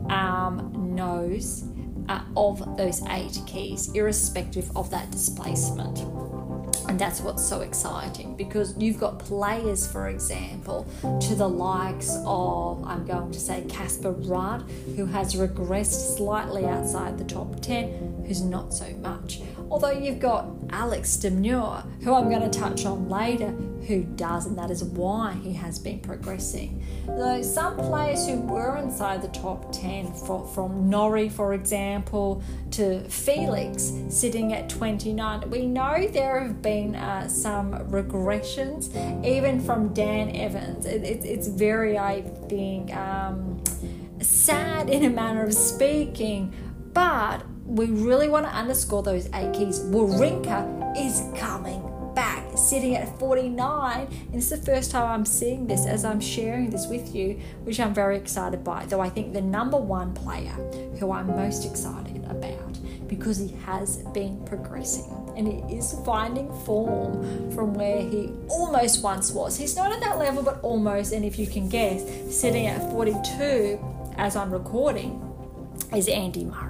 um, 0.09 0.95
knows 0.95 1.68
uh, 2.09 2.21
of 2.35 2.75
those 2.75 3.01
eight 3.09 3.39
keys, 3.45 3.89
irrespective 3.93 4.75
of 4.75 4.89
that 4.89 5.09
displacement. 5.11 5.99
And 6.89 6.99
that's 6.99 7.21
what's 7.21 7.47
so 7.47 7.61
exciting 7.61 8.35
because 8.35 8.75
you've 8.77 8.99
got 8.99 9.19
players, 9.19 9.85
for 9.85 10.09
example, 10.09 10.87
to 11.21 11.35
the 11.35 11.47
likes 11.47 12.17
of, 12.25 12.83
I'm 12.83 13.05
going 13.05 13.31
to 13.31 13.39
say, 13.39 13.63
Casper 13.69 14.11
Ruud, 14.11 14.67
who 14.95 15.05
has 15.05 15.35
regressed 15.35 16.17
slightly 16.17 16.65
outside 16.65 17.19
the 17.19 17.25
top 17.25 17.61
10, 17.61 18.23
who's 18.25 18.41
not 18.41 18.73
so 18.73 18.89
much. 19.01 19.39
Although 19.71 19.91
you've 19.91 20.19
got 20.19 20.47
Alex 20.71 21.15
de 21.17 21.29
Minaur, 21.29 21.83
who 22.03 22.13
I'm 22.13 22.29
going 22.29 22.49
to 22.49 22.59
touch 22.59 22.85
on 22.85 23.07
later, 23.07 23.49
who 23.87 24.03
does, 24.03 24.45
and 24.45 24.57
that 24.57 24.71
is 24.71 24.83
why 24.83 25.33
he 25.43 25.53
has 25.53 25.79
been 25.79 25.99
progressing. 25.99 26.83
Though 27.05 27.41
some 27.41 27.77
players 27.77 28.27
who 28.27 28.39
were 28.41 28.77
inside 28.77 29.21
the 29.21 29.29
top 29.29 29.71
10, 29.71 30.13
for, 30.13 30.47
from 30.47 30.89
Norrie, 30.89 31.29
for 31.29 31.53
example, 31.53 32.43
to 32.71 33.01
Felix 33.09 33.93
sitting 34.09 34.53
at 34.53 34.69
29, 34.69 35.49
we 35.49 35.65
know 35.65 36.07
there 36.07 36.39
have 36.39 36.61
been 36.61 36.95
uh, 36.95 37.27
some 37.27 37.73
regressions, 37.89 38.93
even 39.25 39.59
from 39.59 39.93
Dan 39.93 40.35
Evans. 40.35 40.85
It, 40.85 41.03
it, 41.03 41.25
it's 41.25 41.47
very, 41.47 41.97
I 41.97 42.21
think, 42.47 42.95
um, 42.95 43.63
sad 44.21 44.89
in 44.89 45.05
a 45.05 45.09
manner 45.09 45.43
of 45.43 45.53
speaking, 45.53 46.53
but 46.93 47.43
we 47.69 47.85
really 47.85 48.27
want 48.27 48.47
to 48.47 48.51
underscore 48.51 49.03
those 49.03 49.29
eight 49.33 49.53
keys. 49.53 49.79
Wawrinka 49.81 50.97
is 50.97 51.23
coming 51.39 51.85
back, 52.15 52.43
sitting 52.57 52.95
at 52.95 53.17
49. 53.19 54.07
And 54.07 54.35
it's 54.35 54.49
the 54.49 54.57
first 54.57 54.89
time 54.89 55.07
I'm 55.07 55.25
seeing 55.25 55.67
this 55.67 55.85
as 55.85 56.03
I'm 56.03 56.19
sharing 56.19 56.71
this 56.71 56.87
with 56.87 57.13
you, 57.15 57.39
which 57.63 57.79
I'm 57.79 57.93
very 57.93 58.17
excited 58.17 58.63
by. 58.63 58.85
Though 58.85 59.01
I 59.01 59.09
think 59.09 59.33
the 59.33 59.41
number 59.41 59.77
one 59.77 60.15
player 60.15 60.51
who 60.99 61.11
I'm 61.11 61.27
most 61.27 61.63
excited 61.63 62.25
about 62.25 62.79
because 63.07 63.37
he 63.37 63.49
has 63.65 63.97
been 64.13 64.43
progressing 64.45 65.33
and 65.37 65.47
he 65.47 65.77
is 65.77 65.95
finding 66.05 66.51
form 66.63 67.51
from 67.51 67.73
where 67.75 68.01
he 68.01 68.31
almost 68.49 69.03
once 69.03 69.31
was. 69.31 69.57
He's 69.57 69.75
not 69.75 69.91
at 69.91 69.99
that 70.01 70.17
level, 70.17 70.41
but 70.41 70.59
almost. 70.63 71.13
And 71.13 71.23
if 71.23 71.37
you 71.37 71.45
can 71.45 71.69
guess, 71.69 72.03
sitting 72.35 72.65
at 72.65 72.81
42 72.91 73.79
as 74.17 74.35
I'm 74.35 74.51
recording 74.51 75.25
is 75.95 76.07
Andy 76.07 76.45
Murray 76.45 76.68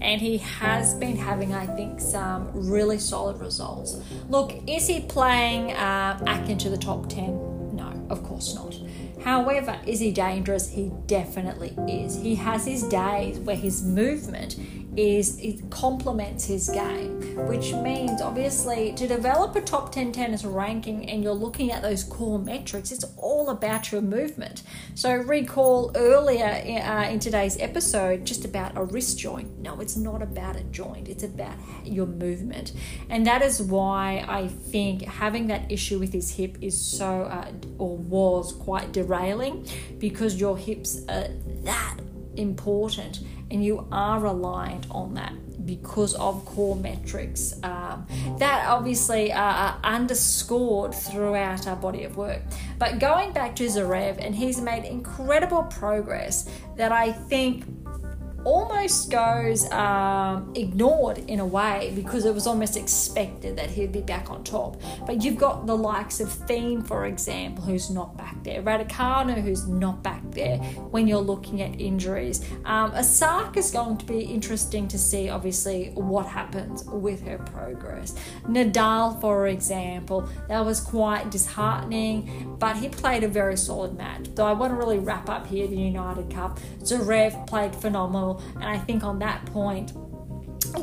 and 0.00 0.20
he 0.20 0.38
has 0.38 0.94
been 0.94 1.16
having, 1.16 1.54
I 1.54 1.66
think, 1.66 2.00
some 2.00 2.50
really 2.54 2.98
solid 2.98 3.40
results. 3.40 3.98
Look, 4.28 4.54
is 4.66 4.86
he 4.86 5.00
playing 5.00 5.72
uh, 5.72 6.18
Akin 6.26 6.58
to 6.58 6.70
the 6.70 6.78
top 6.78 7.08
10? 7.08 7.76
No, 7.76 7.92
of 8.08 8.22
course 8.24 8.54
not. 8.54 8.74
However, 9.22 9.78
is 9.86 10.00
he 10.00 10.10
dangerous? 10.10 10.70
He 10.70 10.90
definitely 11.06 11.76
is. 11.86 12.16
He 12.16 12.34
has 12.36 12.66
his 12.66 12.82
days 12.84 13.38
where 13.38 13.56
his 13.56 13.84
movement 13.84 14.56
is 14.96 15.38
it 15.38 15.70
complements 15.70 16.44
his 16.44 16.68
game, 16.68 17.20
which 17.46 17.72
means 17.74 18.20
obviously 18.20 18.92
to 18.94 19.06
develop 19.06 19.54
a 19.54 19.60
top 19.60 19.92
10 19.92 20.12
tennis 20.12 20.44
ranking 20.44 21.08
and 21.08 21.22
you're 21.22 21.32
looking 21.32 21.70
at 21.70 21.80
those 21.80 22.02
core 22.02 22.38
metrics, 22.38 22.90
it's 22.90 23.04
all 23.16 23.50
about 23.50 23.92
your 23.92 24.02
movement. 24.02 24.62
So, 24.94 25.14
recall 25.14 25.92
earlier 25.94 26.46
uh, 26.46 27.08
in 27.08 27.20
today's 27.20 27.56
episode 27.60 28.24
just 28.24 28.44
about 28.44 28.76
a 28.76 28.84
wrist 28.84 29.18
joint. 29.18 29.58
No, 29.60 29.80
it's 29.80 29.96
not 29.96 30.22
about 30.22 30.56
a 30.56 30.64
joint, 30.64 31.08
it's 31.08 31.22
about 31.22 31.54
your 31.84 32.06
movement. 32.06 32.72
And 33.08 33.26
that 33.26 33.42
is 33.42 33.62
why 33.62 34.24
I 34.28 34.48
think 34.48 35.02
having 35.02 35.46
that 35.48 35.70
issue 35.70 36.00
with 36.00 36.12
his 36.12 36.32
hip 36.32 36.58
is 36.60 36.78
so, 36.78 37.22
uh, 37.22 37.52
or 37.78 37.96
was 37.96 38.52
quite 38.52 38.92
derailing 38.92 39.66
because 39.98 40.40
your 40.40 40.58
hips 40.58 41.02
are 41.08 41.28
that 41.62 41.98
important 42.36 43.20
and 43.50 43.64
you 43.64 43.86
are 43.90 44.20
reliant 44.20 44.86
on 44.90 45.14
that 45.14 45.32
because 45.66 46.14
of 46.14 46.44
core 46.44 46.76
metrics 46.76 47.54
um, 47.62 48.06
that 48.38 48.66
obviously 48.66 49.32
are 49.32 49.78
underscored 49.84 50.94
throughout 50.94 51.66
our 51.66 51.76
body 51.76 52.04
of 52.04 52.16
work. 52.16 52.42
But 52.78 52.98
going 52.98 53.32
back 53.32 53.54
to 53.56 53.66
Zverev, 53.66 54.24
and 54.24 54.34
he's 54.34 54.60
made 54.60 54.84
incredible 54.84 55.64
progress 55.64 56.48
that 56.76 56.92
I 56.92 57.12
think 57.12 57.64
almost 58.44 59.10
goes 59.10 59.70
um, 59.72 60.52
ignored 60.54 61.18
in 61.28 61.40
a 61.40 61.46
way 61.46 61.92
because 61.94 62.24
it 62.24 62.34
was 62.34 62.46
almost 62.46 62.76
expected 62.76 63.56
that 63.56 63.70
he'd 63.70 63.92
be 63.92 64.00
back 64.00 64.30
on 64.30 64.44
top. 64.44 64.80
But 65.06 65.22
you've 65.22 65.38
got 65.38 65.66
the 65.66 65.76
likes 65.76 66.20
of 66.20 66.28
Thiem, 66.28 66.86
for 66.86 67.06
example, 67.06 67.64
who's 67.64 67.90
not 67.90 68.16
back 68.16 68.42
there, 68.42 68.62
Raducanu, 68.62 69.42
who's 69.42 69.66
not 69.66 70.02
back 70.02 70.22
there 70.30 70.58
when 70.58 71.06
you're 71.06 71.18
looking 71.18 71.62
at 71.62 71.80
injuries. 71.80 72.44
Um, 72.64 72.92
Osaka 72.92 73.58
is 73.58 73.70
going 73.70 73.98
to 73.98 74.06
be 74.06 74.20
interesting 74.20 74.88
to 74.88 74.98
see, 74.98 75.28
obviously, 75.28 75.90
what 75.94 76.26
happens 76.26 76.84
with 76.84 77.22
her 77.26 77.38
progress. 77.38 78.14
Nadal, 78.46 79.20
for 79.20 79.48
example, 79.48 80.28
that 80.48 80.64
was 80.64 80.80
quite 80.80 81.30
disheartening, 81.30 82.56
but 82.58 82.76
he 82.76 82.88
played 82.88 83.24
a 83.24 83.28
very 83.28 83.56
solid 83.56 83.96
match. 83.96 84.26
Though 84.34 84.46
I 84.46 84.52
want 84.52 84.72
to 84.72 84.76
really 84.76 84.98
wrap 84.98 85.28
up 85.28 85.46
here 85.46 85.66
the 85.66 85.76
United 85.76 86.30
Cup. 86.30 86.58
Zverev 86.82 87.46
played 87.46 87.74
phenomenal 87.74 88.29
and 88.54 88.64
I 88.64 88.78
think 88.78 89.02
on 89.04 89.18
that 89.20 89.44
point, 89.46 89.92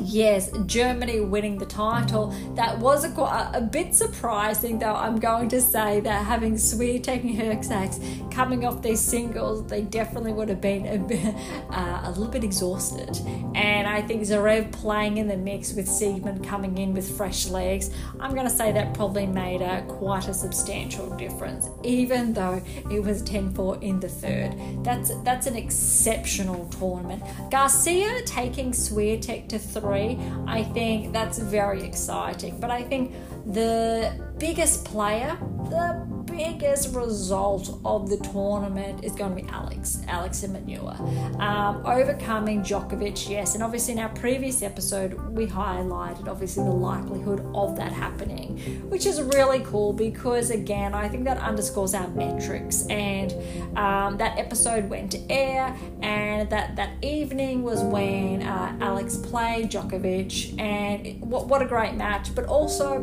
Yes, 0.00 0.50
Germany 0.66 1.20
winning 1.20 1.58
the 1.58 1.66
title. 1.66 2.34
That 2.54 2.78
was 2.78 3.04
a, 3.04 3.10
a, 3.54 3.60
bit 3.60 3.94
surprising, 3.94 4.78
though. 4.78 4.94
I'm 4.94 5.18
going 5.18 5.48
to 5.50 5.60
say 5.60 6.00
that 6.00 6.24
having 6.24 6.54
Swiatek 6.54 7.22
and 7.22 7.36
Hurkacz 7.36 8.30
coming 8.32 8.64
off 8.64 8.82
these 8.82 9.00
singles, 9.00 9.66
they 9.66 9.82
definitely 9.82 10.32
would 10.32 10.48
have 10.48 10.60
been 10.60 10.86
a, 10.86 10.98
bit, 10.98 11.34
uh, 11.70 12.02
a 12.04 12.10
little 12.10 12.28
bit 12.28 12.44
exhausted. 12.44 13.16
And 13.54 13.86
I 13.88 14.02
think 14.02 14.22
Zverev 14.22 14.72
playing 14.72 15.18
in 15.18 15.28
the 15.28 15.36
mix 15.36 15.72
with 15.74 15.86
Siegemund 15.86 16.46
coming 16.46 16.78
in 16.78 16.94
with 16.94 17.16
fresh 17.16 17.48
legs, 17.48 17.90
I'm 18.20 18.34
going 18.34 18.48
to 18.48 18.54
say 18.54 18.72
that 18.72 18.94
probably 18.94 19.26
made 19.26 19.62
a, 19.62 19.82
quite 19.88 20.28
a 20.28 20.34
substantial 20.34 21.10
difference, 21.16 21.68
even 21.82 22.32
though 22.32 22.62
it 22.90 23.02
was 23.02 23.22
10-4 23.22 23.82
in 23.82 24.00
the 24.00 24.08
third. 24.08 24.54
That's 24.84 25.10
that's 25.22 25.46
an 25.46 25.56
exceptional 25.56 26.66
tournament. 26.78 27.22
Garcia 27.50 28.22
taking 28.24 28.72
Swiatek 28.72 29.48
to 29.48 29.58
three, 29.80 30.18
I 30.46 30.62
think 30.62 31.12
that's 31.12 31.38
very 31.38 31.82
exciting. 31.82 32.58
But 32.60 32.70
I 32.70 32.82
think 32.82 33.12
the 33.46 34.12
biggest 34.38 34.84
player, 34.84 35.36
the 35.70 36.06
biggest 36.38 36.94
result 36.94 37.80
of 37.84 38.08
the 38.08 38.16
tournament 38.18 39.04
is 39.04 39.12
going 39.12 39.34
to 39.34 39.42
be 39.42 39.48
Alex, 39.50 40.00
Alex 40.06 40.44
and 40.44 40.54
Minaur. 40.54 40.94
Um, 41.40 41.84
overcoming 41.84 42.62
Djokovic, 42.62 43.28
yes, 43.28 43.54
and 43.54 43.62
obviously 43.64 43.94
in 43.94 43.98
our 43.98 44.08
previous 44.10 44.62
episode 44.62 45.14
we 45.36 45.48
highlighted 45.48 46.28
obviously 46.28 46.62
the 46.62 46.70
likelihood 46.70 47.44
of 47.54 47.74
that 47.76 47.92
happening, 47.92 48.56
which 48.88 49.04
is 49.04 49.20
really 49.20 49.60
cool 49.60 49.92
because 49.92 50.50
again 50.50 50.94
I 50.94 51.08
think 51.08 51.24
that 51.24 51.38
underscores 51.38 51.92
our 51.92 52.08
metrics. 52.08 52.86
And 52.86 53.32
um, 53.76 54.16
that 54.18 54.38
episode 54.38 54.88
went 54.88 55.10
to 55.12 55.30
air, 55.30 55.76
and 56.02 56.48
that 56.50 56.76
that 56.76 56.90
evening 57.02 57.64
was 57.64 57.82
when 57.82 58.42
uh, 58.42 58.76
Alex 58.80 59.16
played 59.16 59.70
Djokovic, 59.72 60.58
and 60.60 61.20
what 61.20 61.48
what 61.48 61.62
a 61.62 61.66
great 61.66 61.94
match! 61.94 62.32
But 62.34 62.44
also 62.46 63.00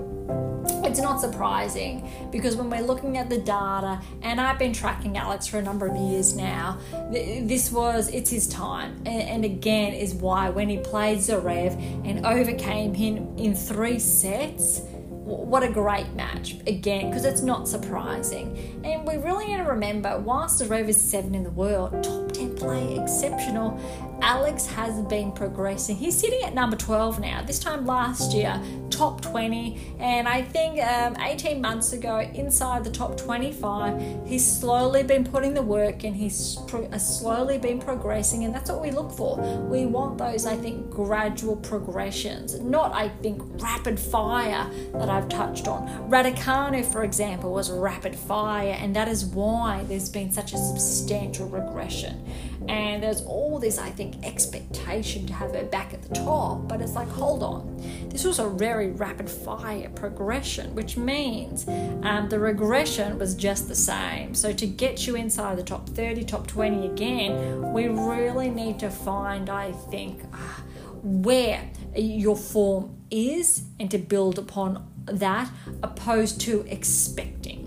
it's 0.84 1.00
not 1.00 1.20
surprising 1.20 2.10
because 2.32 2.56
when 2.56 2.70
we're 2.70 2.82
looking 2.82 3.18
at 3.18 3.30
the 3.30 3.38
data, 3.38 4.02
and 4.22 4.40
I've 4.40 4.60
been 4.60 4.74
tracking 4.74 5.18
Alex 5.18 5.48
for 5.48 5.58
a 5.58 5.62
number 5.62 5.88
of 5.88 5.96
years 5.96 6.36
now, 6.36 6.78
this 7.12 7.72
was 7.72 8.10
it's 8.10 8.30
his 8.30 8.48
time, 8.48 9.02
and, 9.06 9.46
again 9.46 9.94
is 9.94 10.14
why 10.14 10.50
when 10.50 10.70
he 10.70 10.78
played 10.78 11.20
Zverev 11.20 11.74
and 12.08 12.26
overcame 12.26 12.94
him 12.94 13.38
in 13.38 13.54
three 13.54 14.00
sets 14.00 14.82
what 15.26 15.64
a 15.64 15.72
great 15.72 16.14
match 16.14 16.54
again 16.68 17.10
because 17.10 17.26
it's 17.26 17.42
not 17.42 17.68
surprising. 17.68 18.82
And 18.84 19.08
we 19.08 19.18
really 19.18 19.48
need 19.48 19.58
to 19.58 19.64
remember 19.64 20.20
whilst 20.20 20.60
the 20.60 20.88
is 20.88 21.02
seven 21.02 21.34
in 21.34 21.44
the 21.44 21.50
world 21.50 22.04
top 22.04 22.32
10 22.32 22.56
play 22.56 23.00
exceptional 23.00 23.80
alex 24.22 24.66
has 24.66 25.00
been 25.04 25.32
progressing 25.32 25.96
he's 25.96 26.18
sitting 26.18 26.42
at 26.44 26.54
number 26.54 26.76
12 26.76 27.20
now 27.20 27.42
this 27.42 27.60
time 27.60 27.86
last 27.86 28.34
year 28.34 28.60
top 28.90 29.22
20 29.22 29.96
and 30.00 30.28
i 30.28 30.42
think 30.42 30.82
um, 30.82 31.16
18 31.20 31.62
months 31.62 31.94
ago 31.94 32.20
inside 32.34 32.84
the 32.84 32.92
top 32.92 33.18
25 33.18 34.28
he's 34.28 34.46
slowly 34.46 35.04
been 35.04 35.24
putting 35.24 35.54
the 35.54 35.62
work 35.62 36.04
and 36.04 36.16
he's 36.16 36.58
pro- 36.68 36.86
uh, 36.86 36.98
slowly 36.98 37.58
been 37.58 37.80
progressing 37.80 38.44
and 38.44 38.54
that's 38.54 38.70
what 38.70 38.82
we 38.82 38.92
look 38.92 39.12
for 39.12 39.38
we 39.70 39.86
want 39.86 40.18
those 40.18 40.46
i 40.46 40.56
think 40.56 40.90
gradual 40.90 41.56
progressions 41.58 42.60
not 42.62 42.94
i 42.94 43.10
think 43.10 43.42
rapid 43.62 44.00
fire 44.00 44.70
that 44.94 45.10
I've 45.10 45.30
touched 45.30 45.68
on. 45.68 45.88
Raducanu, 46.10 46.86
for 46.86 47.04
example, 47.04 47.52
was 47.52 47.70
rapid 47.72 48.16
fire, 48.16 48.76
and 48.80 48.96
that 48.96 49.08
is 49.08 49.26
why 49.26 49.84
there's 49.88 50.10
been 50.10 50.32
such 50.32 50.54
a 50.54 50.58
substantial 50.58 51.48
regression. 51.48 52.26
And 52.68 53.04
there's 53.04 53.22
all 53.22 53.60
this, 53.60 53.78
I 53.78 53.90
think, 53.90 54.26
expectation 54.26 55.28
to 55.28 55.34
have 55.34 55.54
her 55.54 55.64
back 55.64 55.94
at 55.94 56.02
the 56.02 56.16
top, 56.16 56.68
but 56.68 56.82
it's 56.82 56.94
like, 56.94 57.08
hold 57.08 57.44
on, 57.44 57.82
this 58.10 58.24
was 58.24 58.40
a 58.40 58.50
very 58.50 58.92
rapid 58.92 59.30
fire 59.30 59.90
progression, 59.90 60.74
which 60.74 60.98
means 60.98 61.68
um, 61.68 62.28
the 62.30 62.40
regression 62.40 63.20
was 63.20 63.36
just 63.36 63.68
the 63.68 63.76
same. 63.76 64.34
So 64.34 64.52
to 64.54 64.66
get 64.66 65.06
you 65.06 65.16
inside 65.16 65.58
the 65.58 65.64
top 65.64 65.90
30, 65.90 66.24
top 66.24 66.48
20 66.48 66.88
again, 66.88 67.74
we 67.74 67.88
really 67.88 68.50
need 68.50 68.80
to 68.80 68.90
find, 68.90 69.50
I 69.50 69.72
think, 69.72 70.24
uh, 70.34 70.62
where 71.04 71.70
your 71.96 72.36
form 72.36 72.98
is 73.12 73.64
and 73.80 73.92
to 73.92 73.98
build 73.98 74.40
upon 74.40 74.92
that 75.06 75.50
opposed 75.84 76.42
to 76.42 76.66
expecting. 76.68 77.65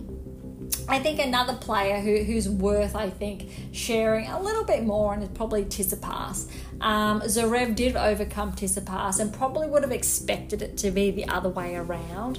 I 0.91 0.99
think 0.99 1.21
another 1.21 1.55
player 1.55 2.01
who, 2.01 2.25
who's 2.25 2.49
worth, 2.49 2.97
I 2.97 3.11
think, 3.11 3.51
sharing 3.73 4.27
a 4.27 4.41
little 4.41 4.65
bit 4.65 4.85
more 4.85 5.13
and 5.13 5.23
is 5.23 5.29
probably 5.29 5.65
Tsitsipas. 5.67 6.51
Um, 6.81 7.21
Zverev 7.21 7.75
did 7.75 7.95
overcome 7.95 8.53
Tsitsipas 8.53 9.21
and 9.21 9.33
probably 9.33 9.69
would 9.69 9.83
have 9.83 9.93
expected 9.93 10.63
it 10.63 10.79
to 10.79 10.91
be 10.91 11.11
the 11.11 11.27
other 11.29 11.51
way 11.51 11.77
around. 11.77 12.39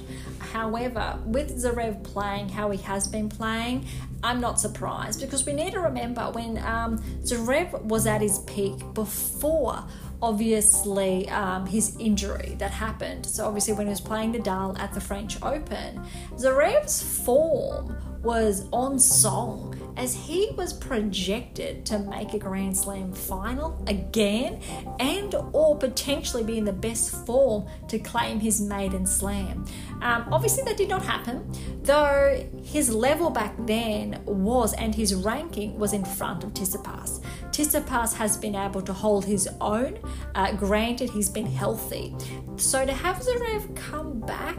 However, 0.52 1.16
with 1.26 1.62
Zverev 1.62 2.02
playing 2.02 2.48
how 2.48 2.72
he 2.72 2.78
has 2.78 3.06
been 3.06 3.28
playing, 3.28 3.86
I'm 4.24 4.40
not 4.40 4.58
surprised 4.58 5.20
because 5.20 5.46
we 5.46 5.52
need 5.52 5.72
to 5.72 5.80
remember 5.80 6.22
when 6.32 6.58
um, 6.58 6.98
Zverev 7.22 7.80
was 7.82 8.06
at 8.08 8.20
his 8.20 8.40
peak 8.40 8.82
before 8.94 9.84
obviously 10.22 11.28
um, 11.30 11.66
his 11.66 11.96
injury 11.98 12.56
that 12.58 12.70
happened. 12.72 13.24
So 13.26 13.46
obviously 13.46 13.74
when 13.74 13.86
he 13.86 13.90
was 13.90 14.00
playing 14.00 14.34
Nadal 14.34 14.78
at 14.78 14.92
the 14.92 15.00
French 15.00 15.40
Open, 15.42 16.04
Zverev's 16.32 17.02
form 17.24 17.96
was 18.22 18.66
on 18.72 18.98
song 18.98 19.76
as 19.96 20.14
he 20.14 20.50
was 20.56 20.72
projected 20.72 21.84
to 21.86 21.98
make 21.98 22.32
a 22.32 22.38
Grand 22.38 22.76
Slam 22.76 23.12
final 23.12 23.82
again 23.86 24.60
and 24.98 25.34
or 25.52 25.76
potentially 25.76 26.42
be 26.42 26.58
in 26.58 26.64
the 26.64 26.72
best 26.72 27.10
form 27.26 27.66
to 27.88 27.98
claim 27.98 28.40
his 28.40 28.60
maiden 28.60 29.06
slam. 29.06 29.64
Um, 30.02 30.26
obviously, 30.32 30.62
that 30.64 30.76
did 30.76 30.88
not 30.88 31.02
happen, 31.02 31.50
though 31.82 32.48
his 32.62 32.92
level 32.92 33.30
back 33.30 33.54
then 33.66 34.20
was 34.24 34.72
and 34.74 34.94
his 34.94 35.14
ranking 35.14 35.78
was 35.78 35.92
in 35.92 36.04
front 36.04 36.44
of 36.44 36.54
Tsitsipas. 36.54 37.22
Tsitsipas 37.50 38.14
has 38.14 38.36
been 38.36 38.54
able 38.54 38.82
to 38.82 38.92
hold 38.92 39.24
his 39.24 39.48
own. 39.60 39.98
Uh, 40.34 40.52
granted, 40.52 41.10
he's 41.10 41.28
been 41.28 41.46
healthy. 41.46 42.14
So 42.56 42.86
to 42.86 42.92
have 42.92 43.16
Zverev 43.16 43.74
come 43.76 44.20
back 44.20 44.56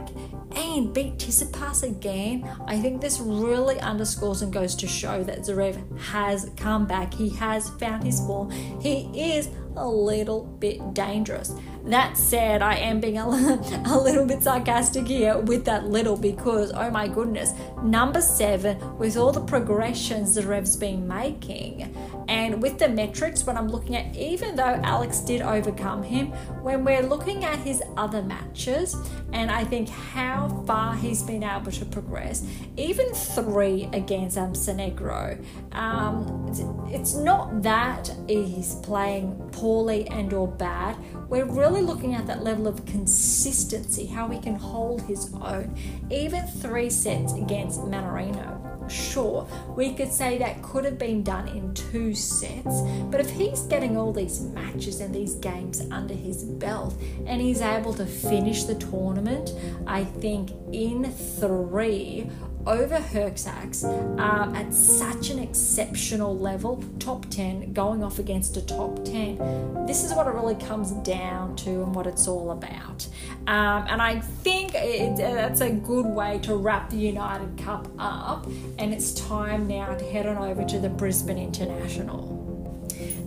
and 0.56 0.94
beat 0.94 1.18
Tsitsipas 1.18 1.84
again, 1.84 2.50
I 2.68 2.80
think 2.80 3.02
this 3.02 3.20
really 3.20 3.80
underscores 3.80 4.42
and 4.42 4.52
goes 4.52 4.76
to 4.76 4.88
show 4.88 5.24
that 5.24 5.40
Zverev 5.40 6.00
has 6.00 6.52
come 6.58 6.86
back. 6.86 7.14
He 7.14 7.30
has 7.30 7.70
found 7.72 8.04
his 8.04 8.20
form. 8.20 8.50
He 8.82 9.34
is 9.34 9.50
a 9.76 9.88
little 9.88 10.44
bit 10.44 10.94
dangerous. 10.94 11.54
That 11.86 12.18
said, 12.18 12.62
I 12.62 12.76
am 12.76 13.00
being 13.00 13.18
a, 13.18 13.26
a 13.86 13.98
little 13.98 14.26
bit 14.26 14.44
sarcastic 14.44 15.08
here 15.08 15.38
with 15.38 15.66
that 15.66 15.88
little 15.88 16.16
because, 16.16 16.72
oh 16.74 16.90
my 16.92 17.08
goodness, 17.08 17.54
number 17.84 18.22
seven, 18.22 18.78
with 18.98 19.18
all 19.18 19.32
the 19.32 19.42
progressions 19.42 20.38
Zverev's 20.38 20.76
been 20.76 21.08
making, 21.08 21.96
and 22.32 22.62
with 22.62 22.80
the 22.80 22.88
metrics, 22.88 23.44
when 23.44 23.58
I'm 23.58 23.68
looking 23.68 23.98
at, 23.98 24.16
even 24.16 24.56
though 24.56 24.80
Alex 24.84 25.20
did 25.20 25.42
overcome 25.42 26.02
him, 26.02 26.28
when 26.64 26.86
we're 26.86 27.02
looking 27.02 27.44
at 27.44 27.60
his 27.60 27.84
other 27.98 28.22
matches, 28.22 28.96
and 29.34 29.52
I 29.52 29.66
think 29.66 29.90
how 29.90 30.64
far 30.66 30.96
he's 30.96 31.22
been 31.22 31.44
able 31.44 31.74
to 31.74 31.84
progress, 31.84 32.48
even 32.78 33.14
three 33.14 33.90
against 33.92 34.38
Montenegro, 34.38 35.40
um, 35.74 36.46
it's, 36.48 36.62
it's 36.96 37.16
not 37.16 37.64
that 37.64 38.10
he's 38.30 38.76
playing 38.76 39.36
poorly 39.52 40.08
and 40.08 40.32
or 40.32 40.48
bad. 40.48 40.96
We're 41.28 41.44
really 41.44 41.82
looking 41.82 42.16
at 42.16 42.28
that 42.28 42.46
level 42.46 42.66
of 42.66 42.86
consistency, 42.86 44.06
how 44.06 44.30
he 44.30 44.40
can 44.40 44.56
hold 44.56 45.02
his 45.02 45.34
own. 45.34 45.78
Even 46.10 46.48
three 46.48 46.90
sets 46.90 47.34
against 47.34 47.82
Mannarino. 47.82 48.61
Sure, 48.92 49.48
we 49.76 49.94
could 49.94 50.12
say 50.12 50.38
that 50.38 50.62
could 50.62 50.84
have 50.84 50.98
been 50.98 51.24
done 51.24 51.48
in 51.48 51.74
two 51.74 52.14
sets, 52.14 52.82
but 53.10 53.22
if 53.22 53.30
he's 53.30 53.62
getting 53.62 53.96
all 53.96 54.12
these 54.12 54.42
matches 54.42 55.00
and 55.00 55.16
these 55.16 55.36
games 55.36 55.82
under 55.92 56.14
his 56.14 56.44
belt 56.44 56.94
and 57.26 57.42
he's 57.42 57.62
able 57.62 57.94
to 57.94 58.06
finish 58.06 58.66
the 58.66 58.76
tournament, 58.76 59.54
I 59.88 60.04
think 60.04 60.52
in 60.74 61.06
three 61.12 62.30
over 62.68 62.98
Hurkacz 62.98 63.84
um, 64.20 64.56
at 64.56 64.74
such 64.74 65.30
an 65.30 65.40
exceptional 65.40 66.38
level, 66.38 66.84
top 67.00 67.26
10, 67.30 67.74
going 67.74 68.04
off 68.04 68.20
against 68.20 68.58
a 68.58 68.62
top 68.62 69.04
10. 69.04 69.86
This 69.86 70.04
is 70.04 70.14
what 70.14 70.28
it 70.28 70.32
really 70.32 70.56
comes 70.56 70.92
down 70.92 71.56
to 71.58 71.70
and 71.70 71.96
what 71.96 72.08
it's 72.08 72.28
all 72.28 72.52
about. 72.52 73.08
Um, 73.48 73.86
and 73.90 74.02
I 74.02 74.20
think 74.20 74.74
it, 74.76 75.18
that's 75.18 75.62
a 75.62 75.72
good 75.72 76.06
way 76.06 76.40
to 76.44 76.56
wrap 76.56 76.90
the 76.90 76.98
United 76.98 77.58
Cup 77.58 77.88
up. 77.98 78.46
And 78.78 78.94
it's 78.94 79.14
time 79.14 79.68
now 79.68 79.96
to 79.96 80.06
head 80.12 80.26
on 80.26 80.38
over 80.38 80.64
to 80.66 80.80
the 80.80 80.90
Brisbane 80.90 81.38
International. 81.38 82.41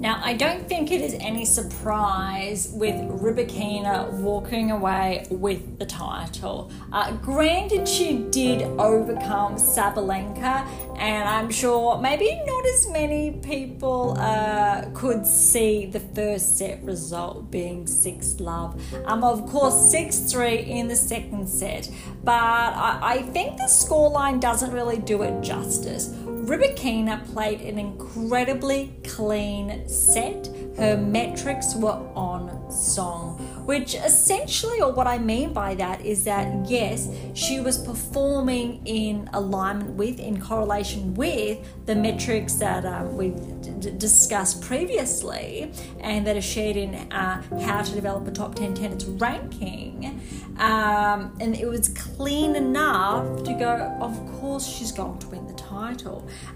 Now, 0.04 0.20
I 0.22 0.34
don't 0.34 0.68
think 0.68 0.92
it 0.92 1.00
is 1.00 1.14
any 1.18 1.46
surprise 1.46 2.70
with 2.74 2.94
Rybakina 2.94 4.12
walking 4.12 4.70
away 4.70 5.26
with 5.30 5.78
the 5.78 5.86
title. 5.86 6.70
Uh, 6.92 7.12
granted, 7.12 7.88
she 7.88 8.18
did 8.28 8.64
overcome 8.78 9.54
Sabalenka, 9.54 10.68
and 10.98 11.26
I'm 11.26 11.50
sure 11.50 11.98
maybe 11.98 12.38
not 12.44 12.66
as 12.66 12.86
many 12.90 13.30
people 13.30 14.14
uh, 14.18 14.90
could 14.92 15.26
see 15.26 15.86
the 15.86 16.00
first 16.00 16.58
set 16.58 16.84
result 16.84 17.50
being 17.50 17.86
6 17.86 18.40
love. 18.40 18.78
Um, 19.06 19.24
of 19.24 19.46
course, 19.46 19.90
6 19.90 20.30
3 20.30 20.54
in 20.54 20.88
the 20.88 20.96
second 20.96 21.48
set, 21.48 21.88
but 22.24 22.32
I, 22.32 22.98
I 23.02 23.22
think 23.22 23.58
the 23.58 23.64
scoreline 23.64 24.40
doesn't 24.40 24.72
really 24.72 24.98
do 24.98 25.22
it 25.22 25.42
justice. 25.42 26.08
Rybakina 26.08 27.24
played 27.32 27.60
an 27.60 27.78
incredibly 27.78 28.94
clean 29.04 29.88
set. 29.88 30.48
Her 30.76 30.96
metrics 30.96 31.74
were 31.74 32.00
on 32.14 32.70
song. 32.70 33.33
Which 33.64 33.94
essentially, 33.94 34.80
or 34.80 34.92
what 34.92 35.06
I 35.06 35.18
mean 35.18 35.52
by 35.52 35.74
that, 35.76 36.04
is 36.04 36.24
that 36.24 36.68
yes, 36.68 37.08
she 37.32 37.60
was 37.60 37.78
performing 37.78 38.82
in 38.84 39.30
alignment 39.32 39.90
with, 39.90 40.20
in 40.20 40.40
correlation 40.40 41.14
with 41.14 41.58
the 41.86 41.94
metrics 41.94 42.54
that 42.54 42.84
um, 42.84 43.16
we've 43.16 43.34
d- 43.80 43.90
discussed 43.96 44.60
previously 44.62 45.72
and 46.00 46.26
that 46.26 46.36
are 46.36 46.42
shared 46.42 46.76
in 46.76 46.94
uh, 47.12 47.42
How 47.62 47.82
to 47.82 47.92
Develop 47.92 48.28
a 48.28 48.32
Top 48.32 48.54
10 48.54 48.74
tennis 48.74 49.04
ranking. 49.04 50.20
Um, 50.58 51.36
and 51.40 51.56
it 51.56 51.66
was 51.66 51.88
clean 51.88 52.54
enough 52.56 53.44
to 53.44 53.54
go, 53.54 53.96
of 54.00 54.14
course, 54.40 54.66
she's 54.66 54.92
going 54.92 55.18
to 55.18 55.28
win 55.28 55.46
the 55.46 55.54
title. 55.54 55.63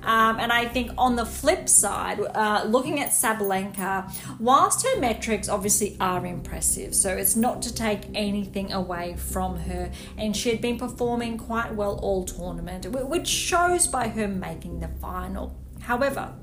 Um, 0.03 0.39
and 0.39 0.53
I 0.53 0.67
think 0.67 0.93
on 0.97 1.17
the 1.17 1.27
flip 1.27 1.69
side, 1.69 2.21
uh, 2.21 2.65
looking 2.67 3.01
at 3.01 3.11
Sabalenka, 3.11 4.11
whilst 4.39 4.87
her 4.87 5.01
metrics 5.01 5.49
obviously 5.49 5.97
are 6.01 6.25
impressive, 6.25 6.95
so 6.95 7.11
it's 7.17 7.37
not 7.37 7.63
to 7.63 7.75
take 7.75 8.03
anything 8.15 8.73
away 8.73 9.17
from 9.17 9.59
her, 9.61 9.91
and 10.17 10.37
she 10.37 10.51
had 10.51 10.61
been 10.61 10.79
performing 10.79 11.39
quite 11.39 11.75
well 11.75 11.99
all 12.03 12.25
tournament, 12.25 12.87
which 12.91 13.27
shows 13.27 13.87
by 13.87 14.09
her 14.09 14.29
making 14.29 14.81
the 14.81 14.89
final. 15.01 15.57
However, 15.81 16.35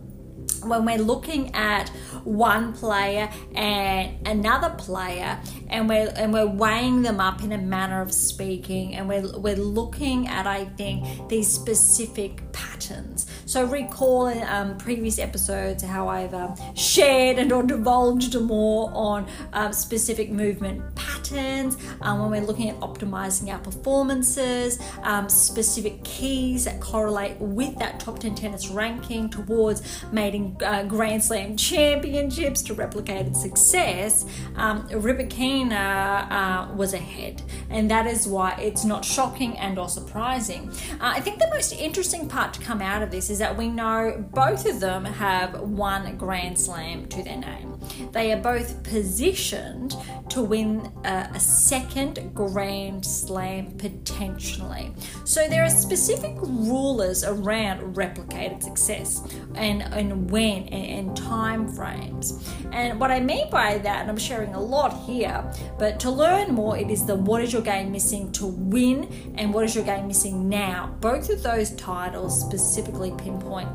when 0.65 0.85
we're 0.85 0.97
looking 0.97 1.53
at 1.55 1.89
one 2.23 2.73
player 2.73 3.29
and 3.55 4.27
another 4.27 4.69
player 4.77 5.39
and 5.69 5.87
we're 5.87 6.11
and 6.15 6.33
we're 6.33 6.47
weighing 6.47 7.01
them 7.01 7.19
up 7.19 7.43
in 7.43 7.51
a 7.51 7.57
manner 7.57 8.01
of 8.01 8.13
speaking 8.13 8.95
and 8.95 9.07
we're, 9.07 9.37
we're 9.37 9.55
looking 9.55 10.27
at 10.27 10.47
I 10.47 10.65
think 10.65 11.29
these 11.29 11.47
specific 11.47 12.51
patterns 12.51 13.27
so 13.45 13.65
recall 13.65 14.27
in 14.27 14.43
um, 14.47 14.77
previous 14.77 15.19
episodes 15.19 15.83
how 15.83 16.07
I've 16.07 16.33
um, 16.33 16.55
shared 16.75 17.37
and 17.37 17.51
or 17.51 17.63
divulged 17.63 18.39
more 18.39 18.91
on 18.93 19.27
um, 19.53 19.73
specific 19.73 20.31
movement 20.31 20.83
patterns 20.95 21.77
um, 22.01 22.19
when 22.19 22.31
we're 22.31 22.47
looking 22.47 22.69
at 22.69 22.79
optimizing 22.79 23.51
our 23.51 23.59
performances 23.59 24.79
um, 25.03 25.29
specific 25.29 26.03
keys 26.03 26.65
that 26.65 26.79
correlate 26.79 27.37
with 27.39 27.77
that 27.77 27.99
top 27.99 28.19
10 28.19 28.35
tennis 28.35 28.69
ranking 28.69 29.29
towards 29.29 29.81
making 30.11 30.57
uh, 30.63 30.83
Grand 30.83 31.23
Slam 31.23 31.57
championships 31.57 32.61
to 32.63 32.73
replicate 32.73 33.35
success, 33.35 34.25
um, 34.55 34.87
uh, 34.91 36.67
was 36.75 36.93
ahead. 36.93 37.41
And 37.69 37.89
that 37.91 38.07
is 38.07 38.27
why 38.27 38.57
it's 38.59 38.85
not 38.85 39.03
shocking 39.03 39.57
and 39.57 39.77
or 39.77 39.89
surprising. 39.89 40.69
Uh, 40.93 41.13
I 41.15 41.19
think 41.19 41.39
the 41.39 41.49
most 41.49 41.73
interesting 41.73 42.27
part 42.27 42.53
to 42.53 42.61
come 42.61 42.81
out 42.81 43.01
of 43.01 43.11
this 43.11 43.29
is 43.29 43.34
that 43.39 43.57
we 43.57 43.67
know 43.67 44.25
both 44.33 44.65
of 44.65 44.79
them 44.79 45.05
have 45.05 45.59
one 45.61 46.17
Grand 46.17 46.57
Slam 46.57 47.07
to 47.07 47.23
their 47.23 47.37
name. 47.37 47.79
They 48.11 48.31
are 48.31 48.41
both 48.41 48.83
positioned 48.83 49.95
to 50.29 50.41
win 50.41 50.91
a, 51.03 51.29
a 51.33 51.39
second 51.39 52.31
Grand 52.33 53.05
Slam 53.05 53.71
potentially. 53.77 54.93
So 55.23 55.47
there 55.47 55.63
are 55.63 55.69
specific 55.69 56.35
rulers 56.41 57.23
around 57.23 57.95
replicated 57.95 58.63
success 58.63 59.21
and, 59.55 59.81
and 59.81 60.29
when 60.29 60.67
and, 60.69 61.09
and 61.09 61.17
time 61.17 61.67
frames. 61.67 62.53
And 62.71 62.99
what 62.99 63.11
I 63.11 63.19
mean 63.19 63.49
by 63.49 63.77
that, 63.79 64.01
and 64.01 64.09
I'm 64.09 64.17
sharing 64.17 64.53
a 64.53 64.61
lot 64.61 65.05
here, 65.05 65.43
but 65.77 65.99
to 66.01 66.11
learn 66.11 66.53
more, 66.53 66.77
it 66.77 66.89
is 66.89 67.05
the 67.05 67.15
what 67.15 67.41
is 67.41 67.53
your 67.53 67.61
game 67.61 67.91
missing 67.91 68.31
to 68.33 68.45
win 68.45 69.33
and 69.37 69.53
what 69.53 69.63
is 69.65 69.75
your 69.75 69.83
game 69.83 70.07
missing 70.07 70.49
now. 70.49 70.95
Both 70.99 71.29
of 71.29 71.43
those 71.43 71.71
titles 71.71 72.39
specifically 72.39 73.11
pinpoint 73.25 73.69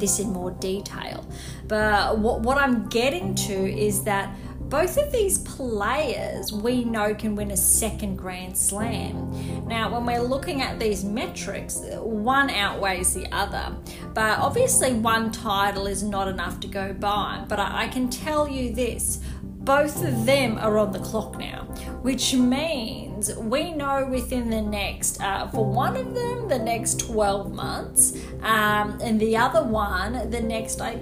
this 0.00 0.18
in 0.18 0.32
more 0.32 0.50
detail. 0.52 1.24
But 1.68 2.18
what, 2.18 2.40
what 2.40 2.58
I'm 2.58 2.88
getting 2.88 3.34
to 3.34 3.52
is 3.52 4.04
that 4.04 4.34
both 4.60 4.96
of 4.96 5.12
these 5.12 5.38
players 5.38 6.52
we 6.52 6.84
know 6.84 7.14
can 7.14 7.36
win 7.36 7.50
a 7.50 7.56
second 7.56 8.16
Grand 8.16 8.56
Slam. 8.56 9.68
Now, 9.68 9.92
when 9.92 10.06
we're 10.06 10.26
looking 10.26 10.62
at 10.62 10.80
these 10.80 11.04
metrics, 11.04 11.80
one 11.98 12.50
outweighs 12.50 13.14
the 13.14 13.30
other. 13.30 13.76
But 14.14 14.38
obviously, 14.38 14.94
one 14.94 15.30
title 15.30 15.86
is 15.86 16.02
not 16.02 16.28
enough 16.28 16.60
to 16.60 16.66
go 16.66 16.92
by. 16.94 17.44
But 17.46 17.60
I, 17.60 17.84
I 17.84 17.88
can 17.88 18.08
tell 18.08 18.48
you 18.48 18.74
this 18.74 19.20
both 19.64 20.04
of 20.04 20.26
them 20.26 20.58
are 20.58 20.78
on 20.78 20.92
the 20.92 20.98
clock 20.98 21.38
now, 21.38 21.62
which 22.02 22.34
means 22.34 23.34
we 23.36 23.72
know 23.72 24.06
within 24.06 24.50
the 24.50 24.60
next, 24.60 25.20
uh, 25.22 25.48
for 25.48 25.64
one 25.64 25.96
of 25.96 26.14
them, 26.14 26.48
the 26.48 26.58
next 26.58 27.00
12 27.00 27.52
months, 27.52 28.14
um, 28.42 28.98
and 29.02 29.18
the 29.18 29.36
other 29.36 29.62
one, 29.62 30.30
the 30.30 30.40
next, 30.40 30.80
I 30.80 31.00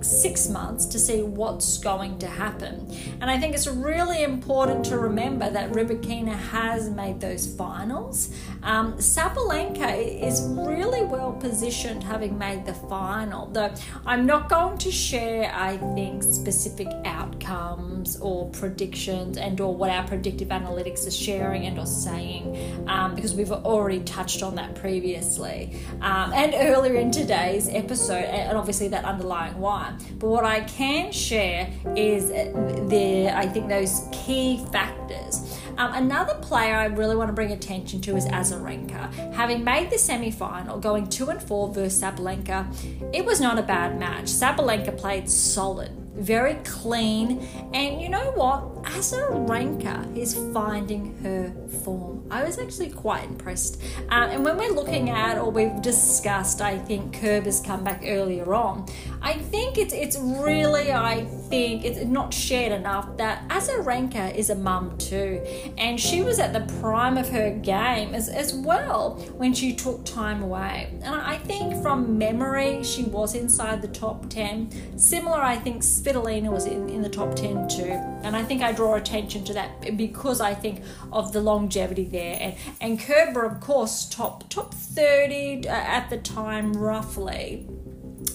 six 0.00 0.48
months 0.48 0.86
to 0.86 0.98
see 0.98 1.22
what's 1.22 1.78
going 1.78 2.18
to 2.18 2.26
happen. 2.26 2.90
And 3.20 3.30
I 3.30 3.38
think 3.38 3.54
it's 3.54 3.66
really 3.66 4.22
important 4.22 4.84
to 4.86 4.98
remember 4.98 5.50
that 5.50 5.72
Rybakina 5.72 6.34
has 6.34 6.90
made 6.90 7.20
those 7.20 7.46
finals. 7.46 8.34
Um, 8.62 8.94
Sabalenka 8.94 10.22
is 10.22 10.42
really 10.42 11.02
well 11.02 11.32
positioned 11.32 12.02
having 12.02 12.38
made 12.38 12.66
the 12.66 12.74
final, 12.74 13.46
though 13.46 13.72
I'm 14.06 14.26
not 14.26 14.48
going 14.48 14.78
to 14.78 14.90
share, 14.90 15.52
I 15.54 15.76
think, 15.94 16.22
specific 16.22 16.88
outcomes 17.04 18.18
or 18.20 18.48
predictions 18.50 19.36
and 19.36 19.60
or 19.60 19.74
what 19.74 19.90
our 19.90 20.06
predictive 20.06 20.48
analytics 20.48 21.06
are 21.06 21.10
sharing 21.10 21.66
and 21.66 21.78
or 21.78 21.86
saying 21.86 22.84
um, 22.86 23.14
because 23.14 23.34
we've 23.34 23.52
already 23.52 24.00
touched 24.00 24.42
on 24.42 24.54
that 24.54 24.74
previously 24.74 25.76
um, 26.00 26.32
and 26.32 26.54
earlier 26.54 26.94
in 26.94 27.10
today's 27.10 27.68
episode 27.68 28.24
and 28.24 28.56
obviously 28.56 28.88
that 28.88 29.04
underlying 29.04 29.58
why 29.58 29.87
but 30.18 30.28
what 30.28 30.44
i 30.44 30.60
can 30.60 31.12
share 31.12 31.70
is 31.96 32.28
the 32.28 33.30
i 33.34 33.46
think 33.46 33.68
those 33.68 34.08
key 34.12 34.64
factors 34.72 35.58
um, 35.78 35.94
another 35.94 36.34
player 36.34 36.74
I 36.74 36.86
really 36.86 37.14
want 37.14 37.28
to 37.28 37.32
bring 37.32 37.52
attention 37.52 38.00
to 38.00 38.16
is 38.16 38.26
Azarenka. 38.26 39.32
Having 39.32 39.62
made 39.62 39.90
the 39.90 39.98
semi 39.98 40.32
final, 40.32 40.80
going 40.80 41.08
2 41.08 41.30
and 41.30 41.40
4 41.40 41.72
versus 41.72 42.02
Sabalenka, 42.02 43.14
it 43.14 43.24
was 43.24 43.40
not 43.40 43.60
a 43.60 43.62
bad 43.62 43.96
match. 43.96 44.24
Sabalenka 44.24 44.98
played 44.98 45.30
solid 45.30 45.92
very 46.18 46.54
clean. 46.64 47.40
And 47.72 48.00
you 48.00 48.08
know 48.08 48.32
what? 48.32 48.77
Azarenka 48.84 50.16
is 50.16 50.34
finding 50.52 51.16
her 51.22 51.52
form. 51.84 52.26
I 52.30 52.44
was 52.44 52.58
actually 52.58 52.90
quite 52.90 53.24
impressed. 53.24 53.82
Uh, 54.10 54.28
and 54.30 54.44
when 54.44 54.56
we're 54.56 54.72
looking 54.72 55.10
at, 55.10 55.38
or 55.38 55.50
we've 55.50 55.80
discussed, 55.82 56.60
I 56.60 56.78
think 56.78 57.14
Kerber's 57.14 57.60
come 57.60 57.84
back 57.84 58.02
earlier 58.04 58.54
on. 58.54 58.86
I 59.20 59.34
think 59.34 59.78
it's 59.78 59.92
it's 59.92 60.18
really, 60.18 60.92
I 60.92 61.24
think 61.24 61.84
it's 61.84 62.04
not 62.04 62.32
shared 62.32 62.72
enough 62.72 63.16
that 63.16 63.48
Azarenka 63.48 64.34
is 64.34 64.50
a 64.50 64.54
mum 64.54 64.96
too, 64.98 65.42
and 65.76 65.98
she 65.98 66.22
was 66.22 66.38
at 66.38 66.52
the 66.52 66.60
prime 66.80 67.18
of 67.18 67.28
her 67.30 67.50
game 67.50 68.14
as 68.14 68.28
as 68.28 68.54
well 68.54 69.14
when 69.36 69.52
she 69.54 69.74
took 69.74 70.04
time 70.04 70.42
away. 70.42 70.92
And 71.02 71.14
I 71.14 71.36
think 71.38 71.82
from 71.82 72.18
memory, 72.18 72.82
she 72.84 73.04
was 73.04 73.34
inside 73.34 73.82
the 73.82 73.88
top 73.88 74.28
ten. 74.28 74.70
Similar, 74.98 75.40
I 75.40 75.56
think 75.56 75.82
Svitolina 75.82 76.50
was 76.50 76.66
in, 76.66 76.88
in 76.88 77.02
the 77.02 77.08
top 77.08 77.34
ten 77.34 77.68
too. 77.68 77.98
And 78.22 78.36
I 78.36 78.42
think 78.44 78.62
I 78.62 78.67
draw 78.72 78.94
attention 78.94 79.44
to 79.44 79.52
that 79.54 79.96
because 79.96 80.40
I 80.40 80.54
think 80.54 80.82
of 81.12 81.32
the 81.32 81.40
longevity 81.40 82.04
there. 82.04 82.38
And, 82.40 82.54
and 82.80 83.00
Kerber, 83.00 83.44
of 83.44 83.60
course, 83.60 84.08
top 84.08 84.48
top 84.48 84.74
30 84.74 85.68
uh, 85.68 85.72
at 85.72 86.10
the 86.10 86.18
time, 86.18 86.72
roughly. 86.72 87.66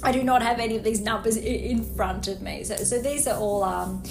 I 0.02 0.12
do 0.12 0.24
not 0.24 0.41
have 0.41 0.60
any 0.60 0.76
of 0.76 0.84
these 0.84 1.02
numbers 1.02 1.38
in 1.38 1.84
front 1.84 2.28
of 2.28 2.41
me. 2.41 2.64
So, 2.64 2.76
so 2.76 3.00
these 3.00 3.28
are 3.28 3.38
all 3.38 3.64
um, 3.64 4.04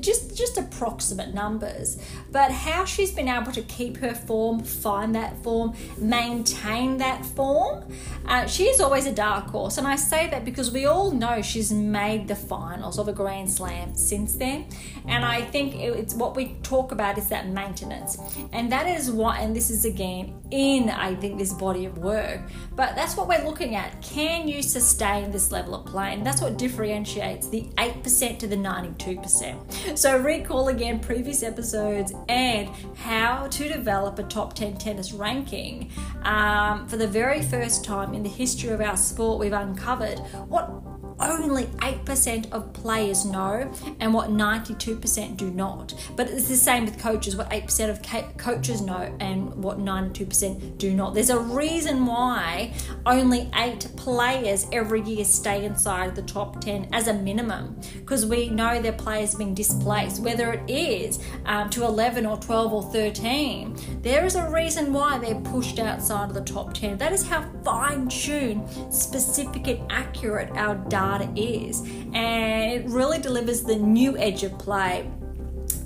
just 0.00 0.36
just 0.36 0.58
approximate 0.58 1.34
numbers. 1.34 2.00
But 2.30 2.52
how 2.52 2.84
she's 2.84 3.10
been 3.10 3.28
able 3.28 3.52
to 3.52 3.62
keep 3.62 3.96
her 3.98 4.14
form, 4.14 4.62
find 4.62 5.14
that 5.14 5.42
form, 5.42 5.74
maintain 5.98 6.98
that 6.98 7.24
form, 7.24 7.84
uh, 8.26 8.46
she 8.46 8.64
is 8.64 8.80
always 8.80 9.06
a 9.06 9.12
dark 9.12 9.46
horse. 9.46 9.78
And 9.78 9.86
I 9.86 9.96
say 9.96 10.28
that 10.30 10.44
because 10.44 10.70
we 10.70 10.86
all 10.86 11.10
know 11.10 11.42
she's 11.42 11.72
made 11.72 12.28
the 12.28 12.36
finals 12.36 12.98
of 12.98 13.08
a 13.08 13.12
Grand 13.12 13.50
Slam 13.50 13.94
since 13.94 14.36
then. 14.36 14.66
And 15.06 15.24
I 15.24 15.42
think 15.42 15.74
it's 15.76 16.14
what 16.14 16.36
we 16.36 16.56
talk 16.62 16.92
about 16.92 17.18
is 17.18 17.28
that 17.30 17.48
maintenance. 17.48 18.18
And 18.52 18.70
that 18.70 18.86
is 18.86 19.10
what, 19.10 19.40
and 19.40 19.54
this 19.54 19.70
is 19.70 19.84
again 19.84 20.40
in, 20.50 20.90
I 20.90 21.14
think, 21.16 21.38
this 21.38 21.52
body 21.52 21.86
of 21.86 21.98
work. 21.98 22.40
But 22.76 22.94
that's 22.94 23.16
what 23.16 23.26
we're 23.28 23.44
looking 23.44 23.74
at. 23.74 24.00
Can 24.02 24.46
you 24.46 24.62
sustain 24.62 25.29
this 25.30 25.52
level 25.52 25.74
of 25.74 25.86
play? 25.86 26.12
And 26.12 26.26
that's 26.26 26.40
what 26.40 26.58
differentiates 26.58 27.48
the 27.48 27.62
8% 27.78 28.38
to 28.38 28.46
the 28.46 28.56
92%. 28.56 29.98
So 29.98 30.18
recall 30.18 30.68
again 30.68 31.00
previous 31.00 31.42
episodes 31.42 32.12
and 32.28 32.68
how 32.96 33.48
to 33.48 33.68
develop 33.68 34.18
a 34.18 34.22
top 34.24 34.54
10 34.54 34.76
tennis 34.76 35.12
ranking. 35.12 35.90
Um, 36.22 36.86
for 36.88 36.96
the 36.96 37.08
very 37.08 37.42
first 37.42 37.84
time 37.84 38.14
in 38.14 38.22
the 38.22 38.28
history 38.28 38.70
of 38.70 38.80
our 38.80 38.96
sport, 38.96 39.38
we've 39.40 39.52
uncovered 39.52 40.18
what 40.48 40.99
only 41.20 41.64
8% 41.64 42.50
of 42.52 42.72
players 42.72 43.24
know 43.24 43.70
and 44.00 44.14
what 44.14 44.30
92% 44.30 45.36
do 45.36 45.50
not. 45.50 45.94
But 46.16 46.28
it's 46.28 46.48
the 46.48 46.56
same 46.56 46.84
with 46.84 46.98
coaches, 46.98 47.36
what 47.36 47.50
8% 47.50 47.90
of 47.90 48.36
coaches 48.38 48.80
know 48.80 49.14
and 49.20 49.54
what 49.62 49.78
92% 49.78 50.78
do 50.78 50.94
not. 50.94 51.14
There's 51.14 51.30
a 51.30 51.38
reason 51.38 52.06
why 52.06 52.72
only 53.06 53.50
8 53.54 53.88
players 53.96 54.66
every 54.72 55.02
year 55.02 55.24
stay 55.24 55.64
inside 55.64 56.14
the 56.14 56.22
top 56.22 56.60
10 56.60 56.88
as 56.92 57.08
a 57.08 57.14
minimum 57.14 57.78
because 57.98 58.24
we 58.26 58.48
know 58.48 58.80
their 58.80 58.92
players 58.92 59.34
being 59.34 59.54
displaced, 59.54 60.22
whether 60.22 60.52
it 60.52 60.68
is 60.68 61.18
um, 61.46 61.68
to 61.70 61.84
11 61.84 62.26
or 62.26 62.36
12 62.38 62.72
or 62.72 62.82
13. 62.84 63.76
There 64.02 64.24
is 64.24 64.36
a 64.36 64.48
reason 64.50 64.92
why 64.92 65.18
they're 65.18 65.40
pushed 65.40 65.78
outside 65.78 66.28
of 66.28 66.34
the 66.34 66.40
top 66.40 66.74
10. 66.74 66.98
That 66.98 67.12
is 67.12 67.28
how 67.28 67.48
fine 67.64 68.08
tuned, 68.08 68.68
specific, 68.92 69.66
and 69.66 69.90
accurate 69.90 70.50
our 70.56 70.76
data 70.88 71.09
is. 71.36 71.80
And 72.12 72.72
it 72.72 72.86
really 72.86 73.18
delivers 73.18 73.62
the 73.62 73.76
new 73.76 74.16
edge 74.16 74.42
of 74.42 74.58
play 74.58 75.10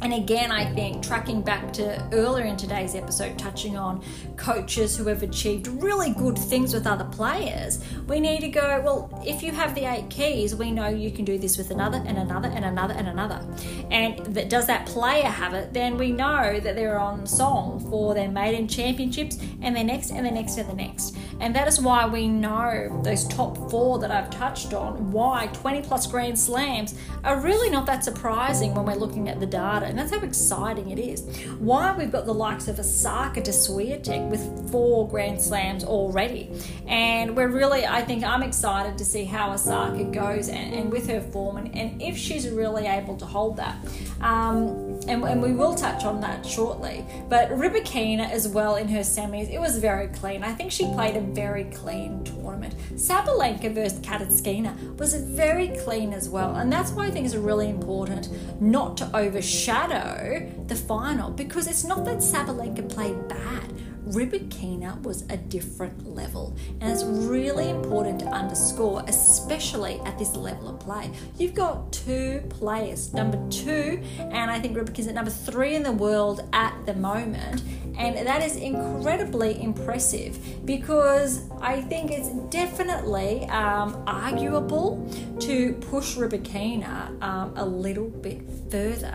and 0.05 0.12
again, 0.12 0.53
I 0.53 0.66
think 0.75 1.03
tracking 1.03 1.41
back 1.41 1.72
to 1.75 2.07
earlier 2.12 2.45
in 2.45 2.59
today's 2.59 2.95
episode, 2.95 3.39
touching 3.39 3.79
on 3.79 4.05
coaches 4.37 4.95
who 4.99 5.07
have 5.07 5.22
achieved 5.22 5.66
really 5.66 6.11
good 6.12 6.37
things 6.37 6.75
with 6.75 6.87
other 6.87 7.07
players, 7.07 7.83
we 8.07 8.20
need 8.20 8.41
to 8.41 8.51
go, 8.51 8.83
well, 8.85 9.22
if 9.27 9.43
you 9.43 9.51
have 9.53 9.75
the 9.75 9.87
eight 9.87 10.11
keys, 10.11 10.55
we 10.55 10.70
know 10.70 10.89
you 10.89 11.11
can 11.11 11.25
do 11.25 11.39
this 11.39 11.57
with 11.57 11.70
another 11.70 12.03
and 12.05 12.18
another 12.18 12.51
and 12.51 12.66
another 12.66 12.93
and 12.93 13.09
another. 13.09 13.47
And 13.91 14.18
that, 14.35 14.51
does 14.51 14.66
that 14.66 14.85
player 14.85 15.25
have 15.25 15.55
it? 15.55 15.72
Then 15.72 15.97
we 15.97 16.12
know 16.12 16.61
that 16.61 16.77
they're 16.77 16.99
on 16.99 17.27
song 17.27 17.81
for 17.89 18.12
their 18.12 18.31
maiden 18.31 18.68
championships 18.68 19.39
and 19.62 19.75
their 19.75 19.85
next 19.85 20.11
and 20.11 20.27
the 20.27 20.31
next 20.31 20.59
and 20.59 20.68
the 20.68 20.75
next. 20.75 21.16
And 21.41 21.55
that 21.55 21.68
is 21.68 21.80
why 21.80 22.07
we 22.07 22.28
know 22.28 23.01
those 23.05 23.26
top 23.28 23.70
four 23.70 23.99
that 23.99 24.11
I've 24.11 24.30
touched 24.30 24.72
on, 24.72 25.12
why 25.12 25.49
20 25.53 25.82
plus 25.82 26.07
Grand 26.07 26.39
Slams 26.39 26.95
are 27.22 27.41
really 27.41 27.70
not 27.70 27.87
that 27.87 28.05
surprising 28.05 28.74
when 28.74 28.85
we're 28.87 28.95
looking 28.95 29.28
at 29.28 29.41
the 29.41 29.47
data 29.47 29.87
and 29.87 29.99
that's 29.99 30.12
how 30.12 30.20
exciting 30.20 30.91
it 30.91 30.99
is. 30.99 31.22
Why 31.59 31.97
we've 31.97 32.12
got 32.12 32.26
the 32.26 32.35
likes 32.35 32.68
of 32.68 32.78
Osaka 32.78 33.43
to 33.43 33.51
Swiatek 33.51 34.28
with 34.28 34.70
four 34.70 35.09
Grand 35.09 35.41
Slams 35.41 35.85
already. 35.85 36.51
And 36.87 37.37
we're 37.37 37.49
really, 37.49 37.87
I 37.87 38.03
think 38.03 38.24
I'm 38.24 38.43
excited 38.43 38.99
to 38.99 39.05
see 39.05 39.24
how 39.24 39.53
Osaka 39.53 40.05
goes 40.05 40.49
and, 40.49 40.74
and 40.74 40.93
with 40.93 41.09
her 41.09 41.20
form 41.20 41.57
and, 41.59 41.74
and, 41.76 42.03
if 42.03 42.16
she's 42.16 42.49
really 42.49 42.87
able 42.87 43.16
to 43.16 43.24
hold 43.24 43.57
that. 43.57 43.76
Um, 44.20 44.94
and, 45.09 45.23
and, 45.25 45.43
we 45.43 45.53
will 45.53 45.75
touch 45.75 46.05
on 46.05 46.21
that 46.21 46.45
shortly. 46.45 47.05
But 47.29 47.51
Rybakina 47.51 48.31
as 48.31 48.49
well 48.49 48.77
in 48.77 48.89
her 48.89 49.01
semis, 49.01 49.53
it 49.53 49.59
was 49.59 49.79
very 49.79 50.09
clean. 50.09 50.43
I 50.43 50.53
think 50.53 50.73
she 50.73 50.87
played 50.87 51.17
a 51.17 51.21
very 51.21 51.65
clean 51.65 52.25
tournament. 52.25 52.75
Sabalenka 52.95 53.75
versus 53.75 53.99
Kasatkina 54.01 54.99
was 54.99 55.15
very 55.15 55.69
clean 55.85 56.13
as 56.13 56.29
well. 56.29 56.57
And 56.57 56.73
that's 56.73 56.93
why 56.93 57.07
I 57.07 57.11
think 57.11 57.27
it's 57.27 57.35
really 57.35 57.69
important 57.69 58.29
not 58.61 58.97
to 58.99 59.17
overshadow 59.17 60.51
the 60.67 60.77
final 60.77 61.31
because 61.31 61.67
it's 61.67 61.85
not 61.85 62.05
that 62.05 62.19
Sabalenka 62.19 62.89
played 62.89 63.29
bad. 63.29 63.73
Rybakina 64.09 65.01
was 65.03 65.23
a 65.31 65.37
different 65.37 66.15
level, 66.15 66.55
and 66.81 66.93
it's 66.93 67.05
really 67.05 67.71
important 67.71 68.21
to 68.21 68.27
underscore, 68.27 69.03
especially 69.09 69.99
at 70.05 70.19
this 70.19 70.37
level 70.37 70.69
of 70.69 70.79
play. 70.81 71.11
You've 71.39 71.55
got 71.55 71.91
two 71.93 72.43
players, 72.51 73.15
number 73.15 73.41
two, 73.51 74.03
and 74.19 74.51
I 74.51 74.61
think 74.61 74.77
Rybakina's 74.77 75.09
at 75.09 75.15
number 75.15 75.31
three 75.31 75.75
in 75.75 75.83
the 75.83 75.93
world 75.93 76.49
at 76.53 76.75
the 76.85 76.95
moment, 76.95 77.63
and 77.97 78.27
that 78.27 78.43
is 78.43 78.57
incredibly 78.57 79.63
impressive 79.63 80.39
because 80.67 81.43
I 81.61 81.81
think 81.83 82.11
it's 82.11 82.31
definitely 82.51 83.45
um, 83.47 84.03
arguable 84.07 85.09
to 85.41 85.75
push 85.75 86.17
Rybakina 86.17 87.23
um, 87.23 87.53
a 87.57 87.65
little 87.65 88.09
bit 88.09 88.43
further, 88.71 89.15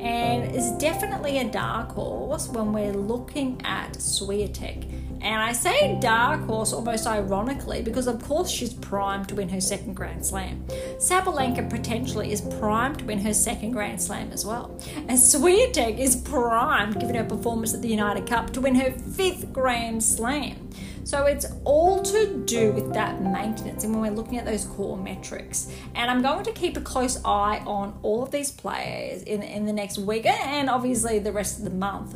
and 0.00 0.54
it's 0.54 0.72
definitely 0.78 1.38
a 1.38 1.44
dark 1.44 1.92
horse 1.92 2.48
when 2.48 2.72
we're 2.72 2.92
looking 2.92 3.60
at 3.64 3.94
Swiatek. 3.94 4.97
And 5.20 5.42
I 5.42 5.52
say 5.52 5.98
dark 6.00 6.42
horse 6.42 6.72
almost 6.72 7.06
ironically 7.06 7.82
because, 7.82 8.06
of 8.06 8.22
course, 8.22 8.50
she's 8.50 8.72
primed 8.72 9.28
to 9.28 9.34
win 9.34 9.48
her 9.48 9.60
second 9.60 9.94
Grand 9.94 10.24
Slam. 10.24 10.64
Sabalenka 10.98 11.68
potentially 11.68 12.32
is 12.32 12.40
primed 12.40 13.00
to 13.00 13.04
win 13.04 13.20
her 13.20 13.34
second 13.34 13.72
Grand 13.72 14.00
Slam 14.00 14.30
as 14.32 14.46
well. 14.46 14.78
And 14.96 15.10
Swiatek 15.10 15.98
is 15.98 16.16
primed, 16.16 17.00
given 17.00 17.16
her 17.16 17.24
performance 17.24 17.74
at 17.74 17.82
the 17.82 17.88
United 17.88 18.26
Cup, 18.26 18.50
to 18.52 18.60
win 18.60 18.74
her 18.76 18.92
fifth 18.92 19.52
Grand 19.52 20.02
Slam. 20.02 20.70
So 21.08 21.24
it's 21.24 21.46
all 21.64 22.02
to 22.02 22.44
do 22.44 22.70
with 22.72 22.92
that 22.92 23.22
maintenance 23.22 23.82
and 23.82 23.94
when 23.94 24.02
we're 24.02 24.14
looking 24.14 24.36
at 24.36 24.44
those 24.44 24.66
core 24.66 24.96
metrics. 24.96 25.72
And 25.94 26.10
I'm 26.10 26.20
going 26.20 26.44
to 26.44 26.52
keep 26.52 26.76
a 26.76 26.82
close 26.82 27.18
eye 27.24 27.62
on 27.66 27.98
all 28.02 28.22
of 28.22 28.30
these 28.30 28.50
players 28.50 29.22
in, 29.22 29.42
in 29.42 29.64
the 29.64 29.72
next 29.72 29.96
week 29.96 30.26
and 30.26 30.68
obviously 30.68 31.18
the 31.18 31.32
rest 31.32 31.58
of 31.58 31.64
the 31.64 31.70
month. 31.70 32.14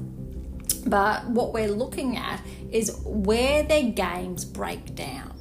But 0.87 1.27
what 1.27 1.53
we're 1.53 1.69
looking 1.69 2.17
at 2.17 2.41
is 2.71 3.01
where 3.05 3.63
their 3.63 3.91
games 3.91 4.45
break 4.45 4.95
down. 4.95 5.33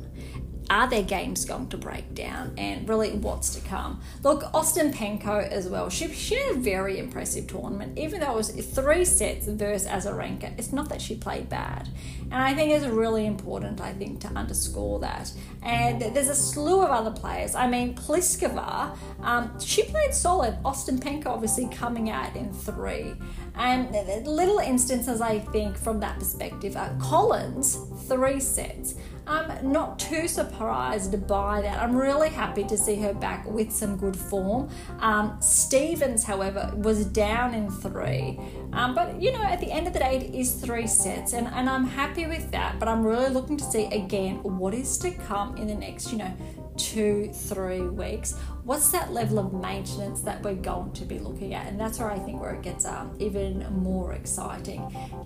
Are 0.71 0.89
their 0.89 1.03
games 1.03 1.43
going 1.43 1.67
to 1.67 1.77
break 1.77 2.15
down? 2.15 2.53
And 2.57 2.87
really 2.87 3.11
what's 3.11 3.53
to 3.55 3.67
come? 3.67 3.99
Look 4.23 4.43
Ostapenko 4.53 5.49
as 5.49 5.67
well. 5.67 5.89
She, 5.89 6.07
she 6.13 6.35
had 6.35 6.55
a 6.55 6.59
very 6.59 6.97
impressive 6.97 7.47
tournament. 7.47 7.99
Even 7.99 8.21
though 8.21 8.31
it 8.31 8.37
was 8.37 8.51
three 8.51 9.03
sets 9.03 9.47
versus 9.47 9.85
Azarenka 9.85 10.57
it's 10.57 10.71
not 10.71 10.87
that 10.87 11.01
she 11.01 11.15
played 11.15 11.49
bad. 11.49 11.89
And 12.31 12.41
I 12.41 12.53
think 12.53 12.71
it's 12.71 12.85
really 12.85 13.25
important 13.25 13.81
I 13.81 13.91
think 13.91 14.21
to 14.21 14.29
underscore 14.29 14.99
that. 14.99 15.33
And 15.61 16.01
there's 16.01 16.29
a 16.29 16.35
slew 16.35 16.81
of 16.81 16.89
other 16.89 17.11
players. 17.11 17.53
I 17.53 17.67
mean 17.67 17.93
Pliskova 17.93 18.95
um, 19.23 19.59
she 19.59 19.83
played 19.83 20.13
solid. 20.13 20.57
Ostapenko 20.63 21.25
obviously 21.25 21.67
coming 21.67 22.09
out 22.09 22.33
in 22.37 22.53
three 22.53 23.15
and 23.55 23.91
little 24.25 24.59
instances 24.59 25.21
I 25.21 25.39
think 25.39 25.77
from 25.77 25.99
that 25.99 26.19
perspective 26.19 26.75
are 26.75 26.95
Collins 26.99 27.77
three 28.07 28.39
sets 28.39 28.95
I'm 29.27 29.71
not 29.71 29.99
too 29.99 30.27
surprised 30.27 31.27
by 31.27 31.61
that. 31.61 31.81
I'm 31.81 31.95
really 31.95 32.29
happy 32.29 32.63
to 32.65 32.77
see 32.77 32.95
her 33.01 33.13
back 33.13 33.49
with 33.49 33.71
some 33.71 33.95
good 33.95 34.15
form. 34.15 34.69
Um, 34.99 35.37
Stevens, 35.39 36.23
however, 36.23 36.71
was 36.75 37.05
down 37.05 37.53
in 37.53 37.69
three. 37.69 38.39
Um, 38.73 38.95
but, 38.95 39.21
you 39.21 39.31
know, 39.31 39.41
at 39.41 39.59
the 39.59 39.71
end 39.71 39.87
of 39.87 39.93
the 39.93 39.99
day, 39.99 40.17
it 40.17 40.35
is 40.35 40.53
three 40.55 40.87
sets, 40.87 41.33
and, 41.33 41.47
and 41.47 41.69
I'm 41.69 41.85
happy 41.85 42.25
with 42.25 42.51
that. 42.51 42.79
But 42.79 42.87
I'm 42.87 43.03
really 43.03 43.29
looking 43.29 43.57
to 43.57 43.63
see 43.63 43.85
again 43.85 44.43
what 44.43 44.73
is 44.73 44.97
to 44.99 45.11
come 45.11 45.55
in 45.55 45.67
the 45.67 45.75
next, 45.75 46.11
you 46.11 46.17
know, 46.17 46.33
two, 46.77 47.29
three 47.33 47.81
weeks 47.81 48.35
what's 48.63 48.91
that 48.91 49.11
level 49.11 49.39
of 49.39 49.53
maintenance 49.53 50.21
that 50.21 50.43
we're 50.43 50.53
going 50.53 50.91
to 50.93 51.05
be 51.05 51.19
looking 51.19 51.53
at? 51.53 51.67
And 51.67 51.79
that's 51.79 51.99
where 51.99 52.11
I 52.11 52.19
think 52.19 52.39
where 52.39 52.53
it 52.53 52.61
gets 52.61 52.85
um, 52.85 53.15
even 53.19 53.65
more 53.81 54.13
exciting. 54.13 54.81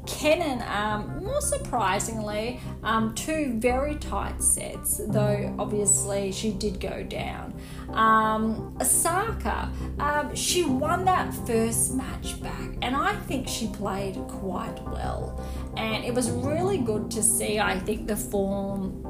Kenin, 0.05 0.61
um, 0.63 1.23
more 1.23 1.41
surprisingly, 1.41 2.59
um, 2.83 3.13
two 3.15 3.53
very 3.57 3.95
tight 3.95 4.41
sets, 4.41 5.01
though 5.07 5.53
obviously 5.59 6.31
she 6.31 6.51
did 6.51 6.79
go 6.79 7.03
down. 7.03 7.53
Um, 7.89 8.75
Osaka, 8.79 9.71
um, 9.99 10.35
she 10.35 10.63
won 10.63 11.05
that 11.05 11.33
first 11.45 11.93
match 11.93 12.41
back, 12.41 12.77
and 12.81 12.95
I 12.95 13.15
think 13.27 13.47
she 13.47 13.67
played 13.67 14.15
quite 14.27 14.81
well. 14.83 15.39
And 15.77 16.03
it 16.03 16.13
was 16.13 16.29
really 16.31 16.77
good 16.77 17.11
to 17.11 17.23
see, 17.23 17.59
I 17.59 17.79
think, 17.79 18.07
the 18.07 18.15
form 18.15 19.01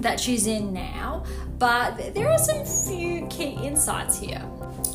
that 0.00 0.20
she's 0.20 0.46
in 0.46 0.72
now. 0.72 1.24
But 1.58 2.14
there 2.14 2.30
are 2.30 2.38
some 2.38 2.64
few 2.64 3.26
key 3.26 3.58
insights 3.62 4.18
here. 4.18 4.42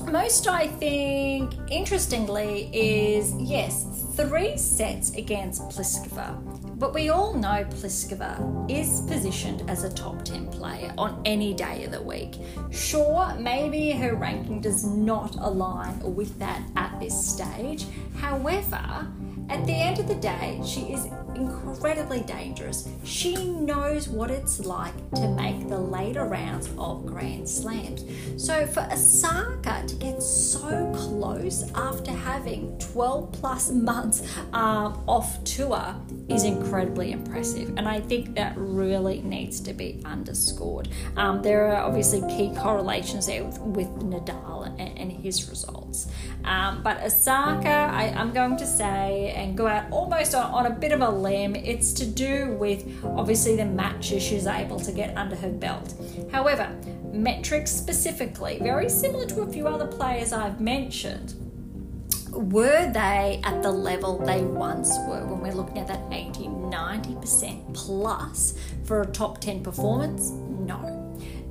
Most, 0.09 0.47
I 0.47 0.67
think, 0.67 1.53
interestingly, 1.69 2.69
is 2.73 3.33
yes, 3.37 3.85
three 4.15 4.57
sets 4.57 5.15
against 5.15 5.63
Pliskova. 5.69 6.37
But 6.77 6.93
we 6.93 7.09
all 7.09 7.33
know 7.33 7.65
Pliskova 7.69 8.69
is 8.69 9.01
positioned 9.07 9.69
as 9.69 9.83
a 9.83 9.89
top 9.89 10.23
10 10.23 10.47
player 10.47 10.93
on 10.97 11.21
any 11.25 11.53
day 11.53 11.83
of 11.85 11.91
the 11.91 12.01
week. 12.01 12.35
Sure, 12.71 13.33
maybe 13.39 13.91
her 13.91 14.15
ranking 14.15 14.61
does 14.61 14.83
not 14.83 15.35
align 15.35 15.99
with 16.15 16.37
that 16.39 16.61
at 16.75 16.99
this 16.99 17.13
stage. 17.13 17.85
However, 18.17 19.07
at 19.49 19.65
the 19.65 19.73
end 19.73 19.99
of 19.99 20.07
the 20.07 20.15
day, 20.15 20.61
she 20.65 20.93
is 20.93 21.07
incredibly 21.35 22.21
dangerous. 22.21 22.87
She 23.03 23.35
knows 23.35 24.07
what 24.07 24.31
it's 24.31 24.59
like 24.59 24.93
to 25.15 25.27
make 25.29 25.67
the 25.67 25.77
later 25.77 26.25
rounds 26.25 26.69
of 26.77 27.05
Grand 27.05 27.49
Slams. 27.49 28.03
So 28.37 28.65
for 28.67 28.81
Osaka 28.91 29.83
to 29.87 29.95
get 29.95 30.21
so 30.21 30.91
close 30.95 31.69
after 31.73 32.11
having 32.11 32.77
12 32.79 33.31
plus 33.31 33.71
months 33.83 34.23
um, 34.53 35.03
off 35.07 35.43
tour 35.43 35.95
is 36.29 36.43
incredibly 36.43 37.11
impressive. 37.11 37.69
And 37.77 37.87
I 37.87 37.99
think 37.99 38.35
that 38.35 38.53
really 38.55 39.21
needs 39.21 39.59
to 39.61 39.73
be 39.73 40.01
underscored. 40.05 40.89
Um, 41.17 41.41
there 41.41 41.67
are 41.67 41.83
obviously 41.83 42.21
key 42.29 42.53
correlations 42.55 43.27
there 43.27 43.43
with, 43.43 43.59
with 43.59 43.87
Nadal 43.99 44.67
and, 44.79 44.97
and, 44.97 45.11
his 45.13 45.49
results. 45.49 46.07
Um, 46.45 46.83
but 46.83 47.01
Osaka, 47.01 47.69
I, 47.69 48.05
am 48.15 48.33
going 48.33 48.57
to 48.57 48.65
say, 48.65 49.33
and 49.35 49.55
go 49.57 49.67
out 49.67 49.89
almost 49.91 50.35
on, 50.35 50.51
on 50.51 50.65
a 50.65 50.69
bit 50.69 50.91
of 50.91 51.01
a 51.01 51.09
limb, 51.09 51.55
it's 51.55 51.93
to 51.93 52.05
do 52.05 52.55
with 52.59 52.85
obviously 53.05 53.55
the 53.55 53.65
matches 53.65 54.21
she's 54.21 54.45
able 54.45 54.79
to 54.81 54.91
get 54.91 55.15
under 55.15 55.35
her 55.37 55.49
belt. 55.49 55.93
However, 56.31 56.69
metrics 57.13 57.71
specifically, 57.71 58.59
very 58.61 58.89
similar 58.89 59.25
to 59.27 59.41
a 59.41 59.51
few 59.51 59.67
other 59.67 59.87
players 59.87 60.33
I've 60.33 60.59
mentioned, 60.59 61.35
were 62.31 62.91
they 62.91 63.39
at 63.43 63.61
the 63.61 63.71
level 63.71 64.17
they 64.17 64.41
once 64.41 64.97
were 65.07 65.25
when 65.25 65.39
we're 65.39 65.53
looking 65.53 65.77
at 65.77 65.87
that 65.87 66.01
80 66.11 66.47
90% 66.47 67.73
plus 67.75 68.57
for 68.83 69.01
a 69.01 69.05
top 69.05 69.39
10 69.39 69.63
performance? 69.63 70.31
No 70.31 70.92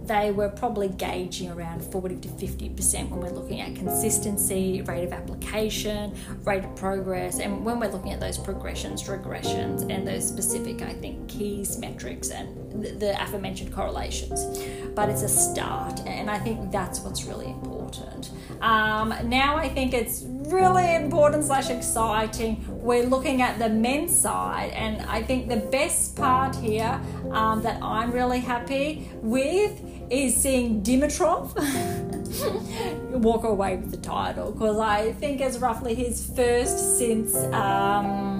they 0.06 0.32
were 0.32 0.48
probably 0.48 0.88
gauging 0.88 1.50
around 1.50 1.82
40 1.84 2.16
to 2.16 2.28
50% 2.28 3.08
when 3.08 3.20
we're 3.20 3.30
looking 3.30 3.60
at 3.60 3.74
consistency, 3.76 4.82
rate 4.82 5.04
of 5.04 5.12
application, 5.12 6.14
rate 6.44 6.64
of 6.64 6.74
progress, 6.76 7.38
and 7.38 7.64
when 7.64 7.78
we're 7.78 7.90
looking 7.90 8.12
at 8.12 8.20
those 8.20 8.38
progressions, 8.38 9.04
regressions, 9.04 9.88
and 9.90 10.06
those 10.06 10.26
specific, 10.26 10.82
I 10.82 10.92
think, 10.94 11.28
keys, 11.28 11.78
metrics, 11.78 12.30
and 12.30 12.82
the, 12.82 13.20
aforementioned 13.22 13.72
correlations. 13.72 14.58
But 14.94 15.08
it's 15.08 15.22
a 15.22 15.28
start, 15.28 16.00
and 16.06 16.30
I 16.30 16.38
think 16.38 16.72
that's 16.72 17.00
what's 17.00 17.24
really 17.24 17.50
important. 17.50 18.30
Um, 18.60 19.14
now 19.24 19.56
I 19.56 19.68
think 19.68 19.94
it's 19.94 20.24
really 20.26 20.94
important 20.94 21.44
slash 21.44 21.70
exciting. 21.70 22.64
We're 22.68 23.04
looking 23.04 23.42
at 23.42 23.58
the 23.58 23.68
men's 23.68 24.16
side, 24.16 24.70
and 24.72 25.02
I 25.02 25.22
think 25.22 25.48
the 25.48 25.56
best 25.56 26.16
part 26.16 26.56
here 26.56 27.00
um, 27.30 27.62
that 27.62 27.82
I'm 27.82 28.12
really 28.12 28.40
happy 28.40 29.10
with 29.16 29.80
is 30.12 30.36
seeing 30.36 30.82
Dimitrov 30.82 31.54
walk 33.10 33.44
away 33.44 33.76
with 33.76 33.90
the 33.90 33.96
title 33.96 34.52
because 34.52 34.78
I 34.78 35.12
think 35.12 35.40
it's 35.40 35.58
roughly 35.58 35.94
his 35.94 36.30
first 36.34 36.98
since 36.98 37.34
um, 37.34 38.38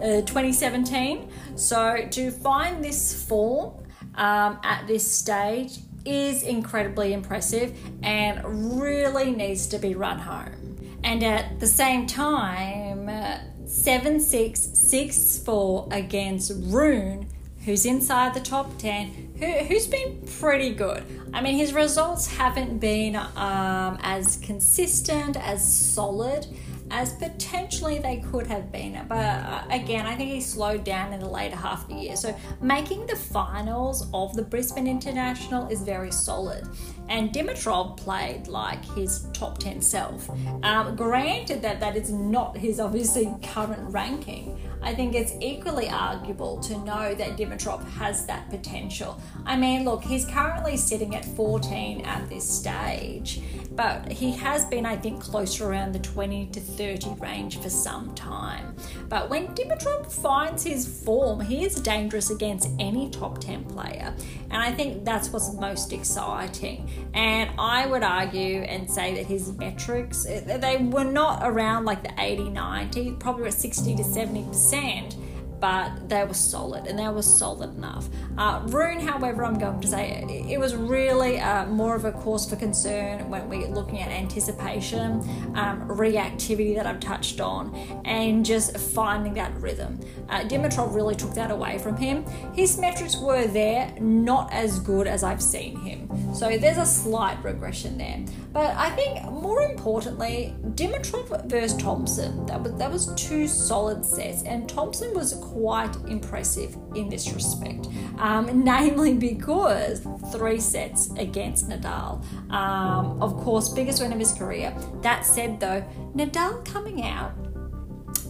uh, 0.00 0.22
2017. 0.22 1.28
So 1.56 2.06
to 2.10 2.30
find 2.30 2.84
this 2.84 3.24
form 3.24 3.74
um, 4.14 4.58
at 4.62 4.86
this 4.86 5.10
stage 5.10 5.78
is 6.04 6.42
incredibly 6.42 7.12
impressive 7.12 7.76
and 8.02 8.80
really 8.80 9.32
needs 9.32 9.66
to 9.68 9.78
be 9.78 9.94
run 9.94 10.20
home. 10.20 10.76
And 11.02 11.22
at 11.22 11.58
the 11.58 11.66
same 11.66 12.06
time, 12.06 13.08
uh, 13.08 13.38
7 13.66 14.20
6 14.20 14.60
6 14.60 15.38
4 15.44 15.88
against 15.90 16.52
Rune, 16.54 17.28
who's 17.64 17.84
inside 17.84 18.34
the 18.34 18.40
top 18.40 18.78
10, 18.78 19.27
who, 19.38 19.46
who's 19.46 19.86
been 19.86 20.20
pretty 20.38 20.74
good. 20.74 21.04
I 21.32 21.40
mean, 21.40 21.56
his 21.56 21.72
results 21.72 22.26
haven't 22.26 22.78
been 22.78 23.16
um, 23.16 23.98
as 24.02 24.36
consistent, 24.38 25.36
as 25.36 25.60
solid 25.94 26.46
as 26.90 27.12
potentially 27.14 27.98
they 27.98 28.18
could 28.30 28.46
have 28.46 28.72
been. 28.72 29.04
But 29.08 29.16
uh, 29.16 29.62
again, 29.70 30.06
I 30.06 30.14
think 30.14 30.30
he 30.30 30.40
slowed 30.40 30.84
down 30.84 31.12
in 31.12 31.20
the 31.20 31.28
later 31.28 31.56
half 31.56 31.82
of 31.82 31.88
the 31.88 31.94
year. 31.96 32.16
So 32.16 32.34
making 32.60 33.06
the 33.06 33.16
finals 33.16 34.08
of 34.14 34.34
the 34.34 34.42
Brisbane 34.42 34.86
International 34.86 35.68
is 35.68 35.82
very 35.82 36.10
solid. 36.10 36.66
And 37.08 37.32
Dimitrov 37.32 37.96
played 37.96 38.48
like 38.48 38.84
his 38.94 39.26
top 39.32 39.58
10 39.58 39.80
self. 39.80 40.28
Um, 40.62 40.94
granted 40.96 41.62
that 41.62 41.80
that 41.80 41.96
is 41.96 42.10
not 42.10 42.56
his 42.56 42.80
obviously 42.80 43.34
current 43.42 43.92
ranking, 43.92 44.58
I 44.82 44.94
think 44.94 45.14
it's 45.14 45.32
equally 45.40 45.88
arguable 45.88 46.58
to 46.60 46.78
know 46.78 47.14
that 47.14 47.36
Dimitrov 47.36 47.84
has 47.92 48.26
that 48.26 48.48
potential. 48.48 49.20
I 49.44 49.56
mean, 49.56 49.84
look, 49.84 50.04
he's 50.04 50.24
currently 50.24 50.76
sitting 50.76 51.14
at 51.16 51.24
14 51.24 52.02
at 52.02 52.28
this 52.28 52.48
stage, 52.48 53.40
but 53.72 54.10
he 54.10 54.32
has 54.32 54.64
been, 54.66 54.86
I 54.86 54.96
think, 54.96 55.20
closer 55.20 55.68
around 55.68 55.92
the 55.92 55.98
20 55.98 56.46
to 56.46 56.60
30 56.60 57.14
range 57.18 57.60
for 57.60 57.70
some 57.70 58.14
time. 58.14 58.76
But 59.08 59.28
when 59.28 59.48
Dimitrov 59.48 60.12
finds 60.12 60.64
his 60.64 61.02
form, 61.04 61.40
he 61.40 61.64
is 61.64 61.74
dangerous 61.76 62.30
against 62.30 62.68
any 62.78 63.10
top 63.10 63.38
10 63.40 63.64
player. 63.64 64.14
And 64.50 64.62
I 64.62 64.72
think 64.72 65.04
that's 65.04 65.30
what's 65.30 65.52
most 65.54 65.92
exciting. 65.92 66.88
And 67.14 67.50
I 67.58 67.86
would 67.86 68.02
argue 68.02 68.60
and 68.62 68.90
say 68.90 69.14
that 69.14 69.26
his 69.26 69.52
metrics, 69.52 70.24
they 70.24 70.76
were 70.90 71.04
not 71.04 71.40
around 71.42 71.84
like 71.84 72.02
the 72.02 72.12
80, 72.18 72.50
90, 72.50 73.12
probably 73.12 73.46
at 73.46 73.54
60 73.54 73.96
to 73.96 74.02
70% 74.02 75.14
but 75.60 76.08
they 76.08 76.24
were 76.24 76.34
solid 76.34 76.86
and 76.86 76.98
they 76.98 77.08
were 77.08 77.22
solid 77.22 77.74
enough. 77.76 78.08
Uh, 78.36 78.62
Rune, 78.66 79.00
however, 79.00 79.44
I'm 79.44 79.58
going 79.58 79.80
to 79.80 79.88
say 79.88 80.24
it, 80.28 80.52
it 80.52 80.58
was 80.58 80.74
really 80.76 81.40
uh, 81.40 81.66
more 81.66 81.96
of 81.96 82.04
a 82.04 82.12
cause 82.12 82.48
for 82.48 82.56
concern 82.56 83.28
when 83.28 83.48
we're 83.48 83.68
looking 83.68 84.00
at 84.00 84.10
anticipation, 84.10 85.20
um, 85.54 85.88
reactivity 85.88 86.74
that 86.76 86.86
I've 86.86 87.00
touched 87.00 87.40
on, 87.40 87.74
and 88.04 88.44
just 88.44 88.76
finding 88.78 89.34
that 89.34 89.54
rhythm. 89.60 90.00
Uh, 90.28 90.40
Dimitrov 90.40 90.94
really 90.94 91.14
took 91.14 91.34
that 91.34 91.50
away 91.50 91.78
from 91.78 91.96
him. 91.96 92.24
His 92.54 92.78
metrics 92.78 93.16
were 93.16 93.46
there, 93.46 93.92
not 94.00 94.52
as 94.52 94.78
good 94.80 95.06
as 95.06 95.24
I've 95.24 95.42
seen 95.42 95.76
him. 95.80 96.34
So 96.34 96.56
there's 96.58 96.78
a 96.78 96.86
slight 96.86 97.42
regression 97.42 97.98
there. 97.98 98.24
But 98.52 98.74
I 98.76 98.90
think 98.90 99.24
more 99.24 99.62
importantly, 99.62 100.54
Dimitrov 100.70 101.48
versus 101.50 101.76
Thompson, 101.80 102.46
that 102.46 102.62
was, 102.62 102.72
that 102.74 102.90
was 102.90 103.14
two 103.14 103.46
solid 103.46 104.04
sets, 104.04 104.42
and 104.42 104.68
Thompson 104.68 105.14
was 105.14 105.34
quite 105.52 105.94
impressive 106.06 106.76
in 106.94 107.08
this 107.08 107.32
respect, 107.32 107.88
um, 108.18 108.64
namely 108.64 109.14
because 109.14 110.06
three 110.32 110.60
sets 110.60 111.10
against 111.16 111.68
Nadal. 111.68 112.22
Um, 112.50 113.20
of 113.22 113.36
course, 113.38 113.68
biggest 113.68 114.02
win 114.02 114.12
of 114.12 114.18
his 114.18 114.32
career. 114.32 114.74
That 115.02 115.24
said, 115.24 115.60
though, 115.60 115.84
Nadal 116.14 116.64
coming 116.64 117.02
out 117.02 117.32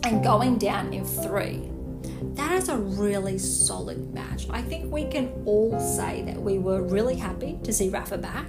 and 0.04 0.22
going 0.22 0.58
down 0.58 0.92
in 0.92 1.04
three 1.04 1.70
that 2.34 2.52
is 2.52 2.68
a 2.68 2.76
really 2.76 3.38
solid 3.38 4.12
match. 4.12 4.46
I 4.50 4.62
think 4.62 4.92
we 4.92 5.06
can 5.06 5.30
all 5.44 5.78
say 5.78 6.22
that 6.22 6.40
we 6.40 6.58
were 6.58 6.82
really 6.82 7.16
happy 7.16 7.58
to 7.64 7.72
see 7.72 7.88
Rafa 7.88 8.18
back 8.18 8.48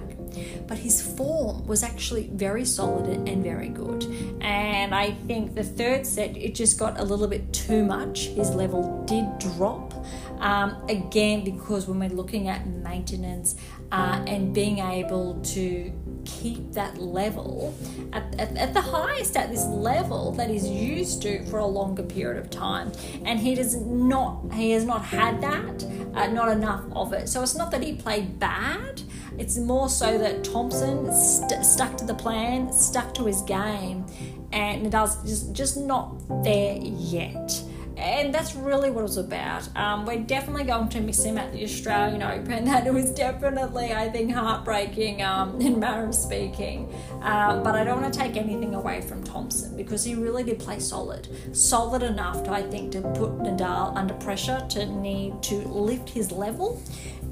but 0.66 0.78
his 0.78 1.00
form 1.00 1.66
was 1.66 1.82
actually 1.82 2.28
very 2.32 2.64
solid 2.64 3.28
and 3.28 3.42
very 3.42 3.68
good. 3.68 4.04
And 4.40 4.94
I 4.94 5.12
think 5.26 5.54
the 5.54 5.64
third 5.64 6.06
set, 6.06 6.36
it 6.36 6.54
just 6.54 6.78
got 6.78 6.98
a 6.98 7.04
little 7.04 7.28
bit 7.28 7.52
too 7.52 7.84
much. 7.84 8.26
His 8.26 8.50
level 8.50 9.04
did 9.06 9.26
drop. 9.38 9.94
Um, 10.40 10.76
again, 10.88 11.44
because 11.44 11.86
when 11.86 11.98
we're 11.98 12.16
looking 12.16 12.48
at 12.48 12.66
maintenance 12.66 13.56
uh, 13.92 14.24
and 14.26 14.54
being 14.54 14.78
able 14.78 15.38
to 15.42 15.92
keep 16.24 16.72
that 16.72 16.98
level 16.98 17.74
at, 18.12 18.38
at, 18.38 18.56
at, 18.56 18.74
the 18.74 18.80
highest 18.80 19.36
at 19.36 19.50
this 19.50 19.64
level 19.66 20.32
that 20.32 20.48
he's 20.48 20.68
used 20.68 21.22
to 21.22 21.44
for 21.46 21.58
a 21.58 21.66
longer 21.66 22.02
period 22.02 22.42
of 22.42 22.50
time. 22.50 22.92
And 23.24 23.38
he 23.38 23.54
does 23.54 23.76
not 23.76 24.52
he 24.52 24.70
has 24.72 24.84
not 24.84 25.04
had 25.04 25.40
that 25.42 25.84
uh, 26.14 26.26
not 26.28 26.48
enough 26.48 26.84
of 26.92 27.12
it. 27.12 27.28
So 27.28 27.42
it's 27.42 27.54
not 27.54 27.70
that 27.70 27.82
he 27.82 27.94
played 27.94 28.38
bad. 28.38 29.02
It's 29.38 29.56
more 29.56 29.88
so 29.88 30.18
that 30.18 30.44
Thompson 30.44 31.12
st- 31.12 31.64
stuck 31.64 31.96
to 31.98 32.04
the 32.04 32.14
plan, 32.14 32.72
stuck 32.72 33.14
to 33.14 33.24
his 33.24 33.40
game, 33.42 34.04
and 34.52 34.84
Nadal's 34.84 35.22
just, 35.22 35.52
just 35.54 35.76
not 35.76 36.14
there 36.44 36.76
yet. 36.78 37.62
And 38.00 38.34
that's 38.34 38.54
really 38.54 38.90
what 38.90 39.00
it 39.00 39.02
was 39.02 39.18
about. 39.18 39.68
Um, 39.76 40.06
we're 40.06 40.20
definitely 40.20 40.64
going 40.64 40.88
to 40.88 41.00
miss 41.00 41.22
him 41.22 41.36
at 41.36 41.52
the 41.52 41.62
Australian 41.64 42.22
Open. 42.22 42.64
That 42.80 42.94
was 42.94 43.10
definitely, 43.10 43.92
I 43.92 44.08
think, 44.08 44.32
heartbreaking 44.32 45.22
um, 45.22 45.60
in 45.60 45.82
of 45.82 46.14
speaking. 46.14 46.92
Um, 47.20 47.62
but 47.62 47.74
I 47.74 47.84
don't 47.84 48.00
want 48.00 48.12
to 48.12 48.18
take 48.18 48.36
anything 48.36 48.74
away 48.74 49.02
from 49.02 49.22
Thompson 49.22 49.76
because 49.76 50.02
he 50.02 50.14
really 50.14 50.44
did 50.44 50.58
play 50.58 50.78
solid. 50.78 51.28
Solid 51.54 52.02
enough 52.02 52.42
to, 52.44 52.52
I 52.52 52.62
think, 52.62 52.92
to 52.92 53.02
put 53.02 53.38
Nadal 53.38 53.94
under 53.96 54.14
pressure 54.14 54.64
to 54.70 54.86
need 54.86 55.42
to 55.44 55.56
lift 55.56 56.08
his 56.08 56.32
level 56.32 56.82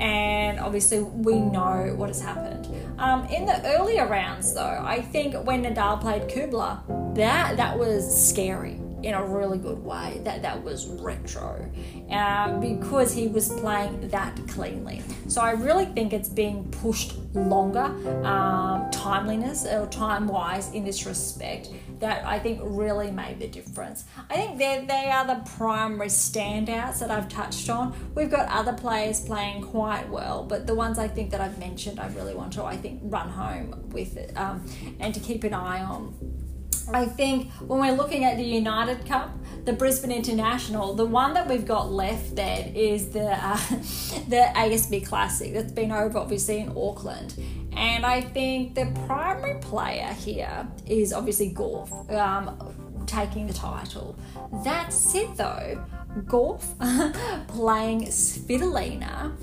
and 0.00 0.60
obviously 0.60 1.00
we 1.00 1.40
know 1.40 1.94
what 1.96 2.08
has 2.08 2.20
happened. 2.20 2.68
Um, 2.98 3.24
in 3.26 3.46
the 3.46 3.60
earlier 3.76 4.06
rounds, 4.06 4.54
though, 4.54 4.80
I 4.84 5.00
think 5.00 5.34
when 5.44 5.64
Nadal 5.64 6.00
played 6.00 6.22
Kubler, 6.28 7.14
that 7.16 7.56
that 7.56 7.78
was 7.78 8.28
scary 8.28 8.80
in 9.02 9.14
a 9.14 9.24
really 9.24 9.58
good 9.58 9.82
way. 9.84 10.20
That 10.24 10.42
that 10.42 10.62
was 10.62 10.86
retro, 10.86 11.70
uh, 12.10 12.58
because 12.58 13.12
he 13.12 13.28
was 13.28 13.48
playing 13.60 14.08
that 14.08 14.36
cleanly. 14.48 15.02
So 15.28 15.40
I 15.40 15.52
really 15.52 15.86
think 15.86 16.12
it's 16.12 16.28
being 16.28 16.64
pushed 16.70 17.14
longer, 17.34 17.84
um, 18.24 18.90
timeliness 18.90 19.66
or 19.66 19.86
time 19.86 20.26
wise 20.26 20.70
in 20.72 20.84
this 20.84 21.06
respect 21.06 21.70
that 22.00 22.24
I 22.24 22.38
think 22.38 22.60
really 22.62 23.10
made 23.10 23.40
the 23.40 23.48
difference. 23.48 24.04
I 24.30 24.34
think 24.34 24.58
they 24.58 24.84
they 24.86 25.10
are 25.10 25.26
the 25.26 25.42
primary 25.56 26.08
standouts 26.08 27.00
that 27.00 27.10
I've 27.10 27.28
touched 27.28 27.68
on. 27.70 27.94
We've 28.14 28.30
got 28.30 28.48
other 28.48 28.72
players 28.72 29.20
playing 29.20 29.62
quite 29.62 30.08
well, 30.08 30.44
but 30.44 30.66
the 30.66 30.74
ones 30.74 30.98
I 30.98 31.08
think 31.08 31.30
that 31.30 31.40
I've 31.40 31.58
mentioned, 31.58 32.00
I 32.00 32.08
really 32.08 32.34
want 32.34 32.52
to 32.54 32.64
I 32.64 32.76
think 32.76 33.00
run 33.04 33.28
home 33.28 33.88
with 33.90 34.16
it 34.16 34.36
um, 34.36 34.64
and 35.00 35.14
to 35.14 35.20
keep 35.20 35.44
an 35.44 35.54
eye 35.54 35.82
on. 35.82 36.14
I 36.92 37.04
think 37.04 37.52
when 37.54 37.80
we're 37.80 37.96
looking 37.96 38.24
at 38.24 38.36
the 38.36 38.44
United 38.44 39.04
Cup, 39.06 39.30
the 39.64 39.72
Brisbane 39.72 40.12
International, 40.12 40.94
the 40.94 41.04
one 41.04 41.34
that 41.34 41.46
we've 41.48 41.66
got 41.66 41.90
left 41.90 42.36
there 42.36 42.70
is 42.74 43.10
the 43.10 43.32
uh, 43.32 43.56
the 44.28 44.50
ASB 44.54 45.06
Classic 45.06 45.52
that's 45.52 45.72
been 45.72 45.92
over 45.92 46.18
obviously 46.18 46.58
in 46.58 46.70
Auckland, 46.70 47.34
and 47.72 48.06
I 48.06 48.22
think 48.22 48.74
the 48.74 48.86
primary 49.06 49.60
player 49.60 50.12
here 50.14 50.66
is 50.86 51.12
obviously 51.12 51.50
Gauff 51.52 52.10
um, 52.12 53.04
taking 53.06 53.46
the 53.46 53.54
title. 53.54 54.16
That 54.64 54.92
said, 54.92 55.36
though, 55.36 55.84
Gauff 56.24 56.62
playing 57.48 58.06
Svitolina 58.06 59.36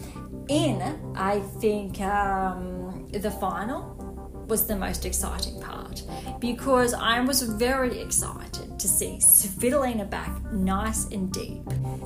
in 0.47 0.81
I 1.15 1.39
think 1.59 2.01
um, 2.01 3.07
the 3.09 3.31
final 3.31 3.94
was 4.47 4.67
the 4.67 4.75
most 4.75 5.05
exciting 5.05 5.59
part 5.61 6.03
because 6.39 6.93
I 6.93 7.19
was 7.21 7.41
very 7.41 7.99
excited 8.01 8.79
to 8.79 8.87
see 8.87 9.17
Svitolina 9.19 10.09
back 10.09 10.31
nice 10.51 11.05
and 11.05 11.31
deep. 11.31 11.61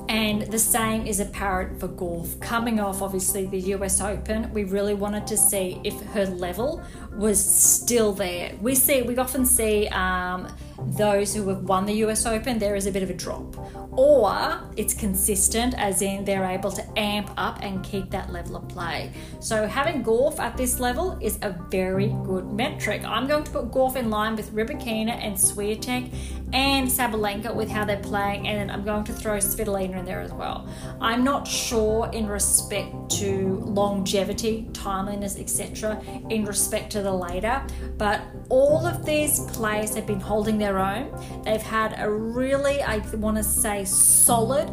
And 0.08 0.42
the 0.42 0.58
same 0.58 1.06
is 1.06 1.20
apparent 1.20 1.78
for 1.80 1.88
Gauff. 1.88 2.40
Coming 2.40 2.80
off, 2.80 3.02
obviously, 3.02 3.46
the 3.46 3.60
US 3.74 4.00
Open, 4.00 4.52
we 4.52 4.64
really 4.64 4.94
wanted 4.94 5.26
to 5.26 5.36
see 5.36 5.80
if 5.84 6.00
her 6.14 6.26
level 6.26 6.82
was 7.16 7.38
still 7.44 8.12
there. 8.12 8.54
We 8.60 8.74
see, 8.74 9.02
we 9.02 9.16
often 9.16 9.44
see 9.44 9.88
um, 9.88 10.48
those 10.86 11.34
who 11.34 11.48
have 11.48 11.62
won 11.62 11.86
the 11.86 11.94
US 12.04 12.26
Open, 12.26 12.58
there 12.58 12.74
is 12.74 12.86
a 12.86 12.92
bit 12.92 13.02
of 13.02 13.10
a 13.10 13.14
drop. 13.14 13.56
Or 13.92 14.60
it's 14.76 14.94
consistent, 14.94 15.74
as 15.76 16.00
in 16.00 16.24
they're 16.24 16.44
able 16.44 16.70
to 16.72 16.98
amp 16.98 17.30
up 17.36 17.58
and 17.62 17.82
keep 17.82 18.10
that 18.10 18.30
level 18.32 18.56
of 18.56 18.68
play. 18.68 19.12
So 19.40 19.66
having 19.66 20.04
Gauff 20.04 20.38
at 20.38 20.56
this 20.56 20.78
level 20.78 21.18
is 21.20 21.38
a 21.42 21.50
very 21.70 22.08
good 22.24 22.52
metric. 22.52 23.02
I'm 23.04 23.26
going 23.26 23.44
to 23.44 23.50
put 23.50 23.70
Gauff 23.70 23.96
in 23.96 24.10
line 24.10 24.36
with 24.36 24.52
Rybakina 24.54 25.10
and 25.10 25.36
Swiatek 25.36 26.12
and 26.52 26.88
Sabalenka 26.88 27.54
with 27.54 27.68
how 27.68 27.84
they're 27.84 27.98
playing, 27.98 28.48
and 28.48 28.70
I'm 28.70 28.84
going 28.84 29.04
to 29.04 29.12
throw 29.12 29.38
Svitolina 29.38 29.98
in 29.98 30.04
there 30.04 30.20
as 30.20 30.32
well. 30.32 30.68
I'm 31.00 31.22
not 31.22 31.46
sure 31.46 32.10
in 32.12 32.26
respect 32.26 33.10
to 33.18 33.60
longevity, 33.64 34.68
timeliness, 34.72 35.38
etc., 35.38 36.02
in 36.28 36.44
respect 36.44 36.90
to 36.92 37.02
the 37.02 37.12
later, 37.12 37.62
but 37.98 38.20
all 38.48 38.86
of 38.86 39.04
these 39.04 39.40
players 39.52 39.94
have 39.94 40.06
been 40.06 40.20
holding 40.20 40.58
their 40.58 40.69
own. 40.78 41.10
They've 41.44 41.60
had 41.60 41.94
a 41.98 42.10
really, 42.10 42.82
I 42.82 42.98
want 43.14 43.36
to 43.36 43.44
say, 43.44 43.84
solid 43.84 44.70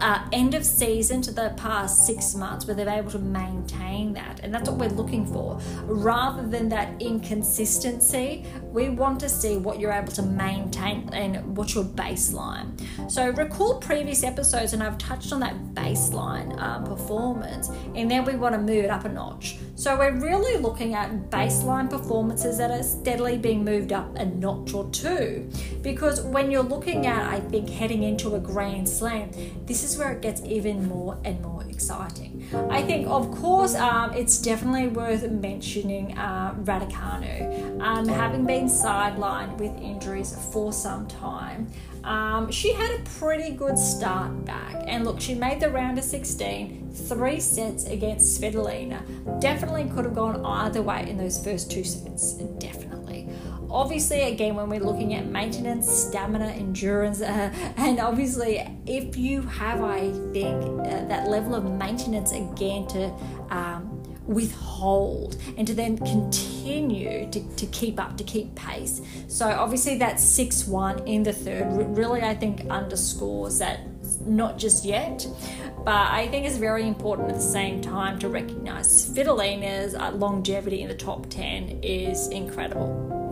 uh, 0.00 0.28
end 0.32 0.54
of 0.54 0.64
season 0.64 1.22
to 1.22 1.30
the 1.30 1.54
past 1.56 2.06
six 2.06 2.34
months 2.34 2.66
where 2.66 2.74
they're 2.74 2.88
able 2.88 3.10
to 3.12 3.18
maintain 3.18 4.12
that. 4.14 4.40
And 4.42 4.52
that's 4.52 4.68
what 4.68 4.78
we're 4.78 4.96
looking 4.96 5.26
for. 5.26 5.60
Rather 5.84 6.46
than 6.46 6.68
that 6.70 7.00
inconsistency, 7.00 8.44
we 8.72 8.88
want 8.88 9.20
to 9.20 9.28
see 9.28 9.56
what 9.56 9.80
you're 9.80 9.92
able 9.92 10.12
to 10.12 10.22
maintain 10.22 11.08
and 11.12 11.56
what's 11.56 11.74
your 11.74 11.84
baseline. 11.84 12.78
So, 13.10 13.30
recall 13.30 13.78
previous 13.78 14.22
episodes, 14.22 14.72
and 14.72 14.82
I've 14.82 14.98
touched 14.98 15.32
on 15.32 15.40
that 15.40 15.56
baseline 15.74 16.58
um, 16.60 16.84
performance, 16.84 17.70
and 17.94 18.10
then 18.10 18.24
we 18.24 18.36
want 18.36 18.54
to 18.54 18.60
move 18.60 18.84
it 18.84 18.90
up 18.90 19.04
a 19.04 19.08
notch. 19.08 19.56
So, 19.74 19.96
we're 19.98 20.18
really 20.18 20.60
looking 20.60 20.94
at 20.94 21.30
baseline 21.30 21.88
performances 21.90 22.58
that 22.58 22.70
are 22.70 22.82
steadily 22.82 23.38
being 23.38 23.64
moved 23.64 23.92
up 23.92 24.16
a 24.16 24.24
notch 24.24 24.74
or 24.74 24.88
two. 24.90 25.35
Because 25.82 26.20
when 26.20 26.50
you're 26.50 26.62
looking 26.62 27.06
at, 27.06 27.32
I 27.32 27.40
think, 27.40 27.70
heading 27.70 28.02
into 28.02 28.34
a 28.34 28.40
Grand 28.40 28.88
Slam, 28.88 29.30
this 29.66 29.84
is 29.84 29.96
where 29.96 30.12
it 30.12 30.22
gets 30.22 30.42
even 30.44 30.88
more 30.88 31.18
and 31.24 31.40
more 31.42 31.64
exciting. 31.68 32.48
I 32.70 32.82
think, 32.82 33.06
of 33.08 33.30
course, 33.32 33.74
um, 33.74 34.12
it's 34.14 34.38
definitely 34.38 34.88
worth 34.88 35.28
mentioning 35.30 36.16
uh, 36.16 36.54
Raducanu. 36.54 37.80
Um, 37.80 38.08
having 38.08 38.46
been 38.46 38.66
sidelined 38.66 39.58
with 39.58 39.76
injuries 39.80 40.36
for 40.52 40.72
some 40.72 41.06
time, 41.06 41.70
um, 42.04 42.50
she 42.52 42.72
had 42.72 43.00
a 43.00 43.02
pretty 43.18 43.50
good 43.50 43.78
start 43.78 44.44
back. 44.44 44.76
And 44.86 45.04
look, 45.04 45.20
she 45.20 45.34
made 45.34 45.60
the 45.60 45.70
round 45.70 45.98
of 45.98 46.04
16, 46.04 46.92
three 46.94 47.40
sets 47.40 47.84
against 47.84 48.40
Svitolina. 48.40 49.40
Definitely 49.40 49.90
could 49.94 50.04
have 50.04 50.14
gone 50.14 50.44
either 50.46 50.82
way 50.82 51.08
in 51.08 51.18
those 51.18 51.42
first 51.42 51.70
two 51.70 51.84
sets. 51.84 52.34
Definitely. 52.34 52.85
Obviously, 53.70 54.22
again, 54.22 54.54
when 54.54 54.68
we're 54.68 54.80
looking 54.80 55.14
at 55.14 55.26
maintenance, 55.26 55.90
stamina, 55.90 56.46
endurance, 56.46 57.20
uh, 57.20 57.50
and 57.76 57.98
obviously, 57.98 58.66
if 58.86 59.16
you 59.16 59.42
have, 59.42 59.82
I 59.82 60.12
think, 60.32 60.62
uh, 60.86 61.04
that 61.06 61.28
level 61.28 61.54
of 61.54 61.64
maintenance 61.64 62.32
again 62.32 62.86
to 62.88 63.12
um, 63.50 64.02
withhold 64.26 65.36
and 65.56 65.66
to 65.66 65.74
then 65.74 65.98
continue 65.98 67.30
to, 67.30 67.56
to 67.56 67.66
keep 67.66 67.98
up, 68.00 68.16
to 68.16 68.24
keep 68.24 68.54
pace. 68.54 69.00
So, 69.28 69.46
obviously, 69.46 69.98
that 69.98 70.20
6 70.20 70.66
1 70.66 71.06
in 71.06 71.22
the 71.22 71.32
third 71.32 71.96
really, 71.96 72.22
I 72.22 72.34
think, 72.34 72.66
underscores 72.70 73.58
that 73.58 73.80
not 74.26 74.58
just 74.58 74.84
yet, 74.84 75.26
but 75.84 76.10
I 76.10 76.28
think 76.28 76.46
it's 76.46 76.56
very 76.56 76.86
important 76.86 77.28
at 77.30 77.36
the 77.36 77.40
same 77.40 77.80
time 77.80 78.18
to 78.20 78.28
recognize 78.28 78.86
Svitolina's 78.88 79.94
uh, 79.94 80.10
longevity 80.12 80.82
in 80.82 80.88
the 80.88 80.94
top 80.94 81.28
10 81.30 81.80
is 81.82 82.28
incredible. 82.28 83.25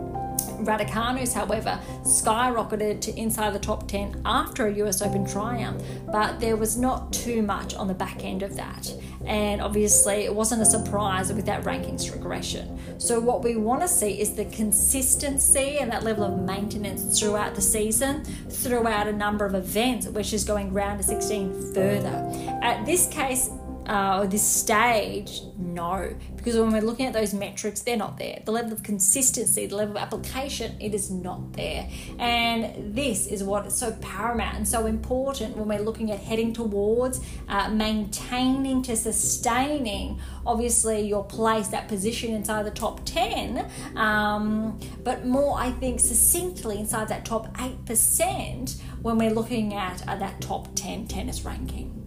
Raducanu's, 0.65 1.33
however, 1.33 1.79
skyrocketed 2.01 3.01
to 3.01 3.17
inside 3.17 3.53
the 3.53 3.59
top 3.59 3.87
10 3.87 4.21
after 4.25 4.67
a 4.67 4.73
US 4.75 5.01
Open 5.01 5.25
triumph, 5.25 5.83
but 6.11 6.39
there 6.39 6.55
was 6.55 6.77
not 6.77 7.13
too 7.13 7.41
much 7.41 7.75
on 7.75 7.87
the 7.87 7.93
back 7.93 8.23
end 8.23 8.43
of 8.43 8.55
that. 8.55 8.91
And 9.25 9.61
obviously, 9.61 10.25
it 10.25 10.33
wasn't 10.33 10.61
a 10.61 10.65
surprise 10.65 11.31
with 11.33 11.45
that 11.45 11.63
rankings 11.63 12.11
regression. 12.11 12.79
So, 12.99 13.19
what 13.19 13.43
we 13.43 13.55
want 13.55 13.81
to 13.81 13.87
see 13.87 14.19
is 14.19 14.35
the 14.35 14.45
consistency 14.45 15.77
and 15.79 15.91
that 15.91 16.03
level 16.03 16.23
of 16.23 16.39
maintenance 16.39 17.19
throughout 17.19 17.55
the 17.55 17.61
season, 17.61 18.23
throughout 18.49 19.07
a 19.07 19.13
number 19.13 19.45
of 19.45 19.55
events, 19.55 20.07
which 20.07 20.33
is 20.33 20.43
going 20.43 20.73
round 20.73 20.99
to 20.99 21.03
16 21.03 21.73
further. 21.73 22.29
At 22.61 22.85
this 22.85 23.07
case, 23.07 23.49
uh, 23.87 24.19
or 24.21 24.27
this 24.27 24.45
stage, 24.45 25.41
no, 25.57 26.15
because 26.35 26.55
when 26.57 26.71
we're 26.71 26.81
looking 26.81 27.05
at 27.05 27.13
those 27.13 27.33
metrics, 27.33 27.81
they're 27.81 27.97
not 27.97 28.17
there. 28.17 28.41
The 28.45 28.51
level 28.51 28.73
of 28.73 28.83
consistency, 28.83 29.65
the 29.65 29.75
level 29.75 29.97
of 29.97 30.03
application, 30.03 30.75
it 30.79 30.93
is 30.93 31.11
not 31.11 31.53
there. 31.53 31.87
And 32.19 32.95
this 32.95 33.27
is 33.27 33.43
what 33.43 33.65
is 33.65 33.75
so 33.75 33.91
paramount 34.01 34.57
and 34.57 34.67
so 34.67 34.85
important 34.85 35.57
when 35.57 35.67
we're 35.67 35.83
looking 35.83 36.11
at 36.11 36.19
heading 36.19 36.53
towards 36.53 37.19
uh, 37.47 37.69
maintaining 37.69 38.81
to 38.83 38.95
sustaining, 38.95 40.19
obviously, 40.45 41.01
your 41.01 41.23
place, 41.23 41.67
that 41.69 41.87
position 41.87 42.33
inside 42.33 42.65
the 42.65 42.71
top 42.71 43.01
10, 43.05 43.69
um, 43.95 44.79
but 45.03 45.25
more, 45.25 45.57
I 45.59 45.71
think, 45.71 45.99
succinctly 45.99 46.79
inside 46.79 47.07
that 47.09 47.25
top 47.25 47.55
8% 47.57 48.81
when 49.01 49.17
we're 49.17 49.33
looking 49.33 49.73
at 49.73 50.07
uh, 50.07 50.15
that 50.17 50.41
top 50.41 50.69
10 50.75 51.07
tennis 51.07 51.43
ranking. 51.45 52.01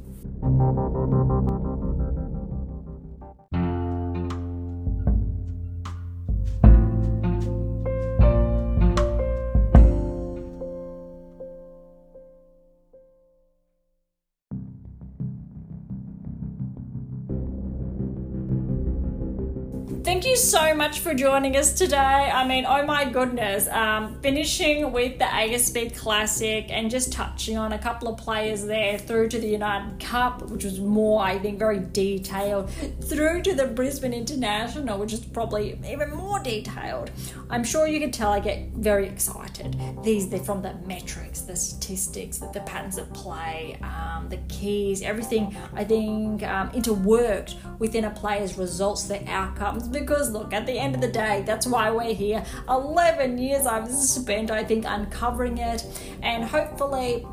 Thank 20.09 20.25
you 20.25 20.37
so 20.37 20.75
much 20.75 21.01
for 21.01 21.13
joining 21.13 21.55
us 21.55 21.75
today. 21.75 21.99
I 21.99 22.49
mean, 22.49 22.65
oh 22.67 22.83
my 22.83 23.05
goodness, 23.05 23.69
um, 23.69 24.19
finishing 24.23 24.91
with 24.91 25.19
the 25.19 25.27
ASB 25.27 25.95
Classic 25.95 26.65
and 26.71 26.91
just 26.91 27.13
touching 27.13 27.59
on 27.59 27.75
a 27.75 27.79
couple 27.79 28.09
of 28.09 28.17
players 28.17 28.65
there 28.65 28.97
through 28.97 29.29
to 29.29 29.39
the 29.39 29.47
United 29.47 30.01
Cup, 30.01 30.41
which 30.49 30.65
was 30.65 30.81
more, 30.81 31.23
I 31.23 31.39
think, 31.39 31.59
very 31.59 31.81
detailed, 31.81 32.71
through 33.03 33.43
to 33.43 33.55
the 33.55 33.67
Brisbane 33.67 34.15
International, 34.15 34.99
which 34.99 35.13
is 35.13 35.21
probably 35.21 35.79
even 35.87 36.15
more 36.15 36.41
detailed. 36.41 37.11
I'm 37.51 37.63
sure 37.63 37.87
you 37.87 38.01
can 38.01 38.11
tell 38.11 38.33
I 38.33 38.41
get 38.41 38.71
very 38.71 39.07
excited. 39.07 39.79
These, 40.03 40.31
they're 40.31 40.41
from 40.41 40.63
the 40.63 40.73
metrics, 40.87 41.43
the 41.43 41.55
statistics, 41.55 42.39
the, 42.39 42.51
the 42.53 42.61
patterns 42.61 42.97
of 42.97 43.13
play, 43.13 43.79
um, 43.83 44.31
the 44.31 44.39
keys, 44.49 45.03
everything, 45.03 45.55
I 45.75 45.85
think, 45.85 46.43
um, 46.45 46.71
interworked 46.71 47.57
within 47.79 48.05
a 48.05 48.11
player's 48.11 48.59
results, 48.59 49.05
their 49.05 49.23
outcomes 49.27 49.89
because 49.89 50.31
look, 50.31 50.53
at 50.53 50.67
the 50.67 50.79
end 50.79 50.95
of 50.95 51.01
the 51.01 51.09
day, 51.09 51.43
that's 51.47 51.67
why 51.67 51.91
we're 51.91 52.15
here. 52.15 52.45
11 52.69 53.39
years 53.39 53.67
I've 53.67 53.91
spent, 53.91 54.51
I 54.51 54.65
think, 54.65 54.85
uncovering 54.87 55.59
it, 55.59 55.85
and 56.23 56.45
hopefully 56.45 57.27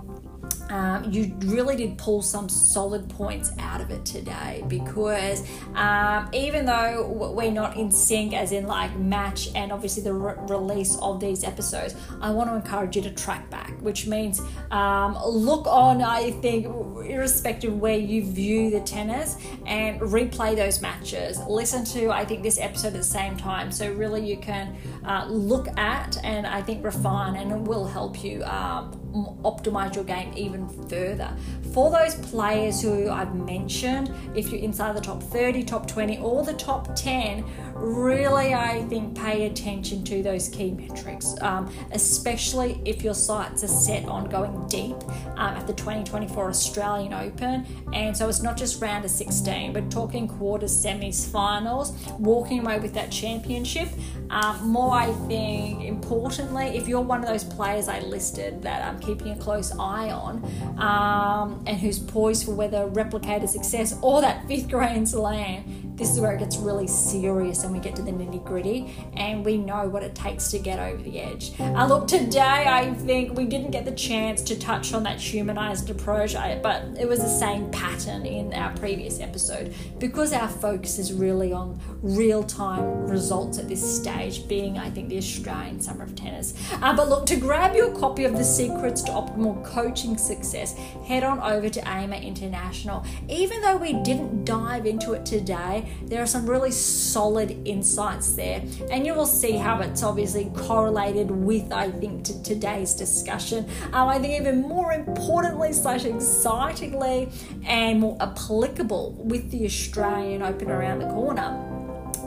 um, 0.76 1.10
you 1.10 1.34
really 1.46 1.78
did 1.78 1.98
pull 1.98 2.22
some 2.22 2.50
solid 2.50 3.10
points 3.10 3.52
out 3.60 3.80
of 3.80 3.92
it 3.92 4.06
today 4.06 4.62
because 4.68 5.42
um, 5.74 6.30
even 6.34 6.66
though 6.66 7.08
we're 7.34 7.50
not 7.50 7.78
in 7.78 7.90
sync, 7.90 8.34
as 8.34 8.52
in 8.52 8.68
like 8.68 8.94
match 8.98 9.48
and 9.56 9.72
obviously 9.72 10.04
the 10.04 10.12
re- 10.12 10.36
release 10.50 10.98
of 10.98 11.22
these 11.22 11.46
episodes, 11.46 11.96
I 12.20 12.30
want 12.32 12.50
to 12.50 12.56
encourage 12.58 12.98
you 12.98 13.02
to 13.04 13.12
track 13.12 13.50
back, 13.50 13.72
which 13.80 14.06
means 14.06 14.42
um, 14.72 15.18
look 15.26 15.66
on, 15.66 16.02
I 16.02 16.32
think, 16.32 16.66
irrespective 16.66 17.72
of 17.72 17.80
where 17.80 17.98
you 17.98 18.26
view 18.26 18.70
the 18.70 18.82
tennis 18.82 19.38
and 19.66 20.02
replay 20.02 20.58
those 20.58 20.82
matches. 20.82 21.40
Listen 21.48 21.86
to, 21.86 22.12
I 22.12 22.26
think, 22.26 22.44
this 22.44 22.60
episode 22.60 22.88
at 22.88 22.94
the 22.96 23.04
same 23.04 23.38
time. 23.38 23.72
So, 23.72 23.94
really, 23.94 24.28
you 24.28 24.36
can 24.36 24.76
uh, 25.06 25.26
look 25.30 25.70
at 25.78 26.18
and 26.26 26.46
I 26.46 26.62
think 26.62 26.84
refine, 26.84 27.38
and 27.38 27.50
it 27.54 27.62
will 27.62 27.86
help 27.86 28.22
you 28.22 28.44
um, 28.44 29.05
optimize 29.44 29.96
your 29.96 30.04
game 30.04 30.34
even 30.36 30.68
further. 30.90 31.36
For 31.74 31.90
those 31.92 32.16
players 32.16 32.82
who 32.82 33.10
I've 33.10 33.36
mentioned, 33.36 34.14
if 34.36 34.50
you're 34.52 34.62
inside 34.62 34.96
the 34.96 35.02
top 35.02 35.22
30, 35.24 35.64
top 35.64 35.88
20, 35.88 36.20
or 36.20 36.44
the 36.44 36.54
top 36.54 36.96
10, 36.96 37.44
really, 37.76 38.54
I 38.54 38.84
think, 38.84 39.16
pay 39.18 39.46
attention 39.46 40.04
to 40.06 40.24
those 40.24 40.48
key 40.48 40.72
metrics, 40.72 41.36
um, 41.42 41.72
especially 41.92 42.82
if 42.86 43.04
your 43.04 43.14
sights 43.14 43.64
are 43.64 43.68
set 43.68 44.06
on 44.06 44.30
going 44.30 44.68
deep 44.68 44.96
um, 45.38 45.56
at 45.56 45.68
the 45.68 45.74
2024 45.74 46.50
Australian 46.50 47.14
Open. 47.14 47.66
And 47.94 48.16
so 48.16 48.30
it's 48.30 48.42
not 48.42 48.58
just 48.58 48.82
round 48.82 49.04
of 49.06 49.12
16, 49.12 49.74
but 49.74 49.92
talking 49.92 50.28
quarters, 50.28 50.72
semis, 50.72 51.30
finals, 51.30 51.92
walking 52.18 52.62
away 52.62 52.80
with 52.80 52.94
that 52.94 53.12
championship. 53.12 53.90
Um, 54.30 54.70
more, 54.70 54.94
I 54.94 55.12
think, 55.28 55.84
importantly, 55.84 56.78
if 56.78 56.88
you're 56.88 57.02
one 57.02 57.22
of 57.22 57.28
those 57.28 57.44
players 57.44 57.88
I 57.88 58.00
listed 58.00 58.62
that 58.64 58.84
I'm 58.84 59.00
keeping 59.00 59.32
a 59.32 59.38
close 59.38 59.72
eye 59.78 60.12
on 60.12 60.44
um, 60.80 61.64
and 61.68 61.78
who's 61.78 62.00
poised 62.00 62.46
for 62.46 62.54
whether 62.54 62.88
replicated 62.88 63.50
success 63.50 63.98
or 64.02 64.22
that 64.22 64.48
fifth 64.48 64.70
Grand 64.70 65.10
Slam, 65.10 65.95
this 65.96 66.12
is 66.12 66.20
where 66.20 66.34
it 66.34 66.40
gets 66.40 66.58
really 66.58 66.88
serious 66.88 67.64
and 67.64 67.72
we 67.72 67.80
get 67.80 67.96
to 67.96 68.02
the 68.02 68.12
nitty 68.12 68.44
gritty 68.44 68.94
and 69.16 69.46
we 69.46 69.58
know 69.58 69.88
what 69.88 70.04
it 70.04 70.14
takes 70.14 70.52
to 70.52 70.60
get 70.60 70.78
over 70.78 71.02
the 71.02 71.20
edge. 71.20 71.54
Uh, 71.60 71.86
look, 71.88 72.08
today 72.08 72.66
I 72.68 72.94
think 72.94 73.38
we 73.38 73.46
didn't 73.46 73.72
get 73.72 73.86
the 73.86 73.94
chance 73.94 74.42
to 74.44 74.60
touch 74.60 74.94
on 74.94 75.04
that 75.04 75.20
humanized 75.20 75.90
approach, 75.90 76.34
but 76.34 76.84
it 77.00 77.08
was 77.08 77.20
the 77.20 77.30
same 77.30 77.72
pattern 77.72 78.26
in 78.26 78.54
our 78.54 78.76
previous 78.76 79.20
episode 79.22 79.74
because 79.98 80.34
our 80.34 80.50
focus 80.50 81.00
is 81.00 81.14
really 81.14 81.54
on 81.54 81.80
real 82.02 82.44
time 82.44 83.08
results 83.08 83.58
at 83.58 83.70
this 83.70 83.96
stage, 83.98 84.48
being, 84.48 84.78
I 84.78 84.90
think, 84.90 85.10
the 85.10 85.18
Australian 85.18 85.80
Summer 85.80 86.04
of 86.04 86.16
Tennis. 86.16 86.54
Uh, 86.82 86.96
but 86.96 87.08
look, 87.08 87.26
to 87.28 87.38
grab 87.38 87.76
your 87.76 87.96
copy 87.98 88.26
of 88.26 88.34
The 88.34 88.44
Secrets 88.44 89.02
to 89.04 89.12
Optimal 89.12 89.64
Coaching 89.64 90.18
Success, 90.18 90.74
head 91.06 91.24
on 91.24 91.40
over 91.40 91.70
to 91.70 91.88
AMA 91.88 92.18
International. 92.18 93.06
Even 93.30 93.62
though 93.62 93.78
we 93.78 93.94
didn't 94.04 94.46
dive 94.46 94.86
into 94.86 95.14
it 95.14 95.26
today, 95.26 95.85
there 96.04 96.22
are 96.22 96.28
some 96.28 96.50
really 96.50 96.72
solid 96.72 97.52
insights 97.66 98.34
there, 98.34 98.64
and 98.92 99.06
you 99.06 99.14
will 99.14 99.26
see 99.26 99.54
how 99.54 99.80
it's 99.82 100.04
obviously 100.04 100.52
correlated 100.56 101.32
with, 101.32 101.72
I 101.72 101.92
think, 101.92 102.24
to 102.26 102.44
today's 102.44 102.94
discussion. 102.94 103.68
Um, 103.94 104.08
I 104.08 104.20
think 104.20 104.40
even 104.40 104.62
more 104.62 104.94
importantly, 104.94 105.74
slash 105.74 106.06
excitingly, 106.06 107.30
and 107.66 108.00
more 108.00 108.18
applicable 108.20 109.14
with 109.24 109.52
the 109.52 109.66
Australian 109.66 110.42
Open 110.42 110.70
around 110.70 111.00
the 111.00 111.10
corner 111.10 111.75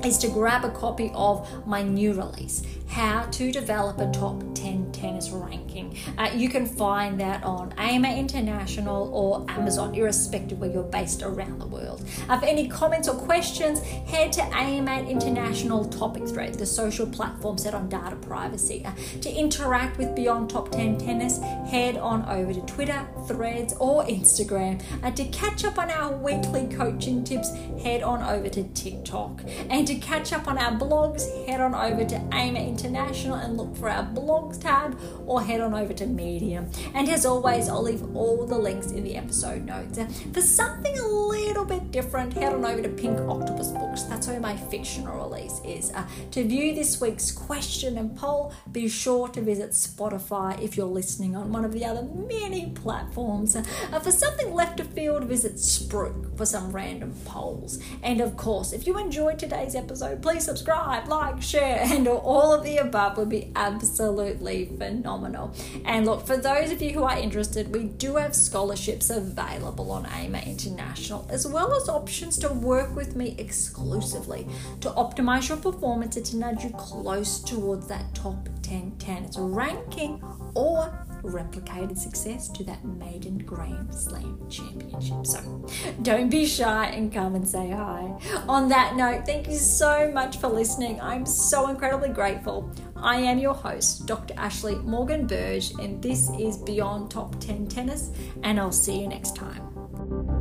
is 0.05 0.19
to 0.19 0.29
grab 0.29 0.65
a 0.65 0.71
copy 0.71 1.11
of 1.15 1.67
my 1.67 1.83
new 1.83 2.13
release, 2.13 2.63
How 2.89 3.23
to 3.33 3.51
Develop 3.51 3.99
a 3.99 4.11
Top 4.13 4.43
10 4.55 4.93
Tennis 4.93 5.31
Ranking. 5.31 5.97
Uh, 6.17 6.31
you 6.35 6.49
can 6.49 6.67
find 6.67 7.19
that 7.21 7.43
on 7.43 7.73
AMA 7.79 8.09
International 8.17 9.11
or 9.13 9.45
Amazon, 9.51 9.95
irrespective 9.95 10.61
where 10.61 10.71
you're 10.71 10.83
based 10.83 11.23
around 11.23 11.61
the 11.61 11.67
world. 11.67 12.05
Uh, 12.29 12.39
for 12.39 12.47
any 12.47 12.69
comments 12.69 13.09
or 13.09 13.15
questions, 13.15 13.81
head 13.81 14.33
to 14.33 14.43
AMA 14.43 15.09
International 15.09 15.85
Topic 15.85 16.27
Thread, 16.29 16.55
the 16.55 16.67
social 16.67 17.07
platform 17.07 17.59
set 17.59 17.75
on 17.75 17.89
data 17.89 18.17
privacy. 18.17 18.85
Uh, 18.85 18.93
to 19.21 19.31
interact 19.31 19.99
with 19.99 20.15
Beyond 20.15 20.51
Top 20.51 20.71
10 20.71 20.99
Tennis, 20.99 21.39
head 21.71 21.97
on 21.97 22.25
over 22.29 22.53
to 22.53 22.61
Twitter, 22.63 23.07
Threads, 23.27 23.75
or 23.81 24.05
Instagram. 24.05 24.83
Uh, 25.03 25.11
to 25.11 25.25
catch 25.27 25.65
up 25.65 25.79
on 25.79 25.91
our 25.91 26.17
weekly 26.17 26.67
coaching 26.69 27.25
tips, 27.25 27.51
head 27.83 28.03
on 28.03 28.23
over 28.23 28.49
to 28.49 28.63
TikTok. 28.65 29.43
And 29.71 29.88
to 29.89 29.95
catch 29.95 30.35
up 30.35 30.47
on 30.47 30.59
our 30.59 30.73
blogs, 30.73 31.47
head 31.47 31.63
on 31.63 31.75
over 31.75 32.05
to 32.05 32.17
AMA 32.31 32.59
International 32.59 33.37
and 33.37 33.57
look 33.57 33.75
for 33.75 33.89
our 33.89 34.05
blogs 34.05 34.61
tab 34.61 34.99
or 35.27 35.43
head 35.43 35.63
on 35.63 35.73
over 35.73 35.95
to 35.95 36.07
Medium. 36.07 36.71
And 36.95 37.09
as 37.09 37.25
always, 37.25 37.71
I'll 37.71 37.83
leave 37.83 38.15
all 38.15 38.45
the 38.47 38.59
links 38.59 38.91
in 38.91 39.03
the 39.03 39.17
episode 39.17 39.65
notes. 39.65 39.99
For 40.35 40.43
something 40.43 40.99
a 40.99 41.07
little 41.07 41.65
bit 41.65 41.91
different, 41.91 42.35
head 42.35 42.53
on 42.53 42.67
over 42.67 42.83
to 42.83 42.89
Pink 42.91 43.19
Octopus 43.19 43.69
Books. 43.69 44.03
That's 44.03 44.27
where 44.27 44.39
my 44.39 44.59
fictional 44.59 45.17
release 45.27 45.59
is. 45.65 45.91
Uh, 45.93 46.07
to 46.33 46.45
view 46.45 46.75
this 46.75 47.01
week's 47.01 47.33
question 47.33 47.97
and 47.97 48.15
poll, 48.15 48.53
be 48.71 48.89
sure 48.89 49.29
to 49.29 49.41
visit 49.41 49.71
Spotify 49.71 50.61
if 50.63 50.77
you're 50.77 50.87
listening 50.87 51.35
on 51.35 51.51
one 51.51 51.65
of 51.65 51.73
the 51.73 51.87
other 51.87 52.03
many 52.03 52.73
platforms. 52.73 53.57
Uh, 53.57 53.63
for 54.01 54.13
something 54.13 54.53
left 54.53 54.81
of 54.81 54.89
field, 54.89 55.25
visit 55.25 55.55
Spruik 55.55 56.37
for 56.37 56.45
some 56.45 56.73
random 56.73 57.15
polls. 57.25 57.79
And 58.03 58.21
of 58.21 58.37
course, 58.37 58.75
if 58.75 58.87
you 58.87 58.99
enjoyed 58.99 59.39
today's 59.39 59.78
episode, 59.79 60.21
please 60.21 60.45
subscribe, 60.45 61.09
like, 61.09 61.41
share, 61.41 61.81
and 61.83 62.07
all 62.07 62.53
of 62.53 62.65
the 62.65 62.77
above 62.77 63.17
would 63.17 63.29
be 63.29 63.51
absolutely 63.57 64.67
phenomenal. 64.77 65.55
And 65.85 66.05
look, 66.05 66.27
for 66.27 66.37
those 66.37 66.71
of 66.71 66.83
you 66.83 66.93
who 66.93 67.05
are 67.05 67.19
interested, 67.19 67.75
we 67.75 67.85
do 67.85 68.17
have 68.17 68.35
scholarships 68.35 69.09
available 69.09 69.91
on 69.93 70.05
AMA 70.07 70.41
International, 70.41 71.27
as 71.31 71.47
well 71.47 71.75
as 71.75 71.89
options 71.89 72.37
to 72.39 72.49
work 72.53 72.95
with 72.95 73.17
me 73.17 73.35
exclusively 73.39 74.47
to 74.81 74.91
optimize 74.91 75.49
your 75.49 75.59
performance 75.59 76.17
and 76.17 76.27
to 76.27 76.37
nudge 76.37 76.65
you 76.65 76.71
close 76.71 77.41
towards 77.41 77.87
that 77.87 78.15
top 78.15 78.49
10 78.63 78.93
tennis 78.99 79.37
ranking 79.39 80.23
or 80.55 80.93
replicated 81.23 81.97
success 81.99 82.49
to 82.51 82.65
that 82.65 82.85
maiden 82.85 83.39
Grand 83.39 83.95
Slam 83.95 84.39
championship. 84.49 85.27
So 85.27 85.67
don't 86.03 86.29
be 86.29 86.47
shy 86.47 86.87
and 86.87 87.13
come 87.13 87.35
and 87.35 87.47
say 87.47 87.71
hi. 87.71 88.19
On 88.49 88.69
that 88.69 88.97
note, 88.97 89.27
thank 89.27 89.49
you 89.49 89.57
so 89.57 90.11
much 90.13 90.39
for 90.39 90.49
listening. 90.49 91.01
I'm 91.01 91.27
so 91.27 91.69
incredibly 91.69 92.11
grateful. 92.11 92.71
I 92.97 93.17
am 93.17 93.39
your 93.39 93.55
host, 93.55 94.07
Dr. 94.07 94.35
Ashley 94.37 94.77
Morgan 94.77 95.27
Burge, 95.27 95.73
and 95.81 96.03
this 96.03 96.31
is 96.39 96.57
Beyond 96.59 97.11
Top 97.11 97.39
10 97.41 97.69
Tennis, 97.69 98.11
and 98.43 98.59
I'll 98.59 98.73
see 98.73 99.01
you 99.01 99.09
next 99.09 99.37
time. 99.37 100.38